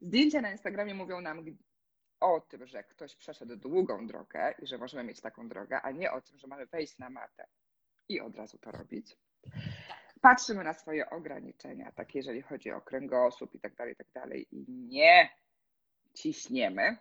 Zdjęcia 0.00 0.40
na 0.40 0.52
Instagramie 0.52 0.94
mówią 0.94 1.20
nam 1.20 1.44
o 2.20 2.40
tym, 2.40 2.66
że 2.66 2.84
ktoś 2.84 3.16
przeszedł 3.16 3.56
długą 3.56 4.06
drogę 4.06 4.54
i 4.62 4.66
że 4.66 4.78
możemy 4.78 5.04
mieć 5.04 5.20
taką 5.20 5.48
drogę, 5.48 5.80
a 5.82 5.90
nie 5.90 6.12
o 6.12 6.20
tym, 6.20 6.38
że 6.38 6.46
mamy 6.46 6.66
wejść 6.66 6.98
na 6.98 7.10
matę 7.10 7.46
i 8.08 8.20
od 8.20 8.36
razu 8.36 8.58
to 8.58 8.70
robić. 8.70 9.16
Patrzymy 10.20 10.64
na 10.64 10.74
swoje 10.74 11.10
ograniczenia, 11.10 11.92
takie 11.92 12.18
jeżeli 12.18 12.42
chodzi 12.42 12.70
o 12.72 12.80
kręgosłup 12.80 13.54
i 13.54 13.60
tak 13.60 13.74
dalej, 13.74 13.92
i 13.92 13.96
tak 13.96 14.10
dalej 14.14 14.46
i 14.50 14.64
nie 14.68 15.30
ciśniemy, 16.14 16.96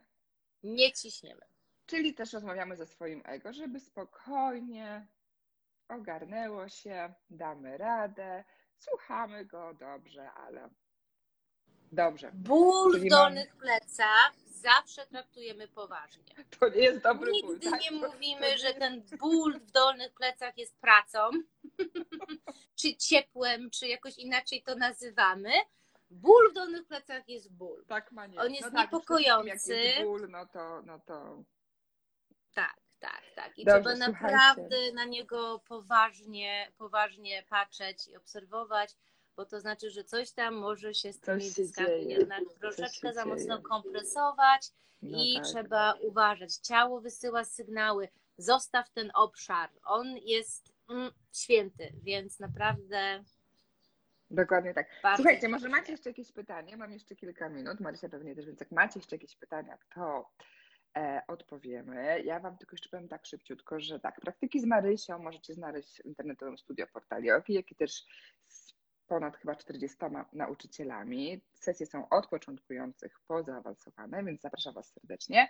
Nie 0.63 0.91
ciśniemy. 0.91 1.41
czyli 1.85 2.13
też 2.13 2.33
rozmawiamy 2.33 2.75
ze 2.75 2.85
swoim 2.87 3.21
ego, 3.25 3.53
żeby 3.53 3.79
spokojnie 3.79 5.07
ogarnęło 5.87 6.69
się, 6.69 7.13
damy 7.29 7.77
radę, 7.77 8.43
słuchamy 8.77 9.45
go 9.45 9.73
dobrze, 9.73 10.31
ale 10.31 10.69
dobrze. 11.91 12.31
Ból 12.33 12.93
Czyli 12.93 13.09
w 13.09 13.11
mam- 13.11 13.19
dolnych 13.21 13.55
plecach 13.55 14.31
zawsze 14.55 15.05
traktujemy 15.07 15.67
poważnie. 15.67 16.23
To 16.59 16.69
nie 16.69 16.81
jest 16.81 17.01
dobry 17.03 17.31
ból. 17.41 17.53
Nigdy 17.53 17.71
tak? 17.71 17.81
nie 17.81 17.91
mówimy, 17.91 18.57
że 18.57 18.67
jest- 18.67 18.79
ten 18.79 19.03
ból 19.19 19.59
w 19.59 19.71
dolnych 19.71 20.13
plecach 20.13 20.57
jest 20.57 20.77
pracą, 20.79 21.29
czy 22.79 22.95
ciepłem, 22.95 23.69
czy 23.69 23.87
jakoś 23.87 24.17
inaczej 24.17 24.63
to 24.63 24.75
nazywamy. 24.75 25.51
Ból 26.09 26.51
w 26.51 26.53
dolnych 26.53 26.87
plecach 26.87 27.29
jest 27.29 27.53
ból. 27.53 27.85
Tak, 27.87 28.11
ma 28.11 28.27
nie. 28.27 28.39
On 28.41 28.51
jest 28.51 28.63
no 28.63 28.71
tak, 28.71 28.91
niepokojący. 28.91 29.49
Jak 29.75 29.85
jest 29.85 30.01
ból, 30.03 30.27
no 30.29 30.45
to, 30.45 30.81
no 30.81 30.99
to 30.99 31.43
Tak, 32.53 32.75
tak, 32.99 33.21
tak. 33.35 33.59
I 33.59 33.65
Dobrze, 33.65 33.93
trzeba 33.95 34.05
słuchajcie. 34.05 34.37
naprawdę 34.37 34.91
na 34.93 35.05
niego 35.05 35.59
poważnie, 35.67 36.71
poważnie 36.77 37.43
patrzeć 37.49 38.07
i 38.07 38.15
obserwować, 38.17 38.95
bo 39.35 39.45
to 39.45 39.59
znaczy, 39.59 39.91
że 39.91 40.03
coś 40.03 40.31
tam 40.31 40.55
może 40.55 40.93
się 40.93 41.13
z 41.13 41.19
tymi 41.19 41.51
dyskami 41.51 42.05
jednak 42.07 42.43
troszeczkę 42.59 43.13
za 43.13 43.25
mocno 43.25 43.61
kompresować 43.61 44.71
no 45.01 45.23
i 45.23 45.35
tak. 45.35 45.43
trzeba 45.43 45.93
uważać. 45.93 46.55
Ciało 46.55 47.01
wysyła 47.01 47.43
sygnały, 47.43 48.09
zostaw 48.37 48.89
ten 48.89 49.11
obszar. 49.13 49.69
On 49.83 50.17
jest 50.17 50.73
mm, 50.89 51.11
święty, 51.33 51.93
więc 52.03 52.39
naprawdę 52.39 53.23
Dokładnie 54.29 54.73
tak. 54.73 54.87
bardzo. 55.03 55.23
Słuchajcie, 55.23 55.49
może 55.49 55.69
macie 55.69 55.91
jeszcze 55.91 56.09
jakieś 56.09 56.31
pytanie? 56.31 56.77
Mam 56.77 56.91
jeszcze 56.91 57.15
kilka 57.15 57.49
minut, 57.49 57.79
Marysia 57.79 58.09
pewnie 58.09 58.35
też, 58.35 58.45
więc 58.45 58.59
jak 58.59 58.71
macie 58.71 58.99
jeszcze 58.99 59.15
jakieś 59.15 59.35
pytania, 59.35 59.77
to 59.95 60.31
e, 60.97 61.21
odpowiemy. 61.27 62.21
Ja 62.21 62.39
Wam 62.39 62.57
tylko 62.57 62.73
jeszcze 62.73 62.89
powiem 62.89 63.07
tak 63.07 63.25
szybciutko, 63.25 63.79
że 63.79 63.99
tak, 63.99 64.21
praktyki 64.21 64.59
z 64.59 64.65
Marysią 64.65 65.19
możecie 65.19 65.53
znaleźć 65.53 65.97
w 65.97 66.05
internetowym 66.05 66.57
studio 66.57 66.87
portali 66.93 67.31
Oki, 67.31 67.53
jak 67.53 67.71
i 67.71 67.75
też 67.75 68.05
z 68.47 68.75
ponad 69.07 69.37
chyba 69.37 69.55
40 69.55 69.97
nauczycielami. 70.33 71.41
Sesje 71.53 71.85
są 71.85 72.09
od 72.09 72.27
początkujących 72.27 73.19
po 73.27 73.43
zaawansowane, 73.43 74.23
więc 74.23 74.41
zapraszam 74.41 74.73
Was 74.73 74.91
serdecznie. 74.93 75.47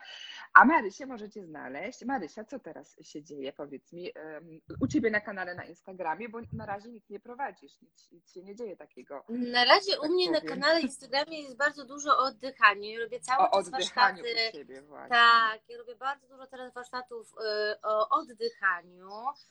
A 0.53 0.65
Marysię 0.65 1.05
możecie 1.05 1.45
znaleźć. 1.45 2.05
Marysia, 2.05 2.43
co 2.43 2.59
teraz 2.59 2.95
się 3.01 3.23
dzieje? 3.23 3.53
Powiedz 3.53 3.93
mi, 3.93 4.11
em, 4.15 4.61
u 4.81 4.87
Ciebie 4.87 5.11
na 5.11 5.21
kanale 5.21 5.55
na 5.55 5.63
Instagramie, 5.63 6.29
bo 6.29 6.39
na 6.53 6.65
razie 6.65 6.89
nic 6.89 7.09
nie 7.09 7.19
prowadzisz, 7.19 7.81
nic, 7.81 8.11
nic 8.11 8.31
się 8.33 8.43
nie 8.43 8.55
dzieje 8.55 8.77
takiego. 8.77 9.23
Na 9.29 9.65
razie 9.65 9.99
u 9.99 10.01
tak 10.01 10.11
mnie 10.11 10.31
na 10.31 10.41
powiem. 10.41 10.53
kanale 10.59 10.81
Instagramie 10.81 11.41
jest 11.41 11.57
bardzo 11.57 11.85
dużo 11.85 12.17
o 12.17 12.23
oddychaniu. 12.23 12.99
Robię 12.99 13.19
cały 13.19 13.49
O 13.49 13.57
czas 13.57 13.69
warsztaty. 13.69 14.21
u 14.49 14.51
Ciebie 14.51 14.81
właśnie. 14.81 15.09
Tak, 15.09 15.61
ja 15.69 15.77
robię 15.77 15.95
bardzo 15.95 16.27
dużo 16.27 16.47
teraz 16.47 16.73
warsztatów 16.73 17.33
y, 17.33 17.81
o 17.81 18.09
oddychaniu. 18.09 19.09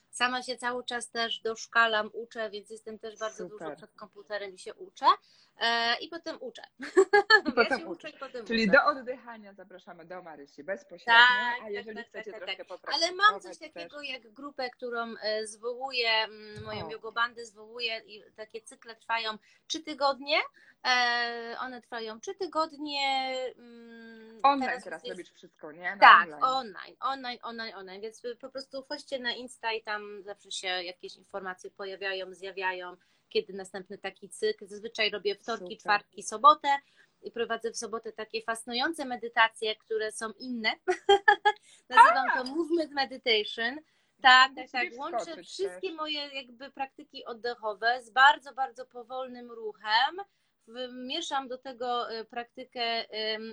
Sama 0.09 0.43
się 0.43 0.57
cały 0.57 0.83
czas 0.85 1.09
też 1.11 1.39
doszkalam, 1.41 2.09
uczę, 2.13 2.49
więc 2.49 2.69
jestem 2.69 2.99
też 2.99 3.19
bardzo 3.19 3.37
Super. 3.49 3.49
dużo 3.69 3.75
komputerem 3.95 4.53
i 4.53 4.57
się 4.59 4.73
uczę. 4.73 5.05
E, 5.59 5.95
I 5.99 6.09
potem 6.09 6.37
uczę. 6.41 6.61
I 6.79 6.83
ja 7.45 7.51
potem 7.55 7.79
się 7.79 7.85
uczę. 7.85 8.09
i 8.09 8.17
potem 8.17 8.45
Czyli 8.45 8.63
uczę. 8.63 8.71
do 8.71 8.85
oddychania 8.85 9.53
zapraszamy 9.53 10.05
do 10.05 10.21
Marysi 10.21 10.63
bezpośrednio, 10.63 11.13
Tak, 11.13 11.57
a 11.59 11.63
tak, 11.63 11.71
jeżeli 11.71 11.97
tak, 11.97 12.07
chcecie 12.07 12.31
tak, 12.31 12.39
troszkę 12.41 12.57
tak. 12.57 12.67
popracować 12.67 13.03
Ale 13.07 13.15
mam 13.15 13.41
coś 13.41 13.57
też- 13.57 13.71
takiego 13.73 14.01
jak 14.01 14.31
grupę, 14.33 14.69
którą 14.69 15.13
e, 15.21 15.47
zwołuję, 15.47 16.09
moją 16.65 16.89
jogobandę 16.89 17.45
zwołuję 17.45 18.01
i 18.05 18.23
takie 18.35 18.61
cykle 18.61 18.95
trwają 18.95 19.37
trzy 19.67 19.83
tygodnie. 19.83 20.37
E, 20.85 21.55
one 21.59 21.81
trwają 21.81 22.19
trzy 22.19 22.35
tygodnie. 22.35 23.35
mm, 23.57 24.39
Online 24.43 24.81
teraz, 24.83 25.03
jest- 25.03 25.07
robisz 25.17 25.31
wszystko, 25.31 25.71
nie? 25.71 25.95
Na 25.95 25.97
Tak, 25.97 26.23
online. 26.23 26.43
online, 26.43 26.95
online, 26.99 27.39
online, 27.43 27.75
online, 27.75 28.01
więc 28.01 28.21
po 28.41 28.49
prostu 28.49 28.83
wchodźcie 28.83 29.19
na 29.19 29.31
Insta 29.33 29.73
i 29.73 29.83
tam 29.83 30.23
zawsze 30.23 30.51
się 30.51 30.67
jakieś 30.67 31.15
informacje 31.15 31.71
pojawiają, 31.71 32.33
zjawiają, 32.33 32.97
kiedy 33.29 33.53
następny 33.53 33.97
taki 33.97 34.29
cykl. 34.29 34.67
Zazwyczaj 34.67 35.09
robię 35.09 35.35
wtorki, 35.35 35.65
Super. 35.65 35.77
czwartki, 35.77 36.23
sobotę 36.23 36.67
i 37.21 37.31
prowadzę 37.31 37.71
w 37.71 37.77
sobotę 37.77 38.11
takie 38.11 38.41
fascynujące 38.41 39.05
medytacje, 39.05 39.75
które 39.75 40.11
są 40.11 40.31
inne. 40.39 40.71
Nazywam 41.89 42.27
to 42.35 42.55
Movement 42.55 42.91
Meditation. 42.91 43.79
Tak, 44.21 44.51
tak, 44.55 44.71
tak. 44.71 44.87
Łączę 44.97 45.43
wszystkie 45.43 45.93
moje 45.93 46.19
jakby 46.33 46.71
praktyki 46.71 47.25
oddechowe 47.25 48.03
z 48.03 48.09
bardzo, 48.09 48.53
bardzo 48.53 48.85
powolnym 48.85 49.51
ruchem. 49.51 50.17
Mieszam 50.93 51.47
do 51.47 51.57
tego 51.57 52.11
e, 52.11 52.25
praktykę 52.25 53.05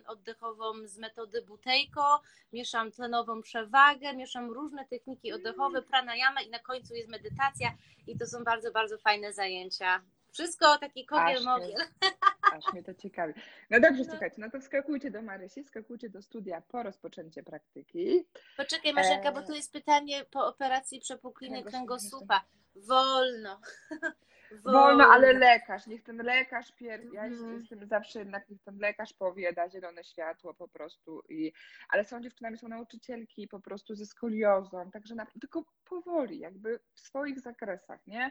oddechową 0.06 0.86
z 0.86 0.98
metody 0.98 1.42
Butejko, 1.42 2.22
mieszam 2.52 2.90
tlenową 2.92 3.42
przewagę, 3.42 4.14
mieszam 4.16 4.50
różne 4.50 4.86
techniki 4.86 5.32
oddechowe, 5.32 5.82
pranayama 5.82 6.42
i 6.42 6.50
na 6.50 6.58
końcu 6.58 6.94
jest 6.94 7.08
medytacja 7.08 7.74
i 8.06 8.18
to 8.18 8.26
są 8.26 8.44
bardzo, 8.44 8.72
bardzo 8.72 8.98
fajne 8.98 9.32
zajęcia. 9.32 10.02
Wszystko 10.30 10.78
taki 10.78 11.06
kogiel 11.06 11.44
mogiel. 11.44 11.76
aż 12.56 12.72
mnie 12.72 12.82
to 12.82 12.94
ciekawi. 12.94 13.34
No 13.70 13.80
dobrze, 13.80 14.02
No. 14.02 14.10
słuchajcie, 14.10 14.36
no 14.38 14.50
to 14.50 14.60
wskakujcie 14.60 15.10
do 15.10 15.22
Marysi, 15.22 15.64
skakujcie 15.64 16.08
do 16.10 16.22
studia 16.22 16.62
po 16.68 16.82
rozpoczęcie 16.82 17.42
praktyki. 17.42 18.24
Poczekaj 18.56 18.92
Marzenka, 18.92 19.28
E, 19.28 19.32
bo 19.32 19.42
tu 19.42 19.52
jest 19.52 19.72
pytanie 19.72 20.24
po 20.30 20.46
operacji 20.46 21.00
przepukliny 21.00 21.62
kręgosłupa. 21.62 22.40
kręgosłupa. 22.40 22.44
Wolno. 22.76 23.60
Wolno, 24.60 25.04
ale 25.04 25.32
lekarz, 25.32 25.86
niech 25.86 26.02
ten 26.02 26.16
lekarz 26.16 26.72
pierw, 26.72 27.12
ja 27.12 27.24
Mhm. 27.24 27.58
jestem 27.60 27.86
zawsze 27.86 28.18
jednak, 28.18 28.48
niech 28.48 28.62
ten 28.62 28.78
lekarz 28.78 29.12
powie, 29.12 29.52
da 29.52 29.68
zielone 29.70 30.04
światło 30.04 30.54
po 30.54 30.68
prostu 30.68 31.22
i, 31.28 31.52
ale 31.88 32.04
są 32.04 32.20
dziewczynami, 32.20 32.58
są 32.58 32.68
nauczycielki 32.68 33.48
po 33.48 33.60
prostu 33.60 33.94
ze 33.94 34.06
skoliozą, 34.06 34.90
także 34.90 35.14
na, 35.14 35.26
tylko 35.40 35.64
powoli, 35.84 36.38
jakby 36.38 36.80
w 36.94 37.00
swoich 37.00 37.40
zakresach, 37.40 38.06
nie? 38.06 38.30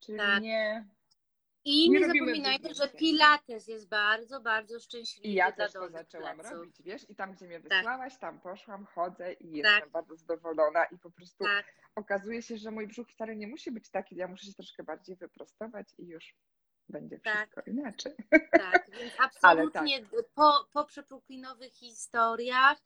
Czyli 0.00 0.18
Tak. 0.18 0.42
nie, 0.42 0.88
I 1.64 1.90
Nie 1.90 2.00
nie 2.00 2.06
zapominajcie, 2.06 2.74
że 2.74 2.88
pilates 2.88 3.68
jest 3.68 3.88
bardzo, 3.88 4.40
bardzo 4.40 4.80
szczęśliwy 4.80 5.28
i 5.28 5.32
ja 5.34 5.52
dla 5.52 5.64
też 5.64 5.72
to 5.72 5.88
zaczęłam 5.90 6.34
pleców. 6.38 6.58
robić, 6.58 6.82
wiesz, 6.82 7.10
i 7.10 7.14
tam, 7.14 7.32
gdzie 7.34 7.46
mnie 7.46 7.60
Tak. 7.60 7.68
wysłałaś, 7.78 8.18
tam 8.18 8.40
poszłam, 8.40 8.84
chodzę 8.86 9.32
i 9.32 9.50
jestem 9.52 9.80
Tak. 9.80 9.90
bardzo 9.90 10.16
zadowolona 10.16 10.84
i 10.84 10.98
po 10.98 11.10
prostu 11.10 11.44
Tak, 11.44 11.66
okazuje 11.94 12.42
się, 12.42 12.56
że 12.56 12.70
mój 12.70 12.86
brzuch 12.86 13.08
wcale 13.10 13.36
nie 13.36 13.46
musi 13.46 13.70
być 13.70 13.90
taki, 13.90 14.16
ja 14.16 14.28
muszę 14.28 14.46
się 14.46 14.54
troszkę 14.54 14.82
bardziej 14.82 15.16
wyprostować 15.16 15.88
i 15.98 16.06
już 16.06 16.34
będzie 16.88 17.18
Tak. 17.20 17.34
wszystko 17.36 17.70
inaczej. 17.70 18.12
tak. 18.52 18.90
Więc 18.90 19.12
absolutnie 19.26 20.06
po, 20.34 20.68
po 20.72 20.84
przepuklinowych 20.84 21.72
historiach 21.72 22.78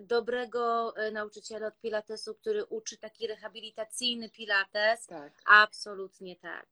dobrego 0.00 0.92
e, 0.96 1.10
nauczyciela 1.10 1.66
od 1.66 1.80
pilatesu, 1.80 2.34
który 2.34 2.64
uczy 2.64 2.98
taki 2.98 3.26
rehabilitacyjny 3.26 4.30
pilates, 4.30 5.06
Tak. 5.06 5.32
absolutnie 5.46 6.36
tak. 6.36 6.66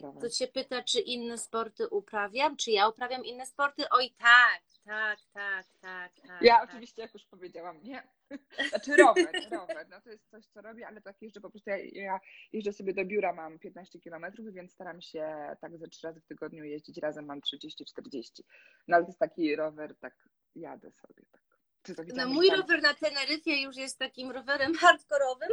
Fajna 0.00 0.26
E, 0.26 0.30
się 0.30 0.46
pyta, 0.48 0.82
czy 0.82 1.00
inne 1.00 1.38
sporty 1.38 1.88
uprawiam? 1.88 2.56
Czy 2.56 2.70
ja 2.70 2.88
uprawiam 2.88 3.24
inne 3.24 3.46
sporty? 3.46 3.84
Oj, 3.90 4.14
tak, 4.18 4.62
tak, 4.84 5.18
tak, 5.32 5.66
tak. 5.80 6.12
tak 6.26 6.42
Ja 6.42 6.54
tak. 6.54 6.68
oczywiście, 6.68 7.02
jak 7.02 7.14
już 7.14 7.24
powiedziałam, 7.24 7.82
nie. 7.82 8.02
Znaczy 8.68 8.96
rower, 8.96 9.32
rower, 9.50 9.86
no 9.90 10.00
to 10.00 10.10
jest 10.10 10.30
coś, 10.30 10.46
co 10.46 10.62
robię, 10.62 10.86
ale 10.86 11.00
tak 11.00 11.22
jeżdżę 11.22 11.40
po 11.40 11.50
prostu, 11.50 11.70
ja, 11.70 11.76
ja 11.76 12.20
jeżdżę 12.52 12.72
sobie 12.72 12.94
do 12.94 13.04
biura, 13.04 13.32
mam 13.32 13.58
15 13.58 14.00
kilometrów, 14.00 14.52
więc 14.52 14.72
staram 14.72 15.00
się 15.00 15.56
tak 15.60 15.78
ze 15.78 15.88
trzy 15.88 16.06
razy 16.06 16.20
w 16.20 16.26
tygodniu 16.26 16.64
jeździć, 16.64 16.98
razem 16.98 17.24
mam 17.24 17.40
30-40. 17.40 18.42
No 18.88 18.96
ale 18.96 19.04
to 19.04 19.08
jest 19.08 19.18
taki 19.18 19.56
rower, 19.56 19.96
tak 19.96 20.14
jadę 20.54 20.90
sobie, 20.90 21.22
tak. 21.32 21.48
No 22.14 22.28
mój 22.28 22.50
rower 22.50 22.82
na 22.82 22.94
Teneryfie 22.94 23.62
już 23.62 23.76
jest 23.76 23.98
takim 23.98 24.30
rowerem 24.30 24.74
hardkorowym. 24.80 25.48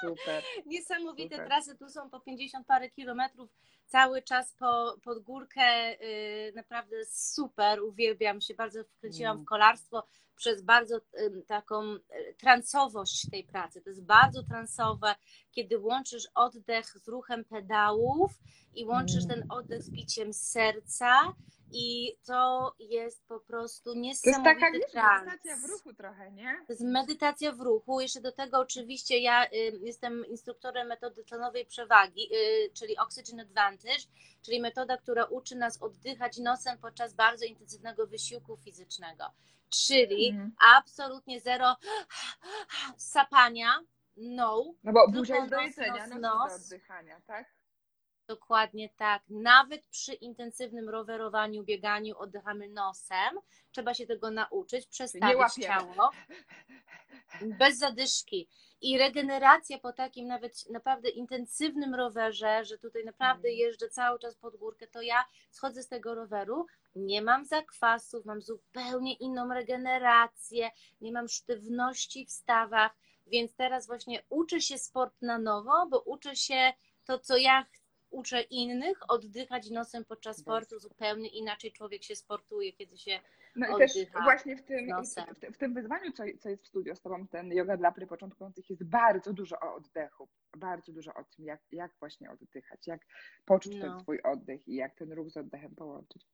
Super, 0.00 0.42
Niesamowite 0.66 1.34
Super. 1.34 1.46
trasy, 1.46 1.76
tu 1.78 1.88
są 1.88 2.10
po 2.10 2.20
50 2.20 2.66
parę 2.66 2.90
kilometrów, 2.90 3.50
cały 3.90 4.22
czas 4.22 4.54
po, 4.58 4.96
pod 5.04 5.18
górkę, 5.22 5.96
yy, 5.96 6.52
naprawdę 6.54 6.96
super, 7.10 7.82
uwielbiam 7.82 8.40
się, 8.40 8.54
bardzo 8.54 8.84
wkręciłam 8.84 9.32
Mm. 9.36 9.44
w 9.44 9.48
kolarstwo 9.48 10.06
przez 10.36 10.62
bardzo 10.62 11.00
taką 11.46 11.94
y, 11.94 12.00
transowość 12.38 13.30
tej 13.30 13.44
pracy. 13.44 13.80
To 13.82 13.90
jest 13.90 14.04
bardzo 14.04 14.42
transowe, 14.42 15.14
kiedy 15.50 15.78
łączysz 15.78 16.28
oddech 16.34 16.86
z 16.86 17.08
ruchem 17.08 17.44
pedałów 17.44 18.30
i 18.74 18.84
łączysz 18.84 19.24
Mm. 19.24 19.28
ten 19.28 19.50
oddech 19.50 19.82
z 19.82 19.90
biciem 19.90 20.32
serca 20.34 21.34
i 21.72 22.16
to 22.26 22.74
jest 22.78 23.26
po 23.28 23.40
prostu 23.40 23.84
to 23.92 23.98
jest 23.98 24.26
niesamowity 24.26 24.80
taka, 24.92 25.24
medytacja 25.24 25.56
w 25.56 25.70
ruchu 25.70 25.94
trochę, 25.94 26.32
nie? 26.32 26.56
To 26.66 26.72
jest 26.72 26.82
medytacja 26.84 27.52
w 27.52 27.60
ruchu. 27.60 28.00
Jeszcze 28.00 28.20
do 28.20 28.32
tego 28.32 28.58
oczywiście 28.58 29.18
ja 29.18 29.46
y, 29.46 29.80
jestem 29.82 30.26
instruktorem 30.26 30.88
metody 30.88 31.24
tlenowej 31.24 31.66
przewagi, 31.66 32.30
y, 32.34 32.70
czyli 32.74 32.98
Oxygen 32.98 33.40
Advantage, 33.40 33.79
czyli 34.42 34.60
metoda, 34.60 34.96
która 34.96 35.24
uczy 35.24 35.56
nas 35.56 35.82
oddychać 35.82 36.38
nosem 36.38 36.78
podczas 36.78 37.14
bardzo 37.14 37.44
intensywnego 37.44 38.06
wysiłku 38.06 38.56
fizycznego. 38.56 39.24
Czyli 39.68 40.28
Mhm. 40.28 40.54
absolutnie 40.76 41.40
zero 41.40 41.76
sapania, 42.96 43.80
no. 44.16 44.74
No 44.84 44.92
bo 44.92 45.08
buzia 45.08 45.36
jest 45.36 45.50
do 45.50 45.60
jedzenia, 45.60 46.06
nos, 46.06 46.20
nos, 46.20 46.48
do 46.50 46.64
oddychania, 46.64 47.20
tak? 47.26 47.54
Dokładnie 48.26 48.88
tak. 48.96 49.22
Nawet 49.28 49.86
przy 49.86 50.14
intensywnym 50.14 50.88
rowerowaniu, 50.88 51.64
bieganiu 51.64 52.18
oddychamy 52.18 52.68
nosem. 52.68 53.38
Trzeba 53.70 53.94
się 53.94 54.06
tego 54.06 54.30
nauczyć, 54.30 54.86
przestawić 54.86 55.54
ciało 55.66 56.10
bez 57.58 57.78
zadyszki. 57.78 58.48
I 58.82 58.98
regeneracja 58.98 59.78
po 59.78 59.92
takim 59.92 60.26
nawet 60.26 60.70
naprawdę 60.70 61.08
intensywnym 61.08 61.94
rowerze, 61.94 62.64
że 62.64 62.78
tutaj 62.78 63.04
naprawdę 63.04 63.48
Mhm. 63.48 63.54
jeżdżę 63.58 63.88
cały 63.88 64.18
czas 64.18 64.36
pod 64.36 64.56
górkę, 64.56 64.86
to 64.86 65.02
ja 65.02 65.24
schodzę 65.50 65.82
z 65.82 65.88
tego 65.88 66.14
roweru, 66.14 66.66
nie 66.94 67.22
mam 67.22 67.44
zakwasów, 67.44 68.24
mam 68.24 68.42
zupełnie 68.42 69.14
inną 69.14 69.54
regenerację, 69.54 70.70
nie 71.00 71.12
mam 71.12 71.28
sztywności 71.28 72.26
w 72.26 72.30
stawach, 72.30 72.96
więc 73.26 73.54
teraz 73.54 73.86
właśnie 73.86 74.22
uczę 74.28 74.60
się 74.60 74.78
sport 74.78 75.22
na 75.22 75.38
nowo, 75.38 75.86
bo 75.90 76.00
uczę 76.00 76.36
się 76.36 76.72
to, 77.04 77.18
co 77.18 77.36
ja 77.36 77.66
uczę 78.10 78.42
innych, 78.42 79.10
oddychać 79.10 79.70
nosem 79.70 80.04
podczas 80.04 80.36
sportu, 80.38 80.78
zupełnie 80.78 81.28
inaczej 81.28 81.72
człowiek 81.72 82.04
się 82.04 82.16
sportuje, 82.16 82.72
kiedy 82.72 82.98
się 82.98 83.20
No 83.56 83.76
i 83.76 83.78
też 83.78 83.92
właśnie 84.24 84.56
w 84.56 84.62
tym, 84.62 84.88
w, 85.52 85.58
tym 85.58 85.74
wyzwaniu, 85.74 86.12
co, 86.12 86.24
co 86.40 86.48
jest 86.48 86.64
w 86.64 86.68
studio 86.68 86.96
z 86.96 87.00
Tobą, 87.00 87.26
ten 87.26 87.52
yoga 87.52 87.76
dla 87.76 87.92
pry 87.92 88.06
początkujących, 88.06 88.70
jest 88.70 88.84
bardzo 88.84 89.32
dużo 89.32 89.60
o 89.60 89.74
oddechu, 89.74 90.28
bardzo 90.56 90.92
dużo 90.92 91.14
o 91.14 91.24
tym, 91.24 91.44
jak, 91.44 91.60
jak 91.72 91.92
właśnie 92.00 92.30
oddychać, 92.30 92.86
jak 92.86 93.00
poczuć 93.44 93.72
ten 93.80 93.90
No. 93.90 94.00
swój 94.00 94.22
oddech 94.22 94.68
i 94.68 94.74
jak 94.74 94.94
ten 94.94 95.12
ruch 95.12 95.30
z 95.30 95.36
oddechem 95.36 95.74
połączyć. 95.74 96.26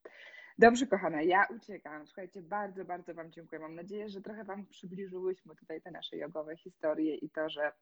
Dobrze, 0.59 0.87
kochana, 0.87 1.23
ja 1.23 1.47
uciekam. 1.57 2.07
Słuchajcie, 2.07 2.43
bardzo, 2.43 2.85
bardzo 2.85 3.15
Wam 3.15 3.33
dziękuję. 3.33 3.61
Mam 3.61 3.75
nadzieję, 3.75 4.09
że 4.09 4.21
trochę 4.21 4.45
Wam 4.45 4.67
przybliżyłyśmy 4.67 5.57
tutaj 5.57 5.83
te 5.83 5.91
nasze 5.91 6.17
jogowe 6.17 6.57
historie 6.57 7.15
i 7.15 7.31
to, 7.31 7.51
że 7.51 7.73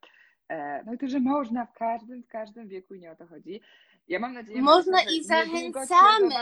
e, 0.49 0.83
no 0.87 0.95
i 0.95 0.99
to, 0.99 1.07
że 1.09 1.21
można 1.21 1.67
w 1.67 1.73
każdym, 1.73 2.23
w 2.23 2.29
każdym 2.29 2.69
wieku 2.69 2.95
i 2.95 3.01
nie 3.01 3.11
o 3.11 3.17
to 3.17 3.27
chodzi. 3.27 3.61
Ja 4.09 4.19
mam 4.19 4.35
nadzieję, 4.35 4.63
Można 4.63 4.99
że 4.99 5.15
i 5.15 5.25
zachęcamy. 5.25 6.35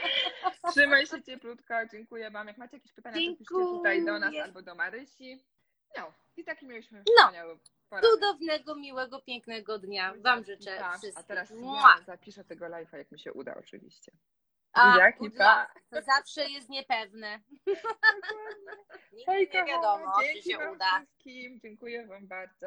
Trzymaj 0.70 1.06
się 1.06 1.22
cieplutko, 1.22 1.74
dziękuję 1.92 2.30
Wam. 2.30 2.46
Jak 2.48 2.58
macie 2.58 2.76
jakieś 2.76 2.92
pytania, 2.92 3.14
to 3.14 3.36
piszcie 3.38 3.54
tutaj 3.54 4.04
do 4.04 4.12
nas 4.12 4.20
Dziękuję. 4.22 4.44
albo 4.44 4.62
do 4.62 4.74
Marysi. 4.74 5.44
No, 5.98 6.12
i 6.36 6.44
taki 6.44 6.66
mieliśmy 6.66 7.02
No. 7.18 7.30
poranek. 7.88 8.10
Cudownego, 8.10 8.74
miłego, 8.76 9.22
pięknego 9.22 9.78
dnia 9.78 10.14
Wam 10.18 10.44
życzę 10.44 10.76
Tak, 10.78 10.90
wszystkim. 10.98 11.20
A 11.20 11.22
teraz 11.22 11.50
Mua! 11.50 11.94
ja 11.98 12.04
zapiszę 12.04 12.44
tego 12.44 12.66
live'a, 12.66 12.96
jak 12.96 13.12
mi 13.12 13.20
się 13.20 13.32
uda 13.32 13.54
oczywiście. 13.54 14.12
A, 14.72 15.12
good 15.18 15.36
pa. 15.38 15.72
To 15.90 16.02
zawsze 16.02 16.50
jest 16.50 16.68
niepewne. 16.68 17.38
Nigdy 19.12 19.32
Hej, 19.32 19.50
nie 19.54 19.64
wiadomo, 19.64 20.12
czy 20.34 20.42
się 20.50 20.70
uda. 20.72 20.86
wszystkim. 20.98 21.60
Dziękuję 21.62 22.06
Wam 22.06 22.26
bardzo. 22.28 22.66